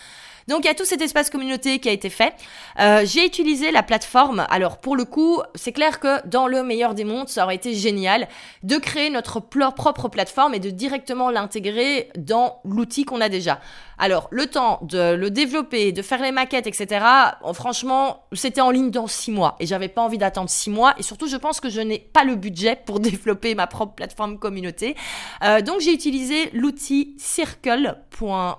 Donc 0.48 0.64
il 0.64 0.68
y 0.68 0.72
a 0.72 0.76
tout 0.76 0.86
cet 0.86 1.02
espace 1.02 1.30
communauté 1.30 1.80
qui 1.80 1.90
a 1.90 1.92
été 1.92 2.10
fait. 2.10 2.34
Euh, 2.80 3.02
j'ai 3.04 3.26
utilisé 3.26 3.72
la 3.72 3.84
plateforme. 3.84 4.46
Alors 4.50 4.78
pour 4.78 4.96
le 4.96 5.04
coup, 5.04 5.42
c'est 5.56 5.74
clair 5.74 6.00
que 6.00 6.26
dans 6.26 6.48
le 6.48 6.64
meilleur 6.64 6.94
des 6.94 7.04
mondes, 7.04 7.28
ça 7.28 7.44
aurait 7.44 7.56
été 7.56 7.76
génial 7.76 8.30
de 8.64 8.78
créer 8.78 9.10
notre 9.10 9.42
propre 9.42 10.08
plateforme 10.08 10.54
et 10.54 10.60
de 10.60 10.70
directement 10.70 11.30
l'intégrer 11.30 12.10
dans 12.16 12.62
l'outil 12.64 13.04
qu'on 13.04 13.20
a 13.20 13.28
déjà. 13.28 13.60
Alors 13.98 14.28
le 14.32 14.48
temps 14.48 14.80
de 14.84 15.16
le 15.16 15.30
développer, 15.32 15.92
de 15.92 16.02
faire 16.02 16.22
les 16.22 16.32
maquettes, 16.32 16.68
etc. 16.68 17.06
franchement, 17.54 18.26
c'était 18.34 18.62
en 18.62 18.70
ligne 18.70 18.92
dans 18.92 19.08
six 19.08 19.32
mois 19.32 19.56
et 19.60 19.66
j'avais 19.66 19.88
pas 19.88 20.02
envie 20.02 20.18
d'attendre 20.18 20.50
six 20.50 20.70
mois. 20.70 20.94
Et 20.98 21.04
surtout, 21.04 21.28
je 21.28 21.38
pense 21.38 21.60
que 21.60 21.70
je 21.70 21.82
n'ai 21.82 22.00
pas 22.00 22.24
le 22.24 22.36
budget 22.36 22.78
pour 22.86 23.00
développer 23.02 23.56
ma 23.56 23.68
propre 23.68 23.96
plateforme 23.96 24.40
communauté. 24.40 24.96
Euh, 25.44 25.62
donc 25.62 25.82
j'ai 25.82 25.94
utilisé 25.94 26.50
l'outil 26.54 27.16
Circle. 27.18 27.98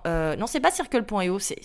Euh, 0.07 0.37
non, 0.37 0.47
c'est 0.47 0.61
pas 0.61 0.71
Circle.io, 0.71 1.39
c'est 1.39 1.63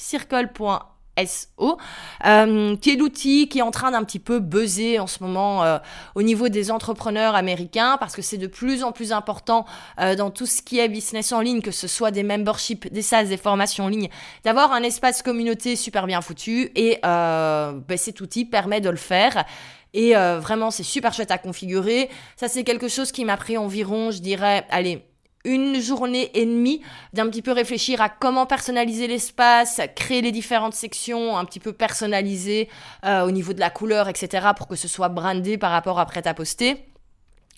circle.so, 1.17 1.77
euh, 2.25 2.75
qui 2.77 2.91
est 2.91 2.95
l'outil 2.95 3.47
qui 3.47 3.59
est 3.59 3.63
en 3.63 3.71
train 3.71 3.91
d'un 3.91 4.03
petit 4.03 4.19
peu 4.19 4.39
buzzer 4.39 4.99
en 4.99 5.07
ce 5.07 5.23
moment 5.23 5.63
euh, 5.63 5.77
au 6.15 6.21
niveau 6.21 6.49
des 6.49 6.71
entrepreneurs 6.71 7.35
américains, 7.35 7.97
parce 7.99 8.15
que 8.15 8.21
c'est 8.21 8.37
de 8.37 8.47
plus 8.47 8.83
en 8.83 8.91
plus 8.91 9.11
important 9.11 9.65
euh, 9.99 10.15
dans 10.15 10.31
tout 10.31 10.45
ce 10.45 10.61
qui 10.61 10.79
est 10.79 10.87
business 10.87 11.31
en 11.31 11.41
ligne, 11.41 11.61
que 11.61 11.71
ce 11.71 11.87
soit 11.87 12.11
des 12.11 12.23
memberships, 12.23 12.91
des 12.91 13.01
SaaS, 13.01 13.25
des 13.25 13.37
formations 13.37 13.85
en 13.85 13.89
ligne, 13.89 14.09
d'avoir 14.43 14.71
un 14.71 14.83
espace 14.83 15.21
communauté 15.21 15.75
super 15.75 16.07
bien 16.07 16.21
foutu, 16.21 16.71
et 16.75 16.99
ben, 17.03 17.97
cet 17.97 18.21
outil 18.21 18.45
permet 18.45 18.81
de 18.81 18.89
le 18.89 18.97
faire. 18.97 19.45
Et 19.93 20.13
vraiment, 20.13 20.71
c'est 20.71 20.83
super 20.83 21.13
chouette 21.13 21.31
à 21.31 21.37
configurer. 21.37 22.09
Ça, 22.35 22.47
c'est 22.47 22.63
quelque 22.63 22.87
chose 22.87 23.11
qui 23.11 23.25
m'a 23.25 23.37
pris 23.37 23.57
environ, 23.57 24.11
je 24.11 24.19
dirais, 24.19 24.65
allez, 24.69 25.05
une 25.45 25.79
journée 25.79 26.31
et 26.33 26.45
demie 26.45 26.81
d'un 27.13 27.27
petit 27.29 27.41
peu 27.41 27.51
réfléchir 27.51 28.01
à 28.01 28.09
comment 28.09 28.45
personnaliser 28.45 29.07
l'espace, 29.07 29.81
créer 29.95 30.21
les 30.21 30.31
différentes 30.31 30.73
sections 30.73 31.37
un 31.37 31.45
petit 31.45 31.59
peu 31.59 31.73
personnalisées 31.73 32.69
euh, 33.05 33.25
au 33.25 33.31
niveau 33.31 33.53
de 33.53 33.59
la 33.59 33.69
couleur, 33.69 34.07
etc. 34.09 34.47
pour 34.57 34.67
que 34.67 34.75
ce 34.75 34.87
soit 34.87 35.09
brandé 35.09 35.57
par 35.57 35.71
rapport 35.71 35.99
à 35.99 36.05
prêt 36.05 36.25
à 36.27 36.33
poster. 36.33 36.85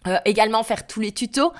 Euh, 0.08 0.18
également 0.26 0.62
faire 0.62 0.86
tous 0.86 1.00
les 1.00 1.12
tutos, 1.12 1.52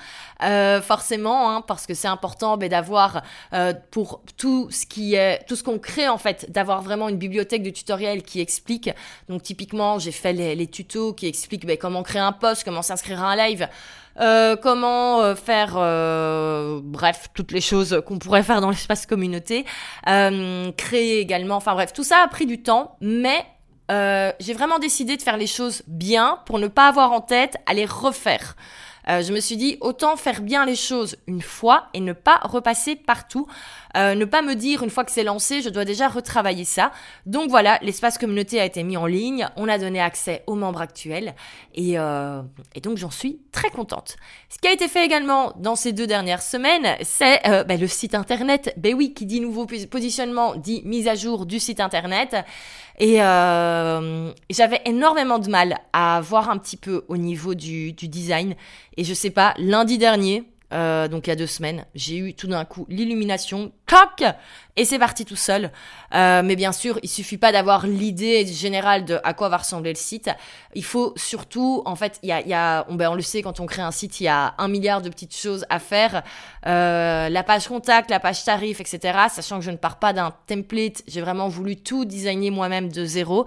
euh, 0.44 0.80
forcément, 0.80 1.50
hein, 1.50 1.62
parce 1.62 1.84
que 1.84 1.94
c'est 1.94 2.06
important 2.06 2.56
ben, 2.56 2.68
d'avoir 2.68 3.22
euh, 3.52 3.74
pour 3.90 4.22
tout 4.36 4.68
ce 4.70 4.86
qui 4.86 5.14
est, 5.14 5.44
tout 5.48 5.56
ce 5.56 5.64
qu'on 5.64 5.80
crée 5.80 6.08
en 6.08 6.18
fait, 6.18 6.50
d'avoir 6.52 6.80
vraiment 6.80 7.08
une 7.08 7.16
bibliothèque 7.16 7.64
de 7.64 7.70
tutoriels 7.70 8.22
qui 8.22 8.40
explique. 8.40 8.88
Donc 9.28 9.42
typiquement, 9.42 9.98
j'ai 9.98 10.12
fait 10.12 10.32
les, 10.32 10.54
les, 10.54 10.68
tutos 10.68 11.12
qui 11.12 11.26
expliquent 11.26 11.66
ben, 11.66 11.76
comment 11.76 12.04
créer 12.04 12.22
un 12.22 12.32
post, 12.32 12.62
comment 12.62 12.82
s'inscrire 12.82 13.20
à 13.20 13.32
un 13.32 13.36
live. 13.36 13.68
Euh, 14.18 14.56
comment 14.56 15.20
euh, 15.20 15.34
faire, 15.34 15.74
euh, 15.76 16.80
bref, 16.82 17.28
toutes 17.34 17.52
les 17.52 17.60
choses 17.60 18.02
qu'on 18.06 18.18
pourrait 18.18 18.42
faire 18.42 18.60
dans 18.60 18.70
l'espace 18.70 19.06
communauté, 19.06 19.64
créer 20.04 21.20
également, 21.20 21.56
enfin 21.56 21.74
bref, 21.74 21.92
tout 21.92 22.04
ça 22.04 22.22
a 22.24 22.28
pris 22.28 22.46
du 22.46 22.62
temps, 22.62 22.96
mais 23.00 23.44
j'ai 23.90 24.52
vraiment 24.52 24.78
décidé 24.78 25.16
de 25.16 25.22
faire 25.22 25.36
les 25.36 25.46
choses 25.46 25.82
bien 25.86 26.40
pour 26.46 26.58
ne 26.58 26.66
pas 26.66 26.88
avoir 26.88 27.12
en 27.12 27.20
tête 27.20 27.56
à 27.66 27.74
les 27.74 27.84
refaire. 27.84 28.56
Euh, 29.08 29.22
je 29.22 29.32
me 29.32 29.40
suis 29.40 29.56
dit 29.56 29.78
autant 29.80 30.16
faire 30.16 30.40
bien 30.40 30.66
les 30.66 30.74
choses 30.74 31.16
une 31.28 31.42
fois 31.42 31.86
et 31.94 32.00
ne 32.00 32.12
pas 32.12 32.40
repasser 32.42 32.96
partout. 32.96 33.46
Euh, 33.96 34.14
ne 34.14 34.24
pas 34.24 34.42
me 34.42 34.54
dire 34.54 34.82
une 34.82 34.90
fois 34.90 35.04
que 35.04 35.10
c'est 35.10 35.24
lancé, 35.24 35.62
je 35.62 35.68
dois 35.68 35.84
déjà 35.84 36.08
retravailler 36.08 36.64
ça. 36.64 36.92
Donc 37.24 37.50
voilà, 37.50 37.78
l'espace 37.82 38.18
communauté 38.18 38.60
a 38.60 38.64
été 38.64 38.82
mis 38.82 38.96
en 38.96 39.06
ligne, 39.06 39.48
on 39.56 39.68
a 39.68 39.78
donné 39.78 40.00
accès 40.00 40.42
aux 40.46 40.54
membres 40.54 40.80
actuels 40.80 41.34
et, 41.74 41.98
euh, 41.98 42.42
et 42.74 42.80
donc 42.80 42.98
j'en 42.98 43.10
suis 43.10 43.40
très 43.52 43.70
contente. 43.70 44.16
Ce 44.48 44.58
qui 44.58 44.68
a 44.68 44.72
été 44.72 44.88
fait 44.88 45.04
également 45.04 45.52
dans 45.56 45.76
ces 45.76 45.92
deux 45.92 46.06
dernières 46.06 46.42
semaines, 46.42 46.96
c'est 47.02 47.40
ben, 47.66 47.80
le 47.80 47.86
site 47.86 48.14
internet. 48.14 48.74
Ben 48.76 48.94
oui, 48.94 49.14
qui 49.14 49.26
dit 49.26 49.40
nouveau 49.40 49.66
positionnement 49.66 50.54
dit 50.56 50.82
mise 50.84 51.08
à 51.08 51.14
jour 51.14 51.46
du 51.46 51.58
site 51.58 51.80
internet. 51.80 52.36
Et 52.98 53.22
euh, 53.22 54.32
j'avais 54.48 54.80
énormément 54.86 55.38
de 55.38 55.50
mal 55.50 55.78
à 55.92 56.20
voir 56.22 56.48
un 56.48 56.58
petit 56.58 56.76
peu 56.76 57.04
au 57.08 57.16
niveau 57.16 57.54
du, 57.54 57.92
du 57.92 58.08
design. 58.08 58.54
Et 58.96 59.04
je 59.04 59.12
sais 59.12 59.30
pas, 59.30 59.54
lundi 59.58 59.98
dernier, 59.98 60.44
euh, 60.72 61.08
donc 61.08 61.26
il 61.26 61.30
y 61.30 61.32
a 61.32 61.36
deux 61.36 61.46
semaines, 61.46 61.86
j'ai 61.94 62.18
eu 62.18 62.34
tout 62.34 62.48
d'un 62.48 62.64
coup 62.64 62.86
l'illumination, 62.88 63.72
coq, 63.86 64.24
et 64.76 64.84
c'est 64.84 64.98
parti 64.98 65.24
tout 65.24 65.36
seul. 65.36 65.70
Euh, 66.14 66.42
mais 66.44 66.56
bien 66.56 66.72
sûr, 66.72 66.98
il 67.02 67.08
suffit 67.08 67.38
pas 67.38 67.50
d'avoir 67.52 67.86
l'idée 67.86 68.46
générale 68.46 69.04
de 69.04 69.18
à 69.24 69.32
quoi 69.32 69.48
va 69.48 69.58
ressembler 69.58 69.90
le 69.90 69.98
site. 69.98 70.30
Il 70.74 70.84
faut 70.84 71.14
surtout, 71.16 71.82
en 71.86 71.96
fait, 71.96 72.18
il 72.22 72.28
y 72.28 72.32
a, 72.32 72.40
y 72.46 72.52
a 72.52 72.84
on, 72.88 72.94
ben 72.94 73.10
on, 73.10 73.14
le 73.14 73.22
sait 73.22 73.42
quand 73.42 73.60
on 73.60 73.66
crée 73.66 73.82
un 73.82 73.90
site, 73.90 74.20
il 74.20 74.24
y 74.24 74.28
a 74.28 74.54
un 74.58 74.68
milliard 74.68 75.02
de 75.02 75.08
petites 75.08 75.34
choses 75.34 75.64
à 75.70 75.78
faire. 75.78 76.22
Euh, 76.66 77.28
la 77.28 77.42
page 77.42 77.68
contact, 77.68 78.10
la 78.10 78.20
page 78.20 78.44
tarif, 78.44 78.80
etc. 78.80 79.18
Sachant 79.30 79.58
que 79.58 79.64
je 79.64 79.70
ne 79.70 79.76
pars 79.76 79.98
pas 79.98 80.12
d'un 80.12 80.32
template, 80.46 81.02
j'ai 81.06 81.20
vraiment 81.20 81.48
voulu 81.48 81.76
tout 81.76 82.04
designer 82.04 82.50
moi-même 82.50 82.90
de 82.90 83.04
zéro. 83.04 83.46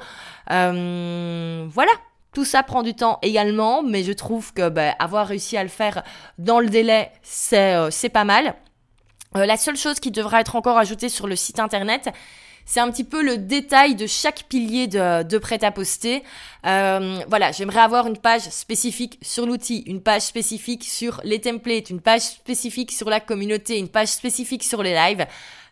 Euh, 0.52 1.68
voilà, 1.70 1.92
tout 2.34 2.46
ça 2.46 2.64
prend 2.64 2.84
du 2.84 2.94
temps 2.94 3.20
également, 3.22 3.82
mais 3.82 4.04
je 4.04 4.12
trouve 4.12 4.54
que 4.54 4.70
bah, 4.70 4.92
avoir 5.00 5.28
réussi 5.28 5.58
à 5.58 5.64
le 5.64 5.70
faire 5.70 6.04
dans 6.38 6.60
le 6.60 6.68
délai, 6.70 7.12
c'est 7.24 7.74
euh, 7.76 8.10
pas 8.14 8.24
mal. 8.24 8.56
Euh, 9.36 9.46
la 9.46 9.58
seule 9.58 9.78
chose 9.78 10.00
qui 10.00 10.12
devra 10.12 10.42
être 10.42 10.56
encore 10.56 10.78
ajoutée 10.78 11.10
sur 11.10 11.28
le 11.28 11.36
site 11.36 11.60
internet, 11.60 12.10
c'est 12.66 12.80
un 12.80 12.92
petit 12.92 13.04
peu 13.04 13.24
le 13.24 13.38
détail 13.38 13.96
de 13.96 14.06
chaque 14.06 14.44
pilier 14.44 14.86
de, 14.86 15.24
de 15.24 15.38
prêt-à-poster. 15.40 16.24
Euh, 16.68 17.20
voilà, 17.28 17.52
j'aimerais 17.52 17.80
avoir 17.80 18.06
une 18.06 18.18
page 18.18 18.44
spécifique 18.50 19.18
sur 19.24 19.48
l'outil, 19.48 19.84
une 19.88 20.02
page 20.02 20.22
spécifique 20.22 20.84
sur 20.84 21.20
les 21.24 21.42
templates, 21.42 21.90
une 21.90 22.00
page 22.00 22.22
spécifique 22.22 22.92
sur 22.92 23.10
la 23.10 23.20
communauté, 23.20 23.80
une 23.80 23.90
page 23.90 24.10
spécifique 24.10 24.64
sur 24.64 24.84
les 24.84 24.94
lives. 24.94 25.26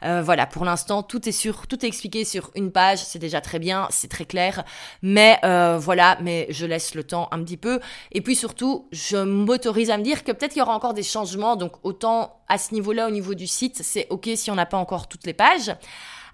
Euh, 0.03 0.21
voilà, 0.21 0.45
pour 0.45 0.65
l'instant, 0.65 1.03
tout 1.03 1.27
est 1.27 1.31
sur, 1.31 1.67
tout 1.67 1.83
est 1.85 1.87
expliqué 1.87 2.25
sur 2.25 2.51
une 2.55 2.71
page. 2.71 2.99
C'est 2.99 3.19
déjà 3.19 3.41
très 3.41 3.59
bien, 3.59 3.87
c'est 3.89 4.09
très 4.09 4.25
clair. 4.25 4.63
Mais 5.01 5.39
euh, 5.43 5.77
voilà, 5.79 6.17
mais 6.21 6.47
je 6.49 6.65
laisse 6.65 6.95
le 6.95 7.03
temps 7.03 7.27
un 7.31 7.43
petit 7.43 7.57
peu. 7.57 7.79
Et 8.11 8.21
puis 8.21 8.35
surtout, 8.35 8.87
je 8.91 9.17
m'autorise 9.17 9.89
à 9.89 9.97
me 9.97 10.03
dire 10.03 10.23
que 10.23 10.31
peut-être 10.31 10.53
qu'il 10.53 10.59
y 10.59 10.63
aura 10.63 10.75
encore 10.75 10.93
des 10.93 11.03
changements. 11.03 11.55
Donc 11.55 11.73
autant 11.83 12.41
à 12.47 12.57
ce 12.57 12.73
niveau-là, 12.73 13.07
au 13.07 13.11
niveau 13.11 13.33
du 13.33 13.47
site, 13.47 13.81
c'est 13.83 14.07
ok 14.09 14.29
si 14.35 14.51
on 14.51 14.55
n'a 14.55 14.65
pas 14.65 14.77
encore 14.77 15.07
toutes 15.07 15.25
les 15.25 15.33
pages. 15.33 15.71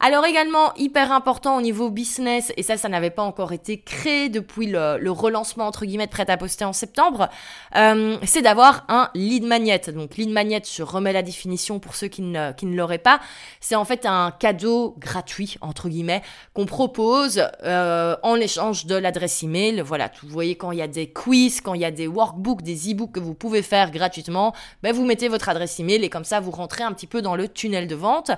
Alors 0.06 0.26
également, 0.26 0.74
hyper 0.76 1.14
important 1.14 1.56
au 1.56 1.62
niveau 1.62 1.89
business, 1.89 2.51
et 2.58 2.64
ça, 2.64 2.76
ça 2.76 2.89
n'avait 2.89 3.10
pas 3.10 3.22
encore 3.22 3.54
été 3.54 3.80
créé 3.80 4.28
depuis 4.28 4.68
le, 4.68 5.10
relancement, 5.10 5.66
entre 5.66 5.86
guillemets, 5.86 6.08
de 6.08 6.12
prêt-à-poster 6.12 6.66
en 6.66 6.74
septembre, 6.74 7.30
euh, 7.78 8.18
c'est 8.26 8.41
d'avoir 8.41 8.84
un 8.89 9.10
lead 9.16 9.45
magnet. 9.45 9.80
Donc 9.95 10.18
lead 10.18 10.30
magnet, 10.30 10.62
je 10.70 10.84
remets 10.84 11.14
la 11.14 11.22
définition 11.22 11.80
pour 11.80 11.95
ceux 11.95 12.10
qui 12.10 12.22
ne, 12.22 12.51
qui 12.51 12.66
ne 12.66 12.76
l'auraient 12.76 12.97
pas, 12.97 13.22
c'est 13.62 13.76
en 13.76 13.86
fait 13.86 14.06
un 14.06 14.32
cadeau 14.32 14.93
gratuit, 14.99 15.56
entre 15.62 15.88
guillemets, 15.88 16.22
qu'on 16.54 16.66
propose 16.66 17.41
euh, 17.64 18.18
en 18.24 18.36
échange 18.36 18.86
de 18.86 18.95
l'adresse 18.95 19.41
email. 19.41 19.80
Voilà, 19.80 20.12
vous 20.22 20.28
voyez 20.28 20.56
quand 20.56 20.74
il 20.74 20.80
y 20.80 20.82
a 20.82 20.88
des 20.89 21.08
quiz, 21.08 21.62
quand 21.62 21.76
il 21.76 21.82
y 21.82 21.86
a 21.86 21.91
des 21.91 22.08
workbooks, 22.08 22.62
des 22.62 22.91
e-books 22.91 23.14
que 23.14 23.22
vous 23.22 23.36
pouvez 23.36 23.62
faire 23.62 23.89
gratuitement, 23.89 24.54
ben 24.82 24.93
vous 24.93 25.06
mettez 25.06 25.30
votre 25.30 25.47
adresse 25.47 25.80
email 25.80 26.04
et 26.04 26.10
comme 26.10 26.26
ça, 26.26 26.41
vous 26.41 26.51
rentrez 26.51 26.84
un 26.84 26.91
petit 26.91 27.08
peu 27.08 27.22
dans 27.22 27.38
le 27.38 27.47
tunnel 27.47 27.88
de 27.88 27.95
vente. 27.95 28.32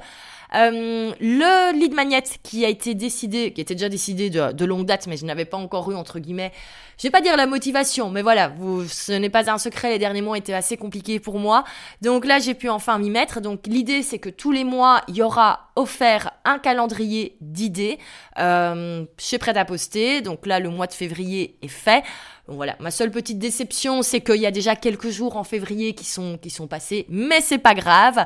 Euh, 0.53 1.11
le 1.19 1.79
lead 1.79 1.93
magnet 1.93 2.23
qui 2.43 2.65
a 2.65 2.69
été 2.69 2.93
décidé, 2.93 3.51
qui 3.51 3.61
était 3.61 3.75
déjà 3.75 3.89
décidé 3.89 4.29
de, 4.29 4.65
longue 4.65 4.85
date, 4.85 5.07
mais 5.07 5.17
je 5.17 5.25
n'avais 5.25 5.45
pas 5.45 5.57
encore 5.57 5.91
eu 5.91 5.95
entre 5.95 6.19
guillemets. 6.19 6.51
Je 6.97 7.03
vais 7.03 7.11
pas 7.11 7.21
dire 7.21 7.35
la 7.35 7.47
motivation, 7.47 8.09
mais 8.09 8.21
voilà, 8.21 8.49
vous, 8.49 8.87
ce 8.87 9.11
n'est 9.11 9.29
pas 9.29 9.49
un 9.49 9.57
secret. 9.57 9.89
Les 9.89 9.99
derniers 9.99 10.21
mois 10.21 10.37
étaient 10.37 10.53
assez 10.53 10.77
compliqués 10.77 11.19
pour 11.19 11.39
moi, 11.39 11.63
donc 12.01 12.25
là 12.25 12.39
j'ai 12.39 12.53
pu 12.53 12.69
enfin 12.69 12.97
m'y 12.99 13.09
mettre. 13.09 13.41
Donc 13.41 13.67
l'idée 13.67 14.03
c'est 14.03 14.19
que 14.19 14.29
tous 14.29 14.51
les 14.51 14.63
mois 14.63 15.01
il 15.07 15.15
y 15.15 15.23
aura 15.23 15.64
offert 15.75 16.31
un 16.45 16.59
calendrier 16.59 17.35
d'idées 17.41 17.99
euh, 18.39 19.05
chez 19.17 19.37
Prêt 19.37 19.57
à 19.57 19.65
poster. 19.65 20.21
Donc 20.21 20.45
là 20.45 20.59
le 20.59 20.69
mois 20.69 20.87
de 20.87 20.93
février 20.93 21.57
est 21.61 21.67
fait. 21.67 22.03
Voilà, 22.47 22.75
ma 22.79 22.91
seule 22.91 23.09
petite 23.09 23.39
déception, 23.39 24.03
c'est 24.03 24.21
qu'il 24.21 24.35
y 24.35 24.45
a 24.45 24.51
déjà 24.51 24.75
quelques 24.75 25.09
jours 25.09 25.35
en 25.35 25.43
février 25.43 25.93
qui 25.93 26.05
sont, 26.05 26.37
qui 26.37 26.51
sont 26.51 26.67
passés, 26.67 27.07
mais 27.09 27.41
c'est 27.41 27.57
pas 27.57 27.73
grave. 27.73 28.25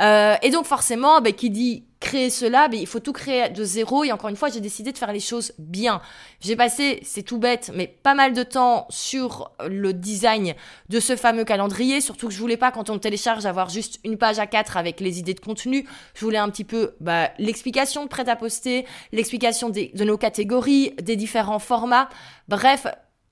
Euh, 0.00 0.34
et 0.42 0.50
donc 0.50 0.66
forcément, 0.66 1.20
ben, 1.20 1.32
qui 1.32 1.50
dit 1.50 1.84
créer 2.00 2.30
cela, 2.30 2.68
ben, 2.68 2.80
il 2.80 2.86
faut 2.86 2.98
tout 2.98 3.12
créer 3.12 3.50
de 3.50 3.62
zéro. 3.62 4.02
Et 4.04 4.10
encore 4.10 4.30
une 4.30 4.36
fois, 4.36 4.48
j'ai 4.48 4.60
décidé 4.60 4.90
de 4.90 4.98
faire 4.98 5.12
les 5.12 5.20
choses 5.20 5.52
bien. 5.58 6.00
J'ai 6.40 6.56
passé, 6.56 7.00
c'est 7.04 7.22
tout 7.22 7.38
bête, 7.38 7.70
mais 7.74 7.86
pas 7.86 8.14
mal 8.14 8.32
de 8.32 8.42
temps 8.42 8.86
sur 8.88 9.52
le 9.68 9.92
design 9.92 10.54
de 10.88 10.98
ce 10.98 11.14
fameux 11.14 11.44
calendrier. 11.44 12.00
Surtout 12.00 12.28
que 12.28 12.34
je 12.34 12.40
voulais 12.40 12.56
pas, 12.56 12.72
quand 12.72 12.90
on 12.90 12.98
télécharge, 12.98 13.46
avoir 13.46 13.68
juste 13.68 14.00
une 14.02 14.16
page 14.16 14.38
à 14.38 14.46
quatre 14.46 14.76
avec 14.76 15.00
les 15.00 15.18
idées 15.18 15.34
de 15.34 15.40
contenu. 15.40 15.86
Je 16.14 16.24
voulais 16.24 16.38
un 16.38 16.48
petit 16.48 16.64
peu 16.64 16.94
bah, 17.00 17.30
l'explication 17.38 18.04
de 18.04 18.08
prêt 18.08 18.28
à 18.28 18.36
poster, 18.36 18.86
l'explication 19.12 19.68
de 19.68 20.04
nos 20.04 20.16
catégories, 20.16 20.94
des 21.02 21.16
différents 21.16 21.58
formats. 21.58 22.08
Bref, 22.48 22.86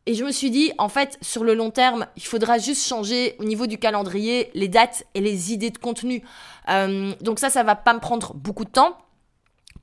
et 0.08 0.14
je 0.14 0.24
me 0.24 0.32
suis 0.32 0.50
dit, 0.50 0.72
en 0.78 0.88
fait, 0.88 1.18
sur 1.20 1.44
le 1.44 1.52
long 1.52 1.70
terme, 1.70 2.06
il 2.16 2.22
faudra 2.22 2.56
juste 2.56 2.86
changer 2.86 3.36
au 3.38 3.44
niveau 3.44 3.66
du 3.66 3.76
calendrier 3.76 4.50
les 4.54 4.68
dates 4.68 5.04
et 5.14 5.20
les 5.20 5.52
idées 5.52 5.68
de 5.68 5.76
contenu. 5.76 6.22
Euh, 6.68 7.14
donc 7.20 7.38
ça, 7.38 7.50
ça 7.50 7.62
va 7.62 7.74
pas 7.74 7.94
me 7.94 8.00
prendre 8.00 8.34
beaucoup 8.34 8.64
de 8.64 8.70
temps. 8.70 8.96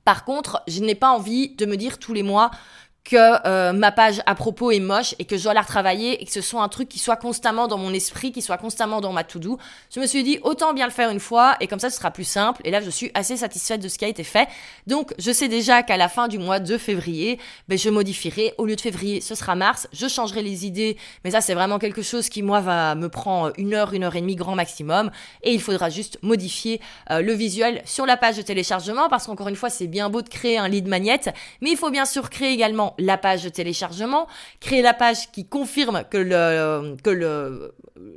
Par 0.04 0.24
contre, 0.24 0.62
je 0.68 0.80
n'ai 0.80 0.94
pas 0.94 1.10
envie 1.10 1.54
de 1.56 1.66
me 1.66 1.76
dire 1.76 1.98
tous 1.98 2.12
les 2.12 2.22
mois, 2.22 2.50
que 3.06 3.46
euh, 3.46 3.72
ma 3.72 3.92
page 3.92 4.20
à 4.26 4.34
propos 4.34 4.72
est 4.72 4.80
moche 4.80 5.14
et 5.18 5.24
que 5.24 5.36
je 5.36 5.44
dois 5.44 5.54
la 5.54 5.62
retravailler 5.62 6.20
et 6.20 6.26
que 6.26 6.32
ce 6.32 6.40
soit 6.40 6.62
un 6.62 6.68
truc 6.68 6.88
qui 6.88 6.98
soit 6.98 7.16
constamment 7.16 7.68
dans 7.68 7.78
mon 7.78 7.94
esprit, 7.94 8.32
qui 8.32 8.42
soit 8.42 8.58
constamment 8.58 9.00
dans 9.00 9.12
ma 9.12 9.22
to-do. 9.22 9.58
Je 9.94 10.00
me 10.00 10.06
suis 10.06 10.24
dit 10.24 10.38
autant 10.42 10.74
bien 10.74 10.86
le 10.86 10.92
faire 10.92 11.10
une 11.10 11.20
fois 11.20 11.56
et 11.60 11.68
comme 11.68 11.78
ça 11.78 11.88
ce 11.88 11.96
sera 11.96 12.10
plus 12.10 12.24
simple. 12.24 12.60
Et 12.64 12.70
là 12.70 12.80
je 12.80 12.90
suis 12.90 13.12
assez 13.14 13.36
satisfaite 13.36 13.80
de 13.80 13.88
ce 13.88 13.96
qui 13.96 14.04
a 14.04 14.08
été 14.08 14.24
fait. 14.24 14.48
Donc 14.88 15.14
je 15.18 15.30
sais 15.30 15.46
déjà 15.46 15.84
qu'à 15.84 15.96
la 15.96 16.08
fin 16.08 16.26
du 16.26 16.38
mois 16.38 16.58
de 16.58 16.76
février, 16.78 17.38
ben, 17.68 17.78
je 17.78 17.88
modifierai. 17.90 18.54
Au 18.58 18.66
lieu 18.66 18.74
de 18.74 18.80
février, 18.80 19.20
ce 19.20 19.36
sera 19.36 19.54
mars. 19.54 19.86
Je 19.92 20.08
changerai 20.08 20.42
les 20.42 20.66
idées, 20.66 20.96
mais 21.24 21.30
ça 21.30 21.40
c'est 21.40 21.54
vraiment 21.54 21.78
quelque 21.78 22.02
chose 22.02 22.28
qui 22.28 22.42
moi 22.42 22.60
va 22.60 22.96
me 22.96 23.08
prendre 23.08 23.52
une 23.56 23.74
heure, 23.74 23.92
une 23.94 24.02
heure 24.02 24.16
et 24.16 24.20
demie 24.20 24.36
grand 24.36 24.56
maximum. 24.56 25.12
Et 25.42 25.52
il 25.52 25.60
faudra 25.60 25.90
juste 25.90 26.18
modifier 26.22 26.80
euh, 27.12 27.22
le 27.22 27.32
visuel 27.34 27.82
sur 27.84 28.04
la 28.04 28.16
page 28.16 28.36
de 28.36 28.42
téléchargement 28.42 29.08
parce 29.08 29.26
qu'encore 29.26 29.48
une 29.48 29.56
fois 29.56 29.70
c'est 29.70 29.86
bien 29.86 30.10
beau 30.10 30.22
de 30.22 30.28
créer 30.28 30.58
un 30.58 30.66
lead 30.66 30.88
magnet, 30.88 31.20
mais 31.60 31.70
il 31.70 31.76
faut 31.76 31.90
bien 31.90 32.04
sûr 32.04 32.30
créer 32.30 32.52
également 32.52 32.95
la 32.98 33.18
page 33.18 33.44
de 33.44 33.48
téléchargement, 33.48 34.26
créer 34.60 34.82
la 34.82 34.94
page 34.94 35.30
qui 35.32 35.46
confirme 35.46 36.04
que 36.10 36.18
le, 36.18 36.96
que 37.02 37.10
le, 37.10 37.74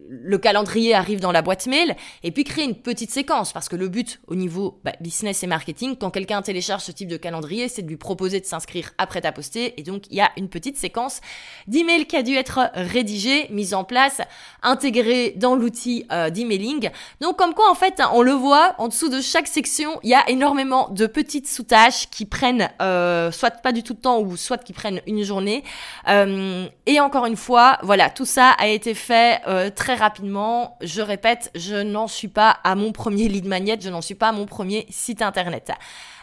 le 0.10 0.38
calendrier 0.38 0.94
arrive 0.94 1.20
dans 1.20 1.32
la 1.32 1.42
boîte 1.42 1.68
mail, 1.68 1.96
et 2.24 2.32
puis 2.32 2.44
créer 2.44 2.66
une 2.66 2.76
petite 2.76 3.12
séquence, 3.12 3.54
parce 3.54 3.70
que 3.70 3.76
le 3.76 3.88
but 3.88 4.20
au 4.28 4.36
niveau 4.36 4.80
bah, 4.84 4.94
business 5.00 5.44
et 5.44 5.48
marketing, 5.48 5.96
quand 5.96 6.10
quelqu'un 6.10 6.42
télécharge 6.42 6.84
ce 6.84 6.92
type 6.92 7.08
de 7.08 7.18
calendrier, 7.18 7.68
c'est 7.68 7.82
de 7.82 7.88
lui 7.88 7.98
proposer 7.98 8.40
de 8.40 8.46
s'inscrire 8.46 8.92
après 8.98 9.26
à 9.26 9.32
poster, 9.32 9.80
et 9.80 9.84
donc 9.84 10.04
il 10.10 10.18
y 10.18 10.22
a 10.22 10.32
une 10.38 10.50
petite 10.50 10.78
séquence 10.78 11.22
d'email 11.68 12.06
qui 12.06 12.16
a 12.16 12.24
dû 12.24 12.36
être 12.36 12.72
rédigée, 12.74 13.48
mise 13.50 13.74
en 13.74 13.84
place, 13.84 14.22
intégrée 14.64 15.34
dans 15.36 15.56
l'outil 15.56 16.06
euh, 16.12 16.30
d'emailing. 16.30 16.90
Donc 17.22 17.38
comme 17.38 17.54
quoi 17.54 17.70
en 17.70 17.76
fait, 17.76 18.02
on 18.14 18.22
le 18.22 18.32
voit, 18.32 18.76
en 18.78 18.88
dessous 18.88 19.10
de 19.10 19.22
chaque 19.22 19.48
section, 19.48 20.00
il 20.04 20.10
y 20.10 20.16
a 20.16 20.30
énormément 20.30 20.90
de 20.90 21.06
petites 21.08 21.48
sous-tâches 21.48 22.10
qui 22.10 22.26
prennent 22.26 22.70
euh, 22.82 23.32
soit 23.32 23.52
pas 23.52 23.72
du 23.72 23.84
tout 23.84 23.94
de 23.94 24.02
temps, 24.02 24.20
ou 24.20 24.38
soit 24.38 24.58
prennent 24.74 25.02
une 25.08 25.24
journée. 25.24 25.64
Euh, 26.08 26.68
et 26.86 27.00
encore 27.00 27.26
une 27.26 27.36
fois, 27.36 27.78
voilà, 27.84 28.10
tout 28.10 28.26
ça 28.26 28.52
a 28.52 28.68
été 28.68 28.94
fait 28.94 29.42
euh, 29.48 29.70
très 29.70 29.96
rapidement. 29.96 30.78
Je 30.82 31.02
répète, 31.02 31.52
je 31.56 31.76
n'en 31.76 32.08
suis 32.08 32.28
pas 32.28 32.58
à 32.64 32.76
mon 32.76 32.92
premier 32.92 33.28
lead 33.28 33.46
magnet, 33.46 33.78
je 33.80 33.90
n'en 33.90 34.02
suis 34.02 34.16
pas 34.16 34.30
à 34.30 34.32
mon 34.32 34.46
premier 34.46 34.86
site 34.90 35.22
internet. 35.22 35.72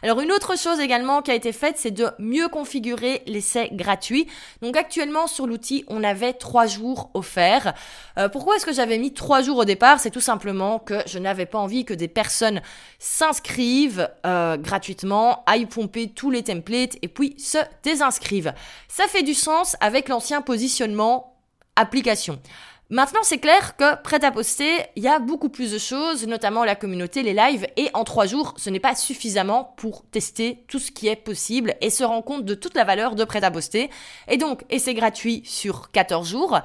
Alors 0.03 0.21
une 0.21 0.33
autre 0.33 0.59
chose 0.59 0.79
également 0.81 1.23
qui 1.23 1.31
a 1.31 1.35
été 1.35 1.53
faite, 1.53 1.77
c'est 1.79 1.91
de 1.91 2.09
mieux 2.19 2.49
configurer 2.49 3.23
l'essai 3.27 3.71
gratuit. 3.73 4.27
Donc 4.63 4.77
actuellement 4.77 5.27
sur 5.27 5.47
l'outil, 5.47 5.85
on 5.89 6.05
avait 6.05 6.35
trois 6.35 6.67
jours 6.67 7.11
offerts. 7.15 7.75
Euh, 8.19 8.29
pourquoi 8.29 8.57
est-ce 8.57 8.67
que 8.67 8.73
j'avais 8.73 8.99
mis 8.99 9.13
trois 9.13 9.43
jours 9.43 9.59
au 9.59 9.65
départ? 9.65 10.01
C'est 10.01 10.11
tout 10.11 10.21
simplement 10.21 10.79
que 10.79 11.03
je 11.07 11.19
n'avais 11.19 11.47
pas 11.47 11.59
envie 11.59 11.85
que 11.85 11.95
des 11.95 12.09
personnes 12.09 12.61
s'inscrivent 12.99 14.11
euh, 14.27 14.57
gratuitement, 14.57 15.43
aillent 15.47 15.67
pomper 15.67 16.09
tous 16.09 16.31
les 16.31 16.43
templates 16.43 16.97
et 17.03 17.09
puis 17.09 17.35
se 17.39 17.59
désinscrivent. 17.83 18.53
Ça 18.89 19.07
fait 19.09 19.23
du 19.23 19.35
sens 19.35 19.77
avec 19.81 20.09
l'ancien 20.09 20.43
positionnement 20.43 21.37
application. 21.77 22.41
Maintenant, 22.89 23.21
c'est 23.25 23.39
clair 23.39 23.77
que 23.77 24.01
prêt 24.01 24.25
à 24.25 24.31
poster, 24.31 24.73
il 24.95 25.03
y 25.03 25.09
a 25.09 25.19
beaucoup 25.19 25.49
plus 25.49 25.73
de 25.73 25.79
choses, 25.79 26.25
notamment 26.25 26.65
la 26.65 26.77
communauté, 26.77 27.25
les 27.25 27.35
lives, 27.35 27.67
et 27.77 27.91
en 27.95 28.05
trois 28.05 28.27
jours, 28.27 28.55
ce 28.59 28.71
n'est 28.71 28.79
pas 28.79 28.95
suffisamment 28.95 29.75
pour 29.77 30.05
tester 30.13 30.63
tout 30.69 30.79
ce 30.79 30.93
qui 30.93 31.09
est 31.09 31.17
possible 31.17 31.75
et 31.81 31.91
se 31.91 32.05
rendre 32.05 32.23
compte 32.23 32.45
de 32.45 32.55
toute 32.55 32.77
la 32.77 32.85
valeur 32.85 33.17
de 33.17 33.25
prêt 33.25 33.43
à 33.43 33.51
poster. 33.51 33.91
Et 34.29 34.37
donc, 34.37 34.63
et 34.71 34.79
c'est 34.79 34.95
gratuit 34.95 35.43
sur 35.45 35.91
14 35.91 36.29
jours. 36.29 36.61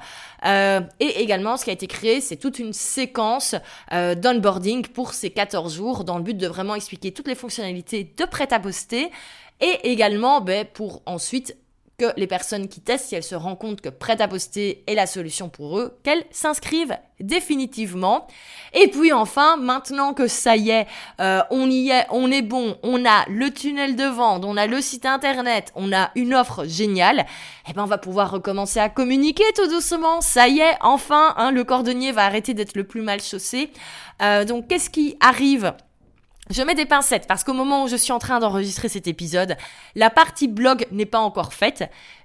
Euh, 0.46 0.80
et 1.00 1.22
également, 1.22 1.56
ce 1.56 1.64
qui 1.64 1.70
a 1.70 1.72
été 1.72 1.88
créé, 1.88 2.20
c'est 2.20 2.36
toute 2.36 2.60
une 2.60 2.72
séquence 2.72 3.56
euh, 3.90 4.14
d'onboarding 4.14 4.86
pour 4.86 5.14
ces 5.14 5.30
14 5.30 5.74
jours, 5.74 6.04
dans 6.04 6.18
le 6.18 6.22
but 6.22 6.36
de 6.38 6.46
vraiment 6.46 6.76
expliquer 6.76 7.10
toutes 7.10 7.26
les 7.26 7.34
fonctionnalités 7.34 8.14
de 8.16 8.24
prêt 8.26 8.52
à 8.52 8.60
poster, 8.60 9.10
et 9.60 9.90
également 9.90 10.40
ben, 10.40 10.64
pour 10.72 11.02
ensuite 11.04 11.56
que 12.02 12.18
les 12.18 12.26
personnes 12.26 12.66
qui 12.66 12.80
testent, 12.80 13.06
si 13.06 13.14
elles 13.14 13.22
se 13.22 13.36
rendent 13.36 13.58
compte 13.58 13.80
que 13.80 13.88
prêt 13.88 14.20
à 14.20 14.26
poster 14.26 14.82
est 14.88 14.94
la 14.94 15.06
solution 15.06 15.48
pour 15.48 15.78
eux, 15.78 15.96
qu'elles 16.02 16.24
s'inscrivent 16.32 16.96
définitivement. 17.20 18.26
Et 18.74 18.88
puis 18.88 19.12
enfin, 19.12 19.56
maintenant 19.56 20.12
que 20.12 20.26
ça 20.26 20.56
y 20.56 20.70
est, 20.70 20.88
euh, 21.20 21.42
on 21.50 21.70
y 21.70 21.90
est, 21.90 22.06
on 22.10 22.32
est 22.32 22.42
bon, 22.42 22.76
on 22.82 23.04
a 23.04 23.24
le 23.28 23.52
tunnel 23.52 23.94
de 23.94 24.04
vente, 24.04 24.44
on 24.44 24.56
a 24.56 24.66
le 24.66 24.80
site 24.80 25.06
internet, 25.06 25.72
on 25.76 25.92
a 25.92 26.10
une 26.16 26.34
offre 26.34 26.64
géniale, 26.64 27.24
eh 27.68 27.72
ben 27.72 27.84
on 27.84 27.86
va 27.86 27.98
pouvoir 27.98 28.32
recommencer 28.32 28.80
à 28.80 28.88
communiquer 28.88 29.44
tout 29.54 29.68
doucement. 29.68 30.20
Ça 30.20 30.48
y 30.48 30.58
est, 30.58 30.76
enfin, 30.80 31.34
hein, 31.36 31.52
le 31.52 31.62
cordonnier 31.62 32.10
va 32.10 32.24
arrêter 32.24 32.52
d'être 32.52 32.74
le 32.74 32.84
plus 32.84 33.02
mal 33.02 33.22
chaussé. 33.22 33.70
Euh, 34.22 34.44
donc 34.44 34.66
qu'est-ce 34.66 34.90
qui 34.90 35.16
arrive? 35.20 35.72
Je 36.50 36.62
mets 36.62 36.74
des 36.74 36.86
pincettes 36.86 37.26
parce 37.26 37.44
qu'au 37.44 37.54
moment 37.54 37.84
où 37.84 37.88
je 37.88 37.96
suis 37.96 38.12
en 38.12 38.18
train 38.18 38.40
d'enregistrer 38.40 38.88
cet 38.88 39.06
épisode, 39.06 39.56
la 39.94 40.10
partie 40.10 40.48
blog 40.48 40.86
n'est 40.90 41.06
pas 41.06 41.20
encore 41.20 41.54
faite. 41.54 41.84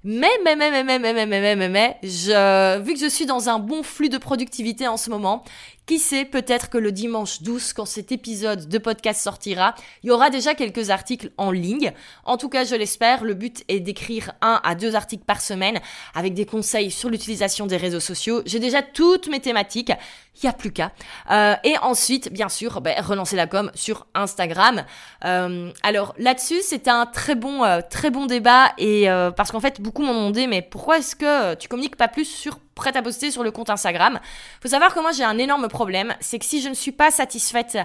Mais, 0.09 0.29
mais, 0.45 0.55
mais, 0.55 0.71
mais, 0.71 0.85
mais, 0.85 0.99
mais, 0.99 1.25
mais, 1.25 1.55
mais, 1.57 1.67
mais, 1.67 1.97
je, 2.01 2.79
vu 2.79 2.93
que 2.93 2.99
je 3.01 3.09
suis 3.09 3.25
dans 3.25 3.49
un 3.49 3.59
bon 3.59 3.83
flux 3.83 4.07
de 4.07 4.17
productivité 4.17 4.87
en 4.87 4.95
ce 4.95 5.09
moment, 5.09 5.43
qui 5.87 5.99
sait, 5.99 6.25
peut-être 6.25 6.69
que 6.69 6.77
le 6.77 6.91
dimanche 6.91 7.41
12, 7.41 7.71
quand 7.71 7.85
cet 7.85 8.11
épisode 8.11 8.67
de 8.67 8.77
podcast 8.77 9.21
sortira, 9.21 9.73
il 10.03 10.07
y 10.07 10.11
aura 10.11 10.29
déjà 10.29 10.53
quelques 10.53 10.89
articles 10.89 11.31
en 11.37 11.49
ligne. 11.49 11.93
En 12.25 12.35
tout 12.35 12.49
cas, 12.49 12.65
je 12.65 12.75
l'espère. 12.75 13.23
Le 13.23 13.33
but 13.33 13.63
est 13.69 13.79
d'écrire 13.79 14.33
un 14.41 14.59
à 14.65 14.75
deux 14.75 14.95
articles 14.95 15.23
par 15.25 15.39
semaine 15.39 15.79
avec 16.13 16.33
des 16.33 16.45
conseils 16.45 16.91
sur 16.91 17.09
l'utilisation 17.09 17.67
des 17.67 17.77
réseaux 17.77 18.01
sociaux. 18.01 18.41
J'ai 18.45 18.59
déjà 18.59 18.81
toutes 18.81 19.29
mes 19.29 19.39
thématiques. 19.39 19.93
Il 20.35 20.45
n'y 20.45 20.49
a 20.49 20.53
plus 20.53 20.71
qu'à. 20.71 20.91
Euh, 21.31 21.55
et 21.63 21.77
ensuite, 21.79 22.31
bien 22.31 22.49
sûr, 22.49 22.81
ben, 22.81 22.93
relancer 23.01 23.37
la 23.37 23.47
com 23.47 23.71
sur 23.73 24.05
Instagram. 24.13 24.83
Euh, 25.25 25.71
alors 25.83 26.13
là-dessus, 26.19 26.59
c'est 26.61 26.89
un 26.89 27.05
très 27.05 27.33
bon, 27.33 27.63
euh, 27.63 27.79
très 27.89 28.11
bon 28.11 28.25
débat 28.27 28.73
et 28.77 29.09
euh, 29.09 29.31
parce 29.31 29.51
qu'en 29.51 29.61
fait, 29.61 29.81
beaucoup 29.81 29.96
m'ont 30.01 30.13
demandé, 30.13 30.47
mais 30.47 30.61
pourquoi 30.61 30.97
est-ce 30.97 31.15
que 31.15 31.55
tu 31.55 31.67
communiques 31.67 31.95
pas 31.95 32.07
plus 32.07 32.25
sur 32.25 32.59
prêt 32.75 32.95
à 32.95 33.01
poster 33.01 33.31
sur 33.31 33.43
le 33.43 33.51
compte 33.51 33.69
Instagram? 33.69 34.19
Faut 34.61 34.69
savoir 34.69 34.93
que 34.93 34.99
moi 34.99 35.11
j'ai 35.11 35.23
un 35.23 35.37
énorme 35.37 35.67
problème, 35.67 36.15
c'est 36.19 36.39
que 36.39 36.45
si 36.45 36.61
je 36.61 36.69
ne 36.69 36.73
suis 36.73 36.91
pas 36.91 37.11
satisfaite 37.11 37.77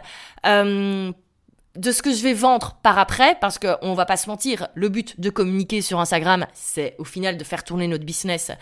euh, 0.47 1.13
de 1.77 1.93
ce 1.93 2.03
que 2.03 2.13
je 2.13 2.23
vais 2.23 2.35
vendre 2.35 2.77
par 2.83 2.99
après, 2.99 3.37
parce 3.41 3.59
qu'on 3.59 3.95
va 3.95 4.05
pas 4.05 4.17
se 4.17 4.29
mentir, 4.29 4.69
le 4.75 4.89
but 4.89 5.19
de 5.21 5.31
communiquer 5.31 5.81
sur 5.81 6.01
Instagram, 6.01 6.47
c'est 6.53 6.95
au 6.99 7.05
final 7.05 7.37
de 7.37 7.45
faire 7.45 7.65
tourner 7.65 7.89
notre 7.89 8.05
business 8.05 8.53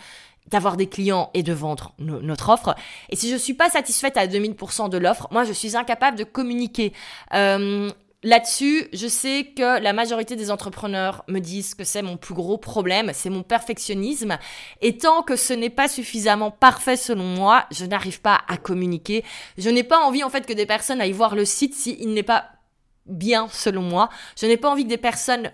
d'avoir 0.47 0.75
des 0.75 0.87
clients 0.87 1.29
et 1.33 1.43
de 1.43 1.53
vendre 1.53 1.93
notre 1.99 2.49
offre. 2.49 2.75
Et 3.09 3.15
si 3.15 3.29
je 3.29 3.35
suis 3.35 3.53
pas 3.53 3.69
satisfaite 3.69 4.17
à 4.17 4.27
2000% 4.27 4.89
de 4.89 4.97
l'offre, 4.97 5.27
moi 5.31 5.43
je 5.43 5.53
suis 5.53 5.77
incapable 5.77 6.17
de 6.17 6.23
communiquer. 6.23 6.93
Euh, 7.33 7.89
Là-dessus, 8.23 8.87
je 8.93 9.07
sais 9.07 9.51
que 9.55 9.81
la 9.81 9.93
majorité 9.93 10.35
des 10.35 10.51
entrepreneurs 10.51 11.23
me 11.27 11.39
disent 11.39 11.73
que 11.73 11.83
c'est 11.83 12.03
mon 12.03 12.17
plus 12.17 12.35
gros 12.35 12.59
problème, 12.59 13.09
c'est 13.15 13.31
mon 13.31 13.41
perfectionnisme. 13.41 14.37
Et 14.81 14.97
tant 14.97 15.23
que 15.23 15.35
ce 15.35 15.53
n'est 15.53 15.71
pas 15.71 15.87
suffisamment 15.87 16.51
parfait 16.51 16.97
selon 16.97 17.23
moi, 17.23 17.65
je 17.71 17.83
n'arrive 17.85 18.21
pas 18.21 18.41
à 18.47 18.57
communiquer. 18.57 19.25
Je 19.57 19.71
n'ai 19.71 19.83
pas 19.83 19.99
envie 19.99 20.23
en 20.23 20.29
fait 20.29 20.45
que 20.45 20.53
des 20.53 20.67
personnes 20.67 21.01
aillent 21.01 21.11
voir 21.13 21.35
le 21.35 21.45
site 21.45 21.73
s'il 21.73 22.13
n'est 22.13 22.21
pas 22.21 22.45
bien 23.07 23.47
selon 23.49 23.81
moi. 23.81 24.09
Je 24.39 24.45
n'ai 24.45 24.57
pas 24.57 24.69
envie 24.69 24.83
que 24.83 24.89
des 24.89 24.97
personnes 24.97 25.51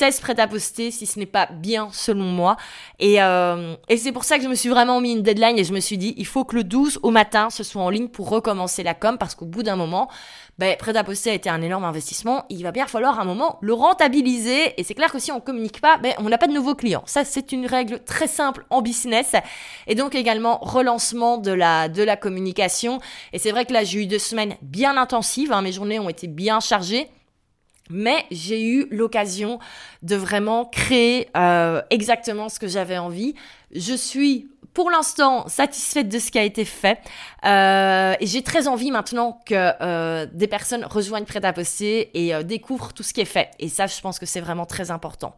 testent 0.00 0.22
prêt 0.22 0.40
à 0.40 0.48
poster 0.48 0.90
si 0.90 1.04
ce 1.04 1.18
n'est 1.18 1.26
pas 1.26 1.46
bien 1.52 1.90
selon 1.92 2.24
moi. 2.24 2.56
Et, 3.00 3.22
euh, 3.22 3.74
et 3.90 3.98
c'est 3.98 4.12
pour 4.12 4.24
ça 4.24 4.38
que 4.38 4.42
je 4.44 4.48
me 4.48 4.54
suis 4.54 4.70
vraiment 4.70 4.98
mis 4.98 5.12
une 5.12 5.22
deadline 5.22 5.58
et 5.58 5.64
je 5.64 5.74
me 5.74 5.80
suis 5.80 5.98
dit, 5.98 6.14
il 6.16 6.26
faut 6.26 6.46
que 6.46 6.56
le 6.56 6.64
12 6.64 7.00
au 7.02 7.10
matin, 7.10 7.50
ce 7.50 7.62
soit 7.62 7.82
en 7.82 7.90
ligne 7.90 8.08
pour 8.08 8.30
recommencer 8.30 8.82
la 8.82 8.94
com 8.94 9.18
parce 9.18 9.34
qu'au 9.34 9.44
bout 9.44 9.62
d'un 9.62 9.76
moment, 9.76 10.08
ben, 10.56 10.74
prêt 10.78 10.96
à 10.96 11.04
poster 11.04 11.28
a 11.28 11.34
été 11.34 11.50
un 11.50 11.60
énorme 11.60 11.84
investissement. 11.84 12.46
Il 12.48 12.62
va 12.62 12.72
bien 12.72 12.86
falloir 12.86 13.20
un 13.20 13.26
moment 13.26 13.58
le 13.60 13.74
rentabiliser. 13.74 14.72
Et 14.80 14.84
c'est 14.84 14.94
clair 14.94 15.12
que 15.12 15.18
si 15.18 15.30
on 15.32 15.40
communique 15.40 15.82
pas, 15.82 15.98
ben, 15.98 16.14
on 16.16 16.30
n'a 16.30 16.38
pas 16.38 16.46
de 16.46 16.54
nouveaux 16.54 16.74
clients. 16.74 17.02
Ça, 17.04 17.26
c'est 17.26 17.52
une 17.52 17.66
règle 17.66 18.02
très 18.02 18.26
simple 18.26 18.64
en 18.70 18.80
business. 18.80 19.34
Et 19.86 19.94
donc 19.94 20.14
également 20.14 20.60
relancement 20.62 21.36
de 21.36 21.52
la, 21.52 21.90
de 21.90 22.02
la 22.02 22.16
communication. 22.16 23.00
Et 23.34 23.38
c'est 23.38 23.50
vrai 23.50 23.66
que 23.66 23.74
là, 23.74 23.84
j'ai 23.84 24.02
eu 24.02 24.06
deux 24.06 24.18
semaines 24.18 24.56
bien 24.62 24.96
intensives. 24.96 25.52
Hein. 25.52 25.60
Mes 25.60 25.72
journées 25.72 25.98
ont 25.98 26.08
été 26.08 26.26
bien 26.26 26.58
chargées. 26.60 27.10
Mais 27.90 28.24
j'ai 28.30 28.64
eu 28.66 28.86
l'occasion 28.90 29.58
de 30.02 30.16
vraiment 30.16 30.64
créer 30.64 31.28
euh, 31.36 31.82
exactement 31.90 32.48
ce 32.48 32.58
que 32.58 32.68
j'avais 32.68 32.98
envie. 32.98 33.34
Je 33.74 33.94
suis 33.94 34.48
pour 34.74 34.90
l'instant 34.90 35.48
satisfaite 35.48 36.08
de 36.08 36.18
ce 36.18 36.30
qui 36.30 36.38
a 36.38 36.42
été 36.42 36.64
fait 36.64 36.98
euh, 37.44 38.14
et 38.20 38.26
j'ai 38.26 38.42
très 38.42 38.68
envie 38.68 38.90
maintenant 38.90 39.40
que 39.44 39.54
euh, 39.54 40.26
des 40.32 40.46
personnes 40.46 40.84
rejoignent 40.84 41.24
Prêt 41.24 41.44
à 41.44 41.52
et 42.14 42.34
euh, 42.34 42.42
découvrent 42.42 42.92
tout 42.92 43.02
ce 43.02 43.12
qui 43.12 43.20
est 43.20 43.26
fait. 43.26 43.50
Et 43.58 43.68
ça, 43.68 43.86
je 43.86 44.00
pense 44.00 44.18
que 44.18 44.26
c'est 44.26 44.40
vraiment 44.40 44.66
très 44.66 44.90
important. 44.90 45.34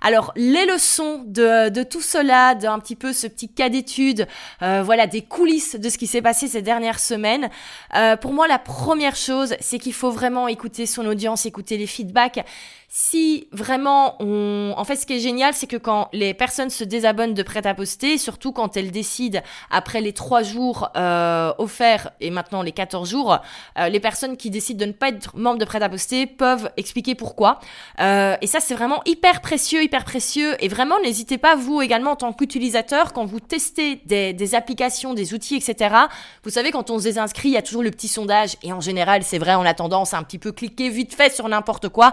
Alors, 0.00 0.32
les 0.36 0.64
leçons 0.66 1.22
de, 1.26 1.68
de 1.68 1.82
tout 1.82 2.00
cela, 2.00 2.54
d'un 2.54 2.78
petit 2.78 2.96
peu 2.96 3.12
ce 3.12 3.26
petit 3.26 3.48
cas 3.48 3.68
d'étude, 3.68 4.26
euh, 4.62 4.82
voilà, 4.82 5.06
des 5.06 5.22
coulisses 5.22 5.76
de 5.76 5.88
ce 5.88 5.98
qui 5.98 6.06
s'est 6.06 6.22
passé 6.22 6.48
ces 6.48 6.62
dernières 6.62 7.00
semaines. 7.00 7.50
Euh, 7.94 8.16
pour 8.16 8.32
moi, 8.32 8.48
la 8.48 8.58
première 8.58 9.16
chose, 9.16 9.54
c'est 9.60 9.78
qu'il 9.78 9.92
faut 9.92 10.10
vraiment 10.10 10.48
écouter 10.48 10.86
son 10.86 11.06
audience, 11.06 11.44
écouter 11.46 11.76
les 11.76 11.86
feedbacks 11.86 12.44
si 12.92 13.46
vraiment 13.52 14.16
on... 14.18 14.74
En 14.76 14.82
fait, 14.82 14.96
ce 14.96 15.06
qui 15.06 15.14
est 15.14 15.20
génial, 15.20 15.54
c'est 15.54 15.68
que 15.68 15.76
quand 15.76 16.08
les 16.12 16.34
personnes 16.34 16.70
se 16.70 16.82
désabonnent 16.82 17.34
de 17.34 17.42
prêt 17.44 17.64
à 17.64 17.72
poster, 17.72 18.18
surtout 18.18 18.50
quand 18.50 18.76
elles 18.76 18.90
décident, 18.90 19.40
après 19.70 20.00
les 20.00 20.12
trois 20.12 20.42
jours 20.42 20.90
euh, 20.96 21.52
offerts 21.58 22.10
et 22.20 22.30
maintenant 22.30 22.62
les 22.62 22.72
14 22.72 23.08
jours, 23.08 23.38
euh, 23.78 23.88
les 23.88 24.00
personnes 24.00 24.36
qui 24.36 24.50
décident 24.50 24.80
de 24.80 24.86
ne 24.86 24.92
pas 24.92 25.10
être 25.10 25.36
membres 25.36 25.58
de 25.58 25.64
prêt 25.64 25.80
à 25.80 25.88
poster 25.88 26.26
peuvent 26.26 26.68
expliquer 26.76 27.14
pourquoi. 27.14 27.60
Euh, 28.00 28.36
et 28.40 28.48
ça, 28.48 28.58
c'est 28.58 28.74
vraiment 28.74 29.02
hyper 29.06 29.40
précieux, 29.40 29.84
précieux. 29.98 30.56
Et 30.60 30.68
vraiment, 30.68 30.98
n'hésitez 31.00 31.38
pas, 31.38 31.56
vous 31.56 31.82
également, 31.82 32.12
en 32.12 32.16
tant 32.16 32.32
qu'utilisateur, 32.32 33.12
quand 33.12 33.24
vous 33.24 33.40
testez 33.40 33.96
des, 34.06 34.32
des 34.32 34.54
applications, 34.54 35.14
des 35.14 35.34
outils, 35.34 35.56
etc., 35.56 35.94
vous 36.44 36.50
savez, 36.50 36.70
quand 36.70 36.90
on 36.90 36.98
se 36.98 37.04
désinscrit, 37.04 37.50
il 37.50 37.52
y 37.52 37.56
a 37.56 37.62
toujours 37.62 37.82
le 37.82 37.90
petit 37.90 38.08
sondage. 38.08 38.56
Et 38.62 38.72
en 38.72 38.80
général, 38.80 39.22
c'est 39.22 39.38
vrai, 39.38 39.54
on 39.56 39.62
a 39.62 39.74
tendance 39.74 40.14
à 40.14 40.18
un 40.18 40.22
petit 40.22 40.38
peu 40.38 40.52
cliquer 40.52 40.88
vite 40.88 41.14
fait 41.14 41.34
sur 41.34 41.48
n'importe 41.48 41.88
quoi. 41.88 42.12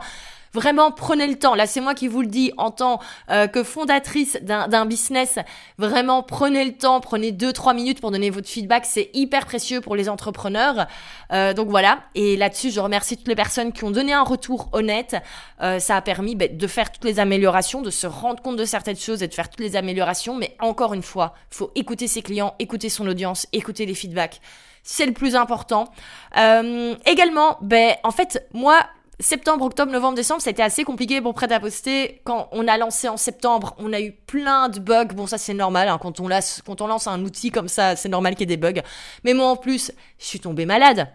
Vraiment, 0.53 0.91
prenez 0.91 1.27
le 1.27 1.37
temps. 1.37 1.55
Là, 1.55 1.67
c'est 1.67 1.81
moi 1.81 1.93
qui 1.93 2.07
vous 2.07 2.21
le 2.21 2.27
dis 2.27 2.51
en 2.57 2.71
tant 2.71 2.99
euh, 3.29 3.47
que 3.47 3.63
fondatrice 3.63 4.37
d'un 4.41 4.85
business. 4.85 5.39
Vraiment, 5.77 6.23
prenez 6.23 6.65
le 6.65 6.73
temps, 6.73 6.99
prenez 6.99 7.31
2-3 7.31 7.75
minutes 7.75 8.01
pour 8.01 8.11
donner 8.11 8.29
votre 8.29 8.47
feedback. 8.47 8.85
C'est 8.85 9.09
hyper 9.13 9.45
précieux 9.45 9.81
pour 9.81 9.95
les 9.95 10.09
entrepreneurs. 10.09 10.87
Euh, 11.31 11.53
donc 11.53 11.69
voilà. 11.69 11.99
Et 12.15 12.37
là-dessus, 12.37 12.71
je 12.71 12.79
remercie 12.79 13.17
toutes 13.17 13.27
les 13.27 13.35
personnes 13.35 13.71
qui 13.71 13.83
ont 13.83 13.91
donné 13.91 14.13
un 14.13 14.23
retour 14.23 14.69
honnête. 14.71 15.15
Euh, 15.61 15.79
ça 15.79 15.97
a 15.97 16.01
permis 16.01 16.35
bah, 16.35 16.47
de 16.47 16.67
faire 16.67 16.91
toutes 16.91 17.05
les 17.05 17.19
améliorations, 17.19 17.81
de 17.81 17.91
se 17.91 18.07
rendre 18.07 18.41
compte 18.41 18.57
de 18.57 18.65
certaines 18.65 18.97
choses 18.97 19.23
et 19.23 19.27
de 19.27 19.33
faire 19.33 19.49
toutes 19.49 19.61
les 19.61 19.75
améliorations. 19.75 20.35
Mais 20.35 20.55
encore 20.59 20.93
une 20.93 21.03
fois, 21.03 21.33
faut 21.49 21.71
écouter 21.75 22.07
ses 22.07 22.21
clients, 22.21 22.55
écouter 22.59 22.89
son 22.89 23.07
audience, 23.07 23.47
écouter 23.53 23.85
les 23.85 23.95
feedbacks 23.95 24.39
c'est 24.87 25.05
le 25.05 25.11
plus 25.11 25.35
important. 25.35 25.89
Euh, 26.37 26.95
également, 27.05 27.57
ben 27.61 27.95
en 28.03 28.11
fait, 28.11 28.47
moi, 28.53 28.79
septembre, 29.20 29.65
octobre, 29.65 29.91
novembre, 29.91 30.15
décembre, 30.15 30.41
ça 30.41 30.49
a 30.49 30.51
été 30.51 30.61
assez 30.61 30.84
compliqué 30.84 31.22
pour 31.22 31.34
prêt 31.34 31.51
à 31.51 31.59
poster. 31.59 32.22
Quand 32.24 32.49
on 32.51 32.68
a 32.68 32.78
lancé 32.78 33.07
en 33.07 33.18
septembre, 33.18 33.76
on 33.80 33.91
a 33.93 33.99
eu 33.99 34.11
plein 34.11 34.70
de 34.70 34.80
bugs. 34.80 35.13
Bon, 35.15 35.28
ça 35.28 35.38
c'est 35.38 35.53
normal, 35.53 35.88
hein. 35.88 35.97
quand, 36.01 36.20
on 36.20 36.28
lance, 36.28 36.61
quand 36.65 36.82
on 36.82 36.88
lance 36.88 37.07
un 37.07 37.24
outil 37.24 37.49
comme 37.49 37.68
ça, 37.68 37.95
c'est 37.95 38.09
normal 38.09 38.36
qu'il 38.36 38.49
y 38.49 38.53
ait 38.53 38.57
des 38.57 38.61
bugs. 38.61 38.82
Mais 39.24 39.34
moi 39.34 39.47
en 39.47 39.55
plus, 39.55 39.91
je 40.20 40.26
suis 40.26 40.39
tombée 40.39 40.65
malade. 40.65 41.07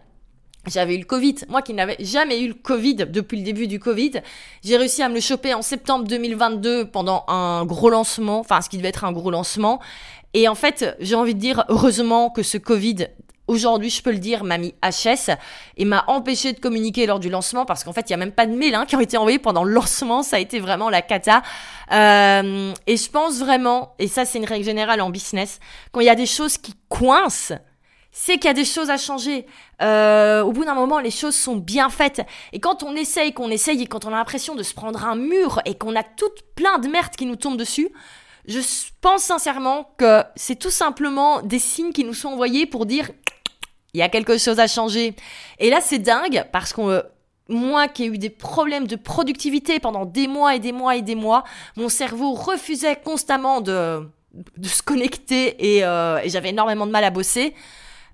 J'avais 0.67 0.95
eu 0.95 0.99
le 0.99 1.05
Covid. 1.05 1.37
Moi 1.49 1.61
qui 1.63 1.75
n'avais 1.75 1.97
jamais 1.99 2.41
eu 2.41 2.49
le 2.49 2.55
Covid 2.55 2.95
depuis 2.95 3.39
le 3.39 3.45
début 3.45 3.67
du 3.67 3.81
Covid, 3.81 4.21
j'ai 4.63 4.77
réussi 4.77 5.03
à 5.03 5.09
me 5.09 5.15
le 5.15 5.21
choper 5.21 5.55
en 5.55 5.63
septembre 5.63 6.07
2022 6.07 6.87
pendant 6.87 7.25
un 7.27 7.65
gros 7.65 7.91
lancement, 7.91 8.41
enfin 8.41 8.61
ce 8.61 8.69
qui 8.69 8.77
devait 8.77 8.89
être 8.89 9.05
un 9.05 9.13
gros 9.13 9.31
lancement. 9.31 9.81
Et 10.35 10.49
en 10.49 10.55
fait, 10.55 10.97
j'ai 11.01 11.15
envie 11.15 11.35
de 11.35 11.41
dire, 11.41 11.65
heureusement 11.69 12.31
que 12.31 12.43
ce 12.43 12.59
Covid 12.59 13.09
aujourd'hui, 13.53 13.91
je 13.91 14.03
peux 14.03 14.11
le 14.11 14.19
dire, 14.19 14.45
m'a 14.45 14.59
mis 14.59 14.75
HS 14.83 15.31
et 15.77 15.85
m'a 15.85 16.05
empêché 16.09 16.53
de 16.53 16.61
communiquer 16.61 17.07
lors 17.07 17.21
du 17.21 17.29
lancement 17.29 17.65
parce 17.65 17.85
qu'en 17.85 17.93
fait, 17.93 18.09
il 18.09 18.11
y 18.11 18.15
a 18.15 18.19
même 18.19 18.33
pas 18.33 18.47
de 18.47 18.55
mails 18.55 18.75
hein, 18.75 18.87
qui 18.87 18.97
ont 18.97 19.01
été 19.01 19.17
envoyés 19.17 19.39
pendant 19.39 19.65
le 19.65 19.73
lancement. 19.73 20.23
Ça 20.23 20.37
a 20.37 20.39
été 20.39 20.59
vraiment 20.59 20.91
la 20.91 21.03
cata. 21.03 21.43
Euh, 21.93 22.73
et 22.87 22.97
je 22.97 23.11
pense 23.11 23.39
vraiment, 23.39 23.95
et 23.99 24.09
ça 24.09 24.25
c'est 24.25 24.39
une 24.39 24.45
règle 24.45 24.65
générale 24.65 25.01
en 25.01 25.11
business, 25.11 25.61
quand 25.93 26.01
il 26.01 26.07
y 26.07 26.11
a 26.11 26.15
des 26.15 26.27
choses 26.27 26.59
qui 26.59 26.75
coincent, 26.89 27.55
c'est 28.11 28.35
qu'il 28.35 28.45
y 28.45 28.49
a 28.49 28.55
des 28.55 28.65
choses 28.65 28.91
à 28.91 28.99
changer. 28.99 29.47
Euh, 29.81 30.43
au 30.43 30.53
bout 30.53 30.65
d'un 30.65 30.75
moment, 30.75 30.99
les 30.99 31.11
choses 31.11 31.35
sont 31.35 31.57
bien 31.57 31.89
faites. 31.89 32.23
Et 32.53 32.61
quand 32.61 32.83
on 32.83 32.95
essaye, 32.95 33.33
qu'on 33.33 33.49
essaye, 33.49 33.83
et 33.83 33.87
quand 33.87 34.05
on 34.05 34.09
a 34.09 34.17
l'impression 34.17 34.55
de 34.55 34.63
se 34.63 34.75
prendre 34.75 35.05
un 35.05 35.17
mur 35.17 35.61
et 35.65 35.75
qu'on 35.75 35.97
a 35.97 36.03
tout 36.03 36.31
plein 36.55 36.79
de 36.79 36.89
merde 36.89 37.17
qui 37.17 37.27
nous 37.27 37.37
tombe 37.37 37.57
dessus, 37.57 37.89
je 38.47 38.61
pense 39.01 39.23
sincèrement 39.23 39.95
que 39.97 40.23
c'est 40.37 40.59
tout 40.59 40.71
simplement 40.71 41.43
des 41.43 41.59
signes 41.59 41.93
qui 41.93 42.05
nous 42.05 42.15
sont 42.15 42.29
envoyés 42.29 42.67
pour 42.67 42.87
dire 42.87 43.11
il 43.95 43.99
y 43.99 44.03
a 44.03 44.09
quelque 44.09 44.39
chose 44.39 44.59
à 44.59 44.67
changer. 44.67 45.15
Et 45.59 45.71
là, 45.71 45.81
c'est 45.81 45.99
dingue 45.99 46.45
parce 46.53 46.73
qu'on 46.73 46.89
euh, 46.89 47.03
moi 47.49 47.89
qui 47.89 48.05
ai 48.05 48.07
eu 48.07 48.19
des 48.19 48.31
problèmes 48.31 48.87
de 48.87 48.97
productivité 48.97 49.81
pendant 49.81 50.07
des 50.07 50.29
mois 50.29 50.55
et 50.55 50.59
des 50.59 50.73
mois 50.73 50.97
et 50.97 51.03
des 51.03 51.15
mois, 51.15 51.45
mon 51.77 51.89
cerveau 51.89 52.33
refusait 52.33 52.97
constamment 52.97 53.61
de, 53.61 54.09
de 54.57 54.69
se 54.69 54.83
connecter 54.83 55.77
et, 55.77 55.85
euh, 55.85 56.27
j'avais 56.27 56.51
énormément 56.51 56.87
de 56.87 56.93
mal 56.93 57.05
à 57.05 57.11
bosser. 57.11 57.55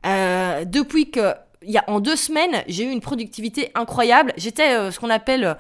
Euh, 0.07 0.65
depuis 0.65 1.11
que, 1.11 1.35
il 1.63 1.71
y 1.71 1.79
a 1.79 1.85
en 1.89 2.01
deux 2.01 2.17
semaines, 2.17 2.63
j'ai 2.67 2.85
eu 2.85 2.91
une 2.91 3.01
productivité 3.01 3.71
incroyable. 3.75 4.33
J'étais 4.37 4.91
ce 4.91 4.99
qu'on 4.99 5.11
appelle 5.11 5.57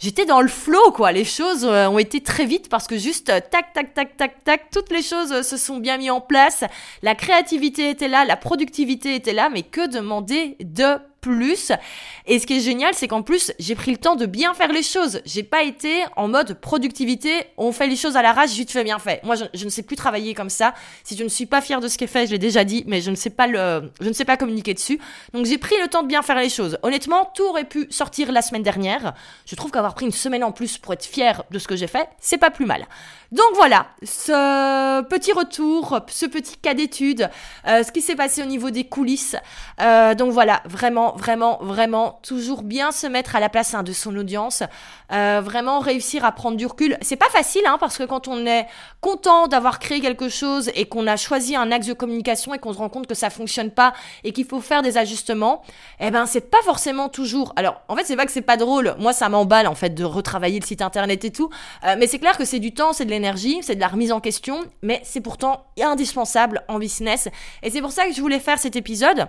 j'étais 0.00 0.26
dans 0.26 0.40
le 0.40 0.48
flow, 0.48 0.90
quoi. 0.92 1.12
Les 1.12 1.24
choses 1.24 1.64
euh, 1.64 1.86
ont 1.86 1.98
été 1.98 2.20
très 2.20 2.46
vite 2.46 2.68
parce 2.68 2.88
que 2.88 2.98
juste 2.98 3.30
euh, 3.30 3.38
tac, 3.38 3.72
tac, 3.72 3.94
tac, 3.94 4.16
tac, 4.16 4.42
tac, 4.42 4.70
toutes 4.72 4.90
les 4.90 5.02
choses 5.02 5.32
euh, 5.32 5.42
se 5.42 5.56
sont 5.56 5.78
bien 5.78 5.98
mis 5.98 6.10
en 6.10 6.20
place. 6.20 6.64
La 7.02 7.14
créativité 7.14 7.90
était 7.90 8.08
là, 8.08 8.24
la 8.24 8.36
productivité 8.36 9.14
était 9.14 9.32
là, 9.32 9.48
mais 9.50 9.62
que 9.62 9.86
demander 9.88 10.56
de 10.60 10.96
plus. 11.20 11.72
Et 12.26 12.38
ce 12.38 12.46
qui 12.46 12.56
est 12.58 12.60
génial, 12.60 12.94
c'est 12.94 13.08
qu'en 13.08 13.22
plus, 13.22 13.52
j'ai 13.58 13.74
pris 13.74 13.90
le 13.90 13.96
temps 13.96 14.16
de 14.16 14.26
bien 14.26 14.54
faire 14.54 14.72
les 14.72 14.82
choses. 14.82 15.20
J'ai 15.24 15.42
pas 15.42 15.62
été 15.62 16.04
en 16.16 16.28
mode 16.28 16.54
productivité, 16.60 17.30
on 17.56 17.72
fait 17.72 17.86
les 17.86 17.96
choses 17.96 18.16
à 18.16 18.22
la 18.22 18.32
rage, 18.32 18.50
vite 18.50 18.70
fait, 18.70 18.84
bien 18.84 18.98
fait. 18.98 19.22
Moi, 19.24 19.34
je, 19.52 19.64
ne 19.64 19.70
sais 19.70 19.82
plus 19.82 19.96
travailler 19.96 20.34
comme 20.34 20.50
ça. 20.50 20.74
Si 21.04 21.16
je 21.16 21.24
ne 21.24 21.28
suis 21.28 21.46
pas 21.46 21.60
fière 21.60 21.80
de 21.80 21.88
ce 21.88 21.98
qui 21.98 22.04
est 22.04 22.08
fait, 22.08 22.26
je 22.26 22.32
l'ai 22.32 22.38
déjà 22.38 22.64
dit, 22.64 22.84
mais 22.86 23.00
je 23.00 23.10
ne 23.10 23.16
sais 23.16 23.30
pas 23.30 23.46
le, 23.46 23.90
je 24.00 24.08
ne 24.08 24.12
sais 24.12 24.24
pas 24.24 24.36
communiquer 24.36 24.74
dessus. 24.74 25.00
Donc, 25.32 25.46
j'ai 25.46 25.58
pris 25.58 25.74
le 25.80 25.88
temps 25.88 26.02
de 26.02 26.08
bien 26.08 26.22
faire 26.22 26.38
les 26.38 26.48
choses. 26.48 26.78
Honnêtement, 26.82 27.30
tout 27.34 27.44
aurait 27.44 27.64
pu 27.64 27.86
sortir 27.90 28.32
la 28.32 28.42
semaine 28.42 28.62
dernière. 28.62 29.14
Je 29.46 29.54
trouve 29.56 29.70
qu'avoir 29.70 29.94
pris 29.94 30.06
une 30.06 30.12
semaine 30.12 30.44
en 30.44 30.52
plus 30.52 30.78
pour 30.78 30.92
être 30.92 31.04
fière 31.04 31.44
de 31.50 31.58
ce 31.58 31.68
que 31.68 31.76
j'ai 31.76 31.86
fait, 31.86 32.08
c'est 32.20 32.38
pas 32.38 32.50
plus 32.50 32.66
mal. 32.66 32.86
Donc 33.32 33.46
voilà, 33.54 33.86
ce 34.02 35.02
petit 35.02 35.32
retour, 35.32 36.00
ce 36.08 36.26
petit 36.26 36.56
cas 36.56 36.74
d'étude, 36.74 37.30
euh, 37.68 37.84
ce 37.84 37.92
qui 37.92 38.00
s'est 38.00 38.16
passé 38.16 38.42
au 38.42 38.46
niveau 38.46 38.70
des 38.70 38.82
coulisses. 38.82 39.36
Euh, 39.80 40.16
donc 40.16 40.32
voilà, 40.32 40.62
vraiment, 40.64 41.09
vraiment, 41.16 41.58
vraiment, 41.62 42.18
toujours 42.22 42.62
bien 42.62 42.92
se 42.92 43.06
mettre 43.06 43.36
à 43.36 43.40
la 43.40 43.48
place 43.48 43.74
hein, 43.74 43.82
de 43.82 43.92
son 43.92 44.14
audience, 44.16 44.62
euh, 45.12 45.40
vraiment 45.42 45.78
réussir 45.78 46.24
à 46.24 46.32
prendre 46.32 46.56
du 46.56 46.66
recul. 46.66 46.98
C'est 47.00 47.16
pas 47.16 47.28
facile, 47.30 47.62
hein, 47.66 47.76
parce 47.78 47.96
que 47.96 48.04
quand 48.04 48.28
on 48.28 48.44
est 48.46 48.66
content 49.00 49.46
d'avoir 49.46 49.78
créé 49.78 50.00
quelque 50.00 50.28
chose 50.28 50.70
et 50.74 50.86
qu'on 50.86 51.06
a 51.06 51.16
choisi 51.16 51.56
un 51.56 51.72
axe 51.72 51.86
de 51.86 51.94
communication 51.94 52.52
et 52.54 52.58
qu'on 52.58 52.72
se 52.72 52.78
rend 52.78 52.88
compte 52.88 53.06
que 53.06 53.14
ça 53.14 53.30
fonctionne 53.30 53.70
pas 53.70 53.92
et 54.24 54.32
qu'il 54.32 54.44
faut 54.44 54.60
faire 54.60 54.82
des 54.82 54.98
ajustements, 54.98 55.62
eh 56.00 56.10
ben 56.10 56.26
c'est 56.26 56.50
pas 56.50 56.62
forcément 56.64 57.08
toujours. 57.08 57.52
Alors 57.56 57.80
en 57.88 57.96
fait, 57.96 58.04
c'est 58.04 58.16
pas 58.16 58.26
que 58.26 58.32
c'est 58.32 58.40
pas 58.42 58.56
drôle. 58.56 58.94
Moi, 58.98 59.12
ça 59.12 59.28
m'emballe 59.28 59.66
en 59.66 59.74
fait 59.74 59.90
de 59.90 60.04
retravailler 60.04 60.60
le 60.60 60.66
site 60.66 60.82
internet 60.82 61.24
et 61.24 61.30
tout, 61.30 61.50
mais 61.98 62.06
c'est 62.06 62.18
clair 62.18 62.36
que 62.36 62.44
c'est 62.44 62.58
du 62.58 62.72
temps, 62.72 62.92
c'est 62.92 63.04
de 63.04 63.10
c'est 63.62 63.74
de 63.74 63.80
la 63.80 63.88
remise 63.88 64.12
en 64.12 64.20
question, 64.20 64.60
mais 64.82 65.00
c'est 65.04 65.20
pourtant 65.20 65.66
indispensable 65.80 66.62
en 66.68 66.78
business. 66.78 67.28
Et 67.62 67.70
c'est 67.70 67.80
pour 67.80 67.92
ça 67.92 68.06
que 68.06 68.12
je 68.12 68.20
voulais 68.20 68.40
faire 68.40 68.58
cet 68.58 68.76
épisode. 68.76 69.28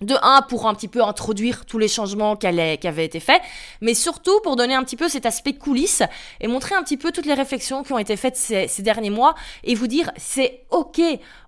De 0.00 0.16
un, 0.22 0.42
pour 0.42 0.66
un 0.66 0.74
petit 0.74 0.88
peu 0.88 1.04
introduire 1.04 1.64
tous 1.66 1.78
les 1.78 1.86
changements 1.86 2.34
qui, 2.34 2.48
avaient 2.48 3.04
été 3.04 3.20
faits, 3.20 3.40
mais 3.80 3.94
surtout 3.94 4.40
pour 4.42 4.56
donner 4.56 4.74
un 4.74 4.82
petit 4.82 4.96
peu 4.96 5.08
cet 5.08 5.24
aspect 5.24 5.52
coulisses 5.52 6.02
et 6.40 6.48
montrer 6.48 6.74
un 6.74 6.82
petit 6.82 6.96
peu 6.96 7.12
toutes 7.12 7.26
les 7.26 7.34
réflexions 7.34 7.84
qui 7.84 7.92
ont 7.92 7.98
été 7.98 8.16
faites 8.16 8.36
ces, 8.36 8.66
ces 8.66 8.82
derniers 8.82 9.10
mois 9.10 9.36
et 9.62 9.76
vous 9.76 9.86
dire 9.86 10.10
c'est 10.16 10.64
ok, 10.70 11.00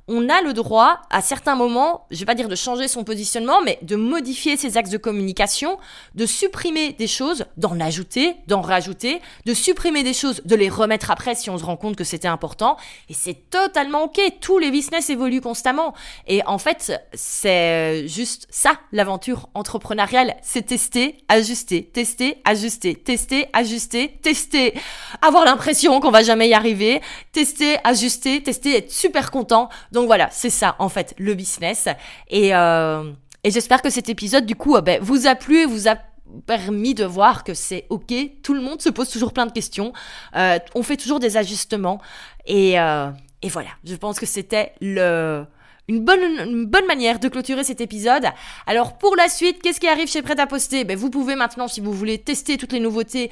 on 0.09 0.29
a 0.29 0.41
le 0.41 0.53
droit, 0.53 1.01
à 1.11 1.21
certains 1.21 1.57
moments, 1.57 2.07
je 2.13 2.21
vais 2.21 2.27
pas 2.27 2.37
dire 2.37 2.49
de 2.49 2.55
changer 2.55 2.87
son 2.87 3.03
positionnement, 3.03 3.61
mais 3.63 3.79
de 3.83 3.97
modifier 3.97 4.57
ses 4.57 4.77
axes 4.77 4.91
de 4.91 4.99
communication, 4.99 5.79
de 6.15 6.27
supprimer 6.27 6.93
des 6.93 7.09
choses, 7.09 7.45
d'en 7.57 7.81
ajouter, 7.81 8.37
d'en 8.47 8.61
rajouter, 8.61 9.21
de 9.47 9.55
supprimer 9.55 10.05
des 10.05 10.13
choses, 10.13 10.43
de 10.45 10.55
les 10.55 10.69
remettre 10.69 11.11
après 11.11 11.35
si 11.35 11.51
on 11.51 11.59
se 11.59 11.65
rend 11.65 11.77
compte 11.77 11.97
que 11.97 12.05
c'était 12.05 12.29
important. 12.29 12.77
Et 13.09 13.15
c'est 13.15 13.51
totalement 13.51 14.05
ok. 14.05 14.21
Tous 14.41 14.59
les 14.59 14.71
business 14.71 15.11
évoluent 15.11 15.41
constamment. 15.41 15.93
Et 16.29 16.41
en 16.47 16.59
fait, 16.59 16.93
c'est 17.13 18.07
juste 18.07 18.47
ça, 18.49 18.79
l'aventure 18.93 19.49
entrepreneuriale. 19.55 20.37
C'est 20.41 20.67
tester, 20.67 21.19
ajuster, 21.29 21.83
tester, 21.83 22.41
ajuster, 22.45 22.95
tester, 22.95 23.49
ajuster, 23.53 24.19
tester, 24.23 24.75
avoir 25.21 25.45
l'impression 25.45 25.99
qu'on 25.99 26.13
va 26.13 26.23
jamais 26.23 26.49
y 26.49 26.55
arriver, 26.55 27.01
tester, 27.33 27.77
ajuster, 27.83 28.41
tester, 28.43 28.77
être 28.77 28.93
super 28.93 29.33
content. 29.33 29.69
Donc 29.97 30.09
voilà, 30.09 30.29
c'est 30.31 30.51
ça 30.51 30.77
en 30.79 30.91
fait 30.91 31.15
le 31.17 31.33
business. 31.33 31.89
Et, 32.29 32.55
euh, 32.55 33.13
et 33.43 33.51
j'espère 33.51 33.81
que 33.81 33.89
cet 33.89 34.11
épisode 34.11 34.45
du 34.45 34.55
coup 34.55 34.77
euh, 34.77 34.83
ben, 34.83 35.01
vous 35.01 35.27
a 35.27 35.35
plu 35.35 35.63
et 35.63 35.65
vous 35.65 35.89
a 35.89 35.97
permis 36.45 36.93
de 36.93 37.07
voir 37.07 37.45
que 37.45 37.55
c'est 37.55 37.87
ok, 37.89 38.13
tout 38.43 38.53
le 38.53 38.61
monde 38.61 38.83
se 38.83 38.91
pose 38.91 39.09
toujours 39.09 39.33
plein 39.33 39.47
de 39.47 39.53
questions, 39.53 39.95
euh, 40.35 40.59
on 40.75 40.83
fait 40.83 40.99
toujours 40.99 41.19
des 41.19 41.39
ajustements. 41.39 41.99
Et, 42.45 42.73
et 42.75 43.49
voilà, 43.49 43.71
je 43.85 43.95
pense 43.95 44.21
que 44.21 44.27
c'était 44.27 44.75
le 44.83 45.47
une 45.89 46.05
bonne, 46.05 46.21
une 46.21 46.67
bonne 46.67 46.87
manière 46.87 47.19
de 47.19 47.29
clôturer 47.29 47.65
cet 47.65 47.81
épisode. 47.81 48.27
Alors 48.67 48.99
pour 48.99 49.17
la 49.17 49.31
suite, 49.31 49.63
qu'est-ce 49.63 49.81
qui 49.81 49.89
arrive 49.89 50.09
chez 50.09 50.21
Prêt 50.21 50.39
à 50.39 50.47
poster? 50.47 50.85
Ben, 50.85 50.97
Vous 50.97 51.09
pouvez 51.09 51.37
maintenant, 51.37 51.69
si 51.69 51.81
vous 51.81 51.93
voulez 51.93 52.19
tester 52.19 52.59
toutes 52.59 52.75
les 52.75 52.81
nouveautés, 52.81 53.31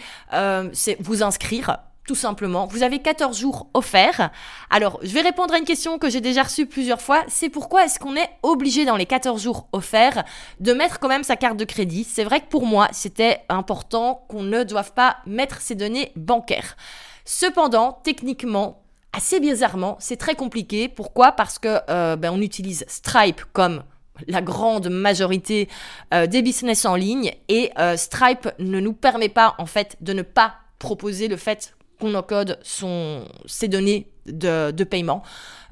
c'est 0.73 0.97
vous 0.99 1.23
inscrire 1.23 1.77
tout 2.07 2.15
simplement. 2.15 2.67
Vous 2.67 2.83
avez 2.83 2.99
14 2.99 3.39
jours 3.39 3.69
offerts. 3.75 4.31
Alors, 4.71 4.99
je 5.03 5.13
vais 5.15 5.23
répondre 5.23 5.55
à 5.55 5.59
une 5.59 5.65
question 5.65 5.99
que 5.99 6.11
j'ai 6.11 6.21
déjà 6.21 6.43
reçue 6.43 6.67
plusieurs 6.67 7.01
fois. 7.01 7.23
C'est 7.29 7.49
pourquoi 7.49 7.85
est-ce 7.85 7.99
qu'on 7.99 8.17
est 8.17 8.29
obligé 8.43 8.85
dans 8.85 8.97
les 8.97 9.07
14 9.07 9.43
jours 9.43 9.69
offerts 9.73 10.25
de 10.61 10.73
mettre 10.73 10.99
quand 10.99 11.09
même 11.09 11.25
sa 11.25 11.37
carte 11.37 11.57
de 11.57 11.65
crédit? 11.65 12.05
C'est 12.05 12.25
vrai 12.25 12.41
que 12.41 12.49
pour 12.49 12.67
moi, 12.67 12.89
c'était 12.93 13.41
important 13.49 14.25
qu'on 14.29 14.43
ne 14.43 14.65
doive 14.65 14.93
pas 14.93 15.17
mettre 15.27 15.61
ses 15.61 15.75
données 15.75 16.13
bancaires. 16.17 16.77
Cependant, 17.25 18.01
techniquement, 18.05 18.83
assez 19.15 19.41
bizarrement, 19.41 19.97
c'est 19.99 20.19
très 20.19 20.35
compliqué. 20.35 20.89
Pourquoi? 20.89 21.33
Parce 21.33 21.59
que 21.59 21.79
euh, 21.89 22.17
ben, 22.17 22.31
on 22.33 22.41
utilise 22.43 22.85
Stripe 22.87 23.43
comme 23.53 23.83
la 24.29 24.43
grande 24.43 24.89
majorité 24.89 25.69
euh, 26.13 26.27
des 26.27 26.43
business 26.43 26.85
en 26.85 26.97
ligne 26.97 27.35
et 27.49 27.71
euh, 27.79 27.97
Stripe 27.97 28.49
ne 28.59 28.79
nous 28.79 28.93
permet 28.93 29.29
pas 29.29 29.55
en 29.59 29.67
fait 29.67 29.97
de 30.01 30.13
ne 30.13 30.23
pas 30.23 30.55
proposer 30.79 31.29
le 31.29 31.37
fait 31.37 31.75
qu'on 32.05 32.15
encode 32.15 32.59
son, 32.63 33.25
ses 33.47 33.69
données 33.69 34.09
de, 34.27 34.85
paiement. 34.85 35.23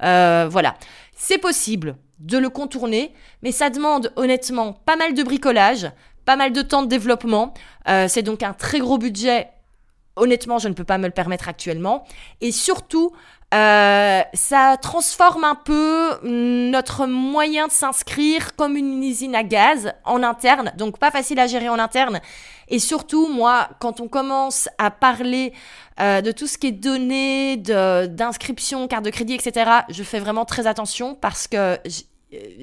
Euh, 0.01 0.47
voilà. 0.49 0.75
C'est 1.15 1.37
possible 1.37 1.95
de 2.19 2.37
le 2.37 2.49
contourner, 2.49 3.13
mais 3.43 3.51
ça 3.51 3.69
demande 3.69 4.11
honnêtement 4.15 4.73
pas 4.73 4.95
mal 4.95 5.13
de 5.13 5.21
bricolage, 5.21 5.91
pas 6.25 6.35
mal 6.35 6.51
de 6.51 6.61
temps 6.61 6.81
de 6.81 6.87
développement. 6.87 7.53
Euh, 7.87 8.07
c'est 8.07 8.23
donc 8.23 8.41
un 8.41 8.53
très 8.53 8.79
gros 8.79 8.97
budget. 8.97 9.49
Honnêtement, 10.15 10.57
je 10.57 10.69
ne 10.69 10.73
peux 10.73 10.83
pas 10.83 10.97
me 10.97 11.05
le 11.05 11.11
permettre 11.11 11.49
actuellement. 11.49 12.03
Et 12.41 12.51
surtout, 12.51 13.11
euh, 13.53 14.21
ça 14.33 14.77
transforme 14.81 15.43
un 15.43 15.55
peu 15.55 16.17
notre 16.23 17.05
moyen 17.05 17.67
de 17.67 17.71
s'inscrire 17.71 18.55
comme 18.55 18.75
une 18.75 19.03
usine 19.03 19.35
à 19.35 19.43
gaz 19.43 19.93
en 20.05 20.23
interne, 20.23 20.71
donc 20.77 20.97
pas 20.97 21.11
facile 21.11 21.39
à 21.39 21.45
gérer 21.47 21.69
en 21.69 21.77
interne. 21.77 22.19
Et 22.69 22.79
surtout, 22.79 23.27
moi, 23.27 23.69
quand 23.79 23.99
on 23.99 24.07
commence 24.07 24.69
à 24.79 24.89
parler 24.89 25.53
euh, 25.99 26.21
de 26.21 26.31
tout 26.31 26.47
ce 26.47 26.57
qui 26.57 26.67
est 26.67 26.71
donné, 26.71 27.57
d'inscription, 27.57 28.87
carte 28.87 29.05
de 29.05 29.11
crédit, 29.11 29.35
etc., 29.35 29.69
je 29.89 30.01
fais 30.01 30.19
vraiment 30.19 30.45
très 30.45 30.65
attention 30.65 31.13
parce 31.13 31.47
que 31.47 31.77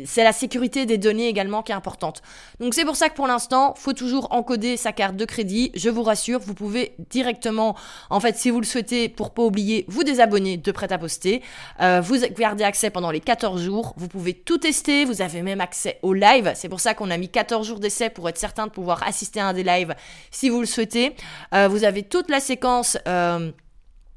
c'est 0.06 0.24
la 0.24 0.32
sécurité 0.32 0.86
des 0.86 0.98
données 0.98 1.28
également 1.28 1.62
qui 1.62 1.72
est 1.72 1.74
importante. 1.74 2.22
Donc 2.58 2.74
c'est 2.74 2.84
pour 2.84 2.96
ça 2.96 3.08
que 3.08 3.14
pour 3.14 3.26
l'instant, 3.26 3.74
faut 3.76 3.92
toujours 3.92 4.28
encoder 4.32 4.76
sa 4.76 4.92
carte 4.92 5.16
de 5.16 5.24
crédit. 5.24 5.70
Je 5.74 5.90
vous 5.90 6.02
rassure, 6.02 6.40
vous 6.40 6.54
pouvez 6.54 6.94
directement, 7.10 7.76
en 8.10 8.20
fait, 8.20 8.36
si 8.36 8.50
vous 8.50 8.60
le 8.60 8.66
souhaitez, 8.66 9.08
pour 9.08 9.32
pas 9.32 9.42
oublier, 9.42 9.84
vous 9.88 10.04
désabonner 10.04 10.56
de 10.56 10.72
prêt 10.72 10.92
à 10.92 10.98
poster. 10.98 11.42
Euh, 11.80 12.00
vous 12.00 12.16
gardez 12.38 12.64
accès 12.64 12.90
pendant 12.90 13.10
les 13.10 13.20
14 13.20 13.62
jours. 13.62 13.94
Vous 13.96 14.08
pouvez 14.08 14.34
tout 14.34 14.58
tester. 14.58 15.04
Vous 15.04 15.22
avez 15.22 15.42
même 15.42 15.60
accès 15.60 15.98
au 16.02 16.14
live. 16.14 16.52
C'est 16.54 16.68
pour 16.68 16.80
ça 16.80 16.94
qu'on 16.94 17.10
a 17.10 17.16
mis 17.16 17.28
14 17.28 17.66
jours 17.66 17.80
d'essai 17.80 18.10
pour 18.10 18.28
être 18.28 18.38
certain 18.38 18.66
de 18.66 18.72
pouvoir 18.72 19.02
assister 19.06 19.40
à 19.40 19.48
un 19.48 19.52
des 19.52 19.64
lives 19.64 19.94
si 20.30 20.48
vous 20.48 20.60
le 20.60 20.66
souhaitez. 20.66 21.14
Euh, 21.54 21.68
vous 21.68 21.84
avez 21.84 22.02
toute 22.02 22.30
la 22.30 22.40
séquence. 22.40 22.96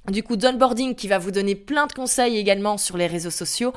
du 0.10 0.22
coup, 0.22 0.36
d'onboarding 0.36 0.96
qui 0.96 1.08
va 1.08 1.18
vous 1.18 1.32
donner 1.32 1.56
plein 1.56 1.88
de 1.88 1.94
conseils 1.94 2.38
également 2.38 2.78
sur 2.78 2.98
les 2.98 3.08
réseaux 3.08 3.32
sociaux. 3.32 3.74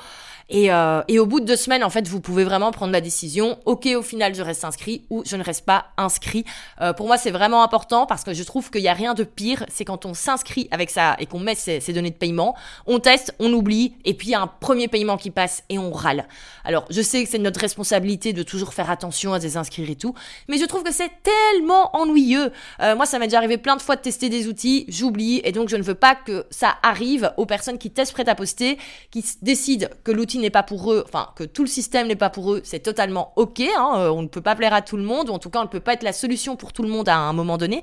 Et, 0.49 0.71
euh, 0.71 1.03
et, 1.09 1.19
au 1.19 1.27
bout 1.27 1.41
de 1.41 1.45
deux 1.45 1.57
semaines, 1.57 1.83
en 1.83 1.91
fait, 1.91 2.07
vous 2.07 2.21
pouvez 2.21 2.45
vraiment 2.45 2.71
prendre 2.71 2.93
la 2.93 3.01
décision. 3.01 3.59
Ok, 3.65 3.87
au 3.97 4.03
final, 4.03 4.35
je 4.35 4.43
reste 4.43 4.65
inscrit 4.65 5.05
ou 5.11 5.23
je 5.27 5.35
ne 5.35 5.43
reste 5.43 5.65
pas 5.65 5.87
inscrit. 5.97 6.45
Euh, 6.81 6.93
pour 6.93 7.09
moi, 7.09 7.17
c'est 7.17 7.33
vraiment 7.33 7.65
important 7.65 8.07
parce 8.07 8.23
que 8.23 8.33
je 8.33 8.45
trouve 8.45 8.71
qu'il 8.71 8.83
n'y 8.83 8.89
a 8.89 8.95
rien 8.95 9.15
de 9.15 9.25
pire. 9.25 9.67
C'est 9.69 9.85
quand 9.85 10.07
on 10.07 10.15
s'inscrit 10.15 10.69
avec 10.71 10.91
ça 10.91 11.17
et 11.19 11.27
qu'on 11.27 11.41
met 11.41 11.57
ses, 11.57 11.81
données 11.93 12.11
de 12.11 12.17
paiement, 12.17 12.55
on 12.87 13.01
teste, 13.01 13.35
on 13.41 13.53
oublie, 13.53 13.95
et 14.05 14.15
puis 14.15 14.29
il 14.29 14.31
y 14.33 14.35
a 14.35 14.41
un 14.41 14.47
premier 14.47 14.87
paiement 14.87 15.17
qui 15.17 15.31
passe 15.31 15.65
et 15.69 15.79
on 15.79 15.91
râle. 15.91 16.29
Alors, 16.65 16.85
je 16.91 17.03
sais 17.03 17.25
que 17.25 17.29
c'est 17.29 17.39
notre 17.39 17.61
responsabilité 17.61 18.33
de 18.33 18.43
toujours 18.43 18.73
faire 18.73 18.91
attention 18.91 19.33
à 19.33 19.39
des 19.39 19.57
inscrits 19.57 19.91
et 19.91 19.97
tout, 19.97 20.15
mais 20.49 20.59
je 20.59 20.65
trouve 20.65 20.85
que 20.85 20.93
c'est 20.93 21.11
tellement 21.23 21.97
ennuyeux. 21.97 22.53
Euh, 22.83 22.95
moi, 22.95 23.07
ça 23.07 23.19
m'est 23.19 23.27
déjà 23.27 23.39
arrivé 23.39 23.59
plein 23.59 23.77
de 23.77 23.83
fois 23.83 23.97
de 23.97 24.01
tester 24.01 24.29
des 24.29 24.47
outils, 24.47 24.85
j'oublie, 24.89 25.41
et 25.43 25.51
donc 25.51 25.69
je 25.69 25.77
ne 25.77 25.83
veux 25.83 25.95
pas 25.95 26.15
que 26.15 26.47
ça 26.51 26.77
arrive 26.83 27.33
aux 27.37 27.47
personnes 27.47 27.79
qui 27.79 27.91
testent 27.91 28.13
prêt 28.13 28.29
à 28.29 28.35
poster, 28.35 28.79
qui 29.11 29.25
décident 29.43 29.89
que 30.05 30.13
l'outil 30.13 30.36
n'est 30.41 30.51
pas 30.51 30.63
pour 30.63 30.93
eux, 30.93 31.05
enfin 31.07 31.29
que 31.37 31.45
tout 31.45 31.63
le 31.63 31.69
système 31.69 32.07
n'est 32.07 32.17
pas 32.17 32.31
pour 32.31 32.53
eux, 32.53 32.61
c'est 32.65 32.81
totalement 32.81 33.33
ok. 33.37 33.61
Hein, 33.61 33.93
euh, 33.97 34.09
on 34.11 34.23
ne 34.23 34.29
peut 34.29 34.41
pas 34.41 34.55
plaire 34.55 34.75
à 34.75 34.83
tout 34.83 34.97
le 34.97 35.03
monde, 35.03 35.31
ou 35.31 35.33
en 35.33 35.39
tout 35.39 35.51
cas 35.51 35.61
on 35.61 35.65
ne 35.65 35.69
peut 35.69 35.81
pas 35.81 35.95
être 35.95 36.03
la 36.03 36.13
solution 36.13 36.57
pour 36.57 36.73
tout 36.73 36.83
le 36.83 36.89
monde 36.89 37.09
à 37.09 37.17
un 37.17 37.33
moment 37.33 37.59
donné. 37.59 37.83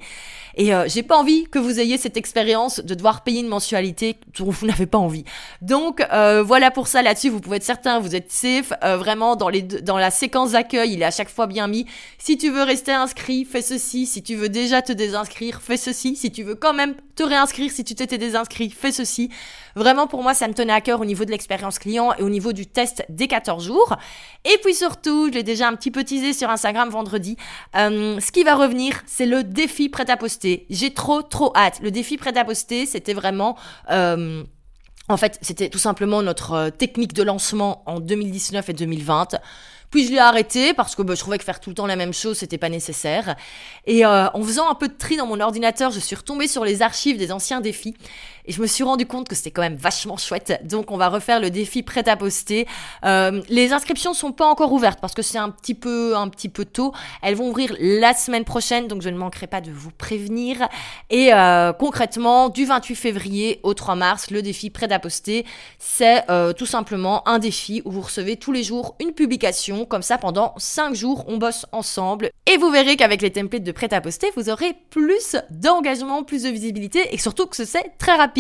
Et 0.56 0.74
euh, 0.74 0.86
j'ai 0.88 1.04
pas 1.04 1.18
envie 1.18 1.46
que 1.46 1.60
vous 1.60 1.80
ayez 1.80 1.98
cette 1.98 2.18
expérience 2.18 2.80
de 2.80 2.94
devoir 2.94 3.24
payer 3.24 3.42
une 3.42 3.48
mensualité 3.48 4.18
dont 4.38 4.50
vous 4.50 4.66
n'avez 4.68 4.86
pas 4.86 4.98
envie. 4.98 5.24
Donc 5.62 6.06
euh, 6.12 6.44
voilà 6.44 6.72
pour 6.72 6.88
ça 6.88 7.02
là-dessus, 7.02 7.30
vous 7.30 7.40
pouvez 7.40 7.58
être 7.58 7.64
certain, 7.64 8.00
vous 8.00 8.16
êtes 8.16 8.32
safe. 8.32 8.74
vraiment 8.82 9.36
dans 9.36 9.50
les 9.50 9.62
dans 9.62 9.98
la 9.98 10.12
séquence 10.12 10.52
d'accueil, 10.52 10.94
il 10.94 11.02
est 11.02 11.06
à 11.06 11.12
chaque 11.12 11.30
fois 11.30 11.48
bien 11.48 11.68
mis. 11.68 11.86
Si 12.18 12.38
tu 12.38 12.50
veux 12.50 12.64
rester 12.64 12.92
inscrit, 12.92 13.46
fais 13.46 13.62
ceci. 13.62 14.06
Si 14.06 14.24
tu 14.24 14.36
veux 14.36 14.50
déjà 14.50 14.82
te 14.82 14.92
désinscrire, 14.92 15.62
fais 15.62 15.78
ceci. 15.78 16.16
Si 16.16 16.32
tu 16.32 16.44
veux 16.44 16.56
quand 16.56 16.74
même 16.74 16.96
te 17.16 17.24
réinscrire, 17.24 17.72
si 17.72 17.84
tu 17.84 17.96
t'étais 17.96 18.18
désinscrit, 18.18 18.70
fais 18.70 18.92
ceci. 18.92 19.30
Vraiment 19.76 20.08
pour 20.08 20.22
moi, 20.22 20.34
ça 20.34 20.48
me 20.48 20.54
tenait 20.54 20.74
à 20.74 20.82
cœur 20.82 21.02
au 21.02 21.06
niveau 21.06 21.26
de 21.26 21.32
l'expérience 21.32 21.80
client 21.80 22.14
et 22.18 22.22
au 22.22 22.30
niveau 22.30 22.43
du 22.52 22.66
test 22.66 23.06
des 23.08 23.28
14 23.28 23.66
jours. 23.66 23.96
Et 24.44 24.58
puis 24.62 24.74
surtout, 24.74 25.28
je 25.28 25.36
l'ai 25.36 25.44
déjà 25.44 25.68
un 25.70 25.76
petit 25.76 25.92
peu 25.92 26.04
teasé 26.04 26.34
sur 26.34 26.50
Instagram 26.50 26.90
vendredi, 26.90 27.38
euh, 27.76 28.20
ce 28.20 28.32
qui 28.32 28.44
va 28.44 28.56
revenir, 28.56 29.02
c'est 29.06 29.26
le 29.26 29.44
défi 29.44 29.90
prêt 29.90 30.10
à 30.10 30.18
poster. 30.18 30.66
J'ai 30.70 30.94
trop, 30.94 31.22
trop 31.22 31.56
hâte. 31.56 31.80
Le 31.82 31.92
défi 31.92 32.18
prêt 32.18 32.38
à 32.38 32.46
poster, 32.46 32.86
c'était 32.86 33.14
vraiment... 33.14 33.58
Euh, 33.90 34.44
en 35.10 35.18
fait, 35.18 35.38
c'était 35.42 35.70
tout 35.70 35.80
simplement 35.80 36.22
notre 36.22 36.54
euh, 36.54 36.70
technique 36.70 37.14
de 37.14 37.24
lancement 37.24 37.84
en 37.86 38.00
2019 38.00 38.70
et 38.70 38.74
2020. 38.74 39.40
Puis 39.92 40.08
je 40.08 40.12
l'ai 40.12 40.20
arrêté 40.20 40.74
parce 40.74 40.96
que 40.96 41.04
bah, 41.04 41.14
je 41.14 41.20
trouvais 41.20 41.38
que 41.38 41.44
faire 41.44 41.60
tout 41.60 41.70
le 41.70 41.76
temps 41.76 41.86
la 41.86 41.96
même 41.96 42.14
chose, 42.14 42.38
c'était 42.38 42.58
pas 42.58 42.70
nécessaire. 42.70 43.36
Et 43.86 44.04
en 44.08 44.42
faisant 44.42 44.68
un 44.68 44.74
peu 44.74 44.88
de 44.88 44.94
tri 44.98 45.18
dans 45.18 45.28
mon 45.28 45.40
ordinateur, 45.40 45.92
je 45.92 46.00
suis 46.00 46.16
retombée 46.16 46.48
sur 46.48 46.66
les 46.66 46.82
archives 46.82 47.18
des 47.18 47.32
anciens 47.32 47.62
défis. 47.62 47.94
Et 48.46 48.52
je 48.52 48.62
me 48.62 48.68
suis 48.68 48.84
rendu 48.84 49.06
compte 49.06 49.28
que 49.30 49.36
c'était 49.36 49.52
quand 49.52 49.62
même 49.62 49.76
vachement 49.76 50.18
chouette. 50.18 50.60
Donc 50.64 50.92
on 50.92 50.98
va 50.98 51.10
refaire 51.10 51.40
le 51.40 51.50
défi 51.50 51.82
prêt 51.82 52.08
à 52.10 52.18
poster. 52.18 52.68
Euh, 53.06 53.42
les 53.50 53.72
inscriptions 53.72 54.14
sont 54.14 54.34
pas 54.34 54.46
encore 54.46 54.74
ouvertes 54.74 55.00
parce 55.00 55.14
que 55.14 55.22
c'est 55.22 55.38
un 55.38 55.50
petit 55.50 55.74
peu 55.74 56.16
un 56.18 56.28
petit 56.28 56.50
peu 56.50 56.66
tôt. 56.66 56.94
Elles 57.22 57.36
vont 57.36 57.50
ouvrir 57.50 57.74
la 57.80 58.14
semaine 58.14 58.44
prochaine, 58.44 58.88
donc 58.88 59.02
je 59.02 59.10
ne 59.10 59.18
manquerai 59.18 59.48
pas 59.48 59.62
de 59.62 59.72
vous 59.72 59.92
prévenir. 59.92 60.68
Et 61.10 61.34
euh, 61.34 61.72
concrètement, 61.72 62.50
du 62.50 62.66
28 62.66 62.96
février 62.96 63.60
au 63.64 63.74
3 63.74 63.96
mars, 63.96 64.30
le 64.30 64.42
défi 64.42 64.70
prêt 64.70 64.92
à 64.92 65.00
poster, 65.00 65.46
c'est 65.80 66.30
euh, 66.30 66.52
tout 66.52 66.66
simplement 66.66 67.28
un 67.28 67.40
défi 67.40 67.82
où 67.86 67.92
vous 67.92 68.02
recevez 68.02 68.36
tous 68.36 68.52
les 68.52 68.64
jours 68.64 68.96
une 69.00 69.14
publication. 69.14 69.86
Comme 69.86 70.02
ça, 70.02 70.18
pendant 70.18 70.54
5 70.58 70.94
jours, 70.96 71.24
on 71.28 71.38
bosse 71.38 71.66
ensemble. 71.72 72.30
Et 72.46 72.58
vous 72.58 72.70
verrez 72.70 72.98
qu'avec 72.98 73.22
les 73.22 73.32
templates 73.32 73.64
de 73.64 73.72
prêt 73.72 73.94
à 73.94 74.02
poster, 74.02 74.32
vous 74.36 74.50
aurez 74.50 74.74
plus 74.90 75.38
d'engagement, 75.50 76.24
plus 76.24 76.44
de 76.44 76.50
visibilité 76.50 77.14
et 77.14 77.18
surtout 77.18 77.46
que 77.46 77.56
c'est 77.56 77.98
très 77.98 78.16
rapide 78.16 78.33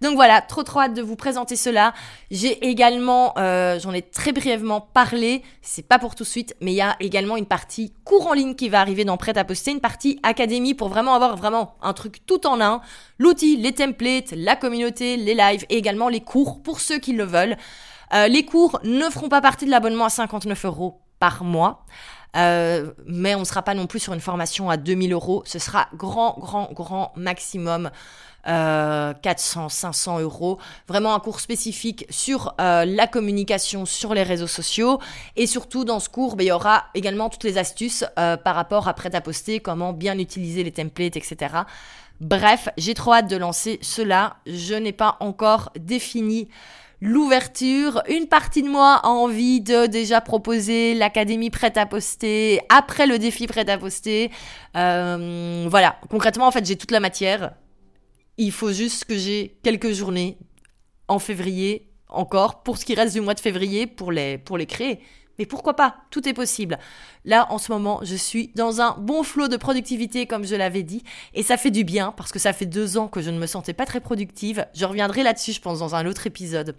donc 0.00 0.14
voilà, 0.14 0.40
trop 0.40 0.62
trop 0.62 0.80
hâte 0.80 0.94
de 0.94 1.02
vous 1.02 1.16
présenter 1.16 1.56
cela. 1.56 1.94
J'ai 2.30 2.66
également, 2.66 3.34
euh, 3.38 3.78
j'en 3.78 3.92
ai 3.92 4.02
très 4.02 4.32
brièvement 4.32 4.80
parlé, 4.80 5.42
c'est 5.62 5.86
pas 5.86 5.98
pour 5.98 6.14
tout 6.14 6.24
de 6.24 6.28
suite, 6.28 6.54
mais 6.60 6.72
il 6.72 6.76
y 6.76 6.82
a 6.82 6.96
également 7.00 7.36
une 7.36 7.46
partie 7.46 7.92
cours 8.04 8.26
en 8.26 8.32
ligne 8.32 8.54
qui 8.54 8.68
va 8.68 8.80
arriver 8.80 9.04
dans 9.04 9.16
Prêt 9.16 9.36
à 9.38 9.44
poster, 9.44 9.70
une 9.70 9.80
partie 9.80 10.18
académie 10.22 10.74
pour 10.74 10.88
vraiment 10.88 11.14
avoir 11.14 11.36
vraiment 11.36 11.74
un 11.82 11.92
truc 11.92 12.24
tout 12.26 12.46
en 12.46 12.60
un. 12.60 12.80
L'outil, 13.18 13.56
les 13.56 13.72
templates, 13.72 14.32
la 14.36 14.56
communauté, 14.56 15.16
les 15.16 15.34
lives 15.34 15.64
et 15.68 15.76
également 15.76 16.08
les 16.08 16.20
cours 16.20 16.62
pour 16.62 16.80
ceux 16.80 16.98
qui 16.98 17.12
le 17.12 17.24
veulent. 17.24 17.56
Euh, 18.14 18.28
les 18.28 18.44
cours 18.44 18.80
ne 18.84 19.08
feront 19.08 19.28
pas 19.28 19.40
partie 19.40 19.64
de 19.64 19.70
l'abonnement 19.70 20.06
à 20.06 20.10
59 20.10 20.64
euros 20.66 21.00
par 21.18 21.44
mois. 21.44 21.84
Euh, 22.36 22.92
mais 23.06 23.34
on 23.34 23.40
ne 23.40 23.44
sera 23.44 23.62
pas 23.62 23.74
non 23.74 23.86
plus 23.86 24.00
sur 24.00 24.14
une 24.14 24.20
formation 24.20 24.70
à 24.70 24.76
2000 24.76 25.12
euros. 25.12 25.42
Ce 25.46 25.58
sera 25.58 25.88
grand, 25.94 26.36
grand, 26.38 26.72
grand 26.72 27.12
maximum 27.16 27.90
euh, 28.48 29.14
400, 29.22 29.68
500 29.68 30.20
euros. 30.20 30.58
Vraiment 30.88 31.14
un 31.14 31.20
cours 31.20 31.38
spécifique 31.38 32.06
sur 32.10 32.54
euh, 32.60 32.84
la 32.84 33.06
communication 33.06 33.86
sur 33.86 34.14
les 34.14 34.24
réseaux 34.24 34.48
sociaux. 34.48 34.98
Et 35.36 35.46
surtout, 35.46 35.84
dans 35.84 36.00
ce 36.00 36.08
cours, 36.08 36.34
ben, 36.34 36.44
il 36.44 36.48
y 36.48 36.52
aura 36.52 36.86
également 36.94 37.28
toutes 37.28 37.44
les 37.44 37.56
astuces 37.58 38.04
euh, 38.18 38.36
par 38.36 38.56
rapport 38.56 38.88
à 38.88 38.94
prêt 38.94 39.14
à 39.14 39.20
poster, 39.20 39.60
comment 39.60 39.92
bien 39.92 40.18
utiliser 40.18 40.64
les 40.64 40.72
templates, 40.72 41.16
etc. 41.16 41.54
Bref, 42.22 42.68
j'ai 42.76 42.94
trop 42.94 43.14
hâte 43.14 43.28
de 43.28 43.34
lancer 43.34 43.80
cela. 43.82 44.36
Je 44.46 44.74
n'ai 44.74 44.92
pas 44.92 45.16
encore 45.18 45.72
défini 45.76 46.48
l'ouverture. 47.00 48.00
Une 48.08 48.28
partie 48.28 48.62
de 48.62 48.68
moi 48.68 49.00
a 49.02 49.08
envie 49.08 49.60
de 49.60 49.86
déjà 49.86 50.20
proposer 50.20 50.94
l'académie 50.94 51.50
prête 51.50 51.76
à 51.76 51.84
poster 51.84 52.60
après 52.68 53.08
le 53.08 53.18
défi 53.18 53.48
prêt 53.48 53.68
à 53.68 53.76
poster. 53.76 54.30
Euh, 54.76 55.66
voilà, 55.68 55.96
concrètement, 56.10 56.46
en 56.46 56.52
fait, 56.52 56.64
j'ai 56.64 56.76
toute 56.76 56.92
la 56.92 57.00
matière. 57.00 57.54
Il 58.38 58.52
faut 58.52 58.70
juste 58.70 59.04
que 59.04 59.18
j'ai 59.18 59.58
quelques 59.64 59.90
journées 59.90 60.38
en 61.08 61.18
février 61.18 61.88
encore 62.08 62.62
pour 62.62 62.78
ce 62.78 62.84
qui 62.84 62.94
reste 62.94 63.14
du 63.14 63.20
mois 63.20 63.34
de 63.34 63.40
février 63.40 63.88
pour 63.88 64.12
les, 64.12 64.38
pour 64.38 64.58
les 64.58 64.66
créer. 64.66 65.00
Mais 65.42 65.46
pourquoi 65.46 65.74
pas? 65.74 65.96
Tout 66.10 66.28
est 66.28 66.34
possible. 66.34 66.78
Là, 67.24 67.48
en 67.50 67.58
ce 67.58 67.72
moment, 67.72 67.98
je 68.04 68.14
suis 68.14 68.52
dans 68.54 68.80
un 68.80 68.94
bon 68.96 69.24
flot 69.24 69.48
de 69.48 69.56
productivité, 69.56 70.26
comme 70.26 70.44
je 70.44 70.54
l'avais 70.54 70.84
dit, 70.84 71.02
et 71.34 71.42
ça 71.42 71.56
fait 71.56 71.72
du 71.72 71.82
bien 71.82 72.14
parce 72.16 72.30
que 72.30 72.38
ça 72.38 72.52
fait 72.52 72.64
deux 72.64 72.96
ans 72.96 73.08
que 73.08 73.20
je 73.20 73.28
ne 73.30 73.40
me 73.40 73.46
sentais 73.46 73.72
pas 73.72 73.84
très 73.84 73.98
productive. 73.98 74.64
Je 74.72 74.84
reviendrai 74.84 75.24
là-dessus, 75.24 75.50
je 75.50 75.60
pense, 75.60 75.80
dans 75.80 75.96
un 75.96 76.06
autre 76.06 76.28
épisode. 76.28 76.76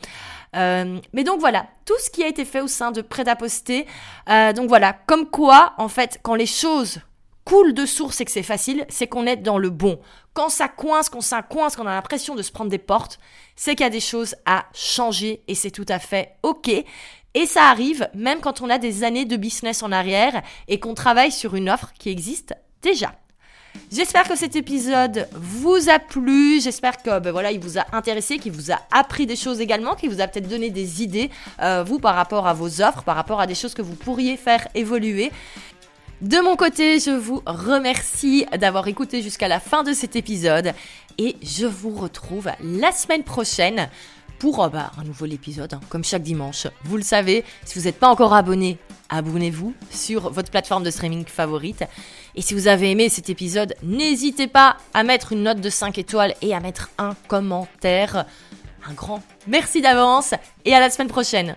Euh, 0.56 0.98
mais 1.12 1.26
donc 1.26 1.42
voilà, 1.42 1.68
tout 1.84 2.00
ce 2.00 2.10
qui 2.10 2.24
a 2.24 2.28
été 2.30 2.46
fait 2.46 2.62
au 2.62 2.68
sein 2.68 2.94
de 2.94 3.02
Prêt. 3.02 3.26
Euh, 4.30 4.54
donc 4.54 4.70
voilà, 4.70 4.94
comme 4.94 5.30
quoi, 5.30 5.74
en 5.78 5.90
fait, 5.90 6.22
quand 6.24 6.36
les 6.36 6.46
choses 6.46 7.02
coulent 7.44 7.74
de 7.74 7.86
source 7.86 8.22
et 8.22 8.26
que 8.26 8.32
c'est 8.32 8.44
facile, 8.44 8.86
c'est 8.88 9.08
qu'on 9.08 9.26
est 9.26 9.36
dans 9.36 9.58
le 9.58 9.72
bon. 9.72 10.00
Quand 10.34 10.48
ça 10.48 10.70
coince, 10.70 11.10
quand 11.10 11.20
ça 11.20 11.42
coince, 11.42 11.76
qu'on 11.76 11.86
a 11.86 11.94
l'impression 11.96 12.36
de 12.36 12.42
se 12.42 12.54
prendre 12.54 12.72
des 12.72 12.78
portes, 12.78 13.20
c'est 13.58 13.76
qu'il 13.76 13.84
y 13.84 13.88
a 13.88 13.90
des 13.90 14.00
choses 14.00 14.36
à 14.46 14.68
changer 14.74 15.44
et 15.50 15.56
c'est 15.56 15.72
tout 15.72 15.86
à 15.90 16.00
fait 16.00 16.38
ok. 16.44 16.72
Et 17.34 17.46
ça 17.46 17.70
arrive 17.70 18.08
même 18.14 18.40
quand 18.40 18.62
on 18.62 18.70
a 18.70 18.78
des 18.78 19.04
années 19.04 19.26
de 19.26 19.38
business 19.38 19.82
en 19.84 19.92
arrière 19.92 20.42
et 20.68 20.80
qu'on 20.80 20.94
travaille 20.94 21.32
sur 21.32 21.56
une 21.56 21.70
offre 21.70 21.92
qui 21.98 22.10
existe 22.10 22.54
déjà. 22.82 23.14
J'espère 23.92 24.28
que 24.28 24.36
cet 24.36 24.56
épisode 24.56 25.28
vous 25.34 25.90
a 25.90 25.98
plu. 25.98 26.62
J'espère 26.62 27.02
que 27.02 27.20
ben 27.20 27.32
voilà, 27.32 27.52
il 27.52 27.60
vous 27.60 27.80
a 27.80 27.86
intéressé, 27.92 28.38
qu'il 28.38 28.52
vous 28.52 28.72
a 28.72 28.80
appris 28.92 29.26
des 29.26 29.36
choses 29.36 29.62
également, 29.62 29.96
qu'il 29.96 30.10
vous 30.10 30.22
a 30.22 30.28
peut-être 30.28 30.48
donné 30.48 30.70
des 30.70 31.02
idées, 31.02 31.32
euh, 31.62 31.84
vous, 31.84 32.00
par 32.00 32.16
rapport 32.16 32.48
à 32.48 32.54
vos 32.54 32.82
offres, 32.82 33.04
par 33.04 33.16
rapport 33.16 33.40
à 33.40 33.48
des 33.48 33.56
choses 33.56 33.74
que 33.74 33.82
vous 33.82 33.96
pourriez 33.96 34.38
faire 34.38 34.68
évoluer. 34.76 35.32
De 36.22 36.40
mon 36.40 36.56
côté, 36.56 37.00
je 37.00 37.12
vous 37.12 37.42
remercie 37.46 38.46
d'avoir 38.58 38.88
écouté 38.88 39.22
jusqu'à 39.22 39.48
la 39.48 39.60
fin 39.60 39.84
de 39.84 39.94
cet 39.94 40.16
épisode 40.16 40.74
et 41.18 41.36
je 41.44 41.66
vous 41.66 41.92
retrouve 41.92 42.50
la 42.62 42.92
semaine 42.92 43.24
prochaine 43.24 43.90
pour 44.44 44.62
euh, 44.62 44.68
bah, 44.68 44.92
un 44.98 45.06
nouvel 45.06 45.32
épisode, 45.32 45.74
hein, 45.74 45.80
comme 45.88 46.04
chaque 46.04 46.22
dimanche. 46.22 46.68
Vous 46.84 46.98
le 46.98 47.04
savez, 47.04 47.46
si 47.64 47.80
vous 47.80 47.86
n'êtes 47.86 47.98
pas 47.98 48.10
encore 48.10 48.34
abonné, 48.34 48.78
abonnez-vous 49.08 49.74
sur 49.90 50.30
votre 50.32 50.52
plateforme 50.52 50.84
de 50.84 50.92
streaming 50.92 51.26
favorite. 51.26 51.86
Et 52.36 52.42
si 52.42 52.54
vous 52.54 52.68
avez 52.68 52.92
aimé 52.92 53.08
cet 53.08 53.30
épisode, 53.30 53.74
n'hésitez 53.84 54.48
pas 54.48 54.76
à 54.94 55.04
mettre 55.04 55.32
une 55.32 55.44
note 55.44 55.62
de 55.62 55.70
5 55.70 55.98
étoiles 55.98 56.36
et 56.42 56.54
à 56.54 56.60
mettre 56.60 56.90
un 56.98 57.16
commentaire. 57.30 58.26
Un 58.86 58.92
grand 58.92 59.24
merci 59.48 59.80
d'avance 59.80 60.34
et 60.66 60.76
à 60.76 60.82
la 60.82 60.90
semaine 60.90 61.08
prochaine. 61.08 61.56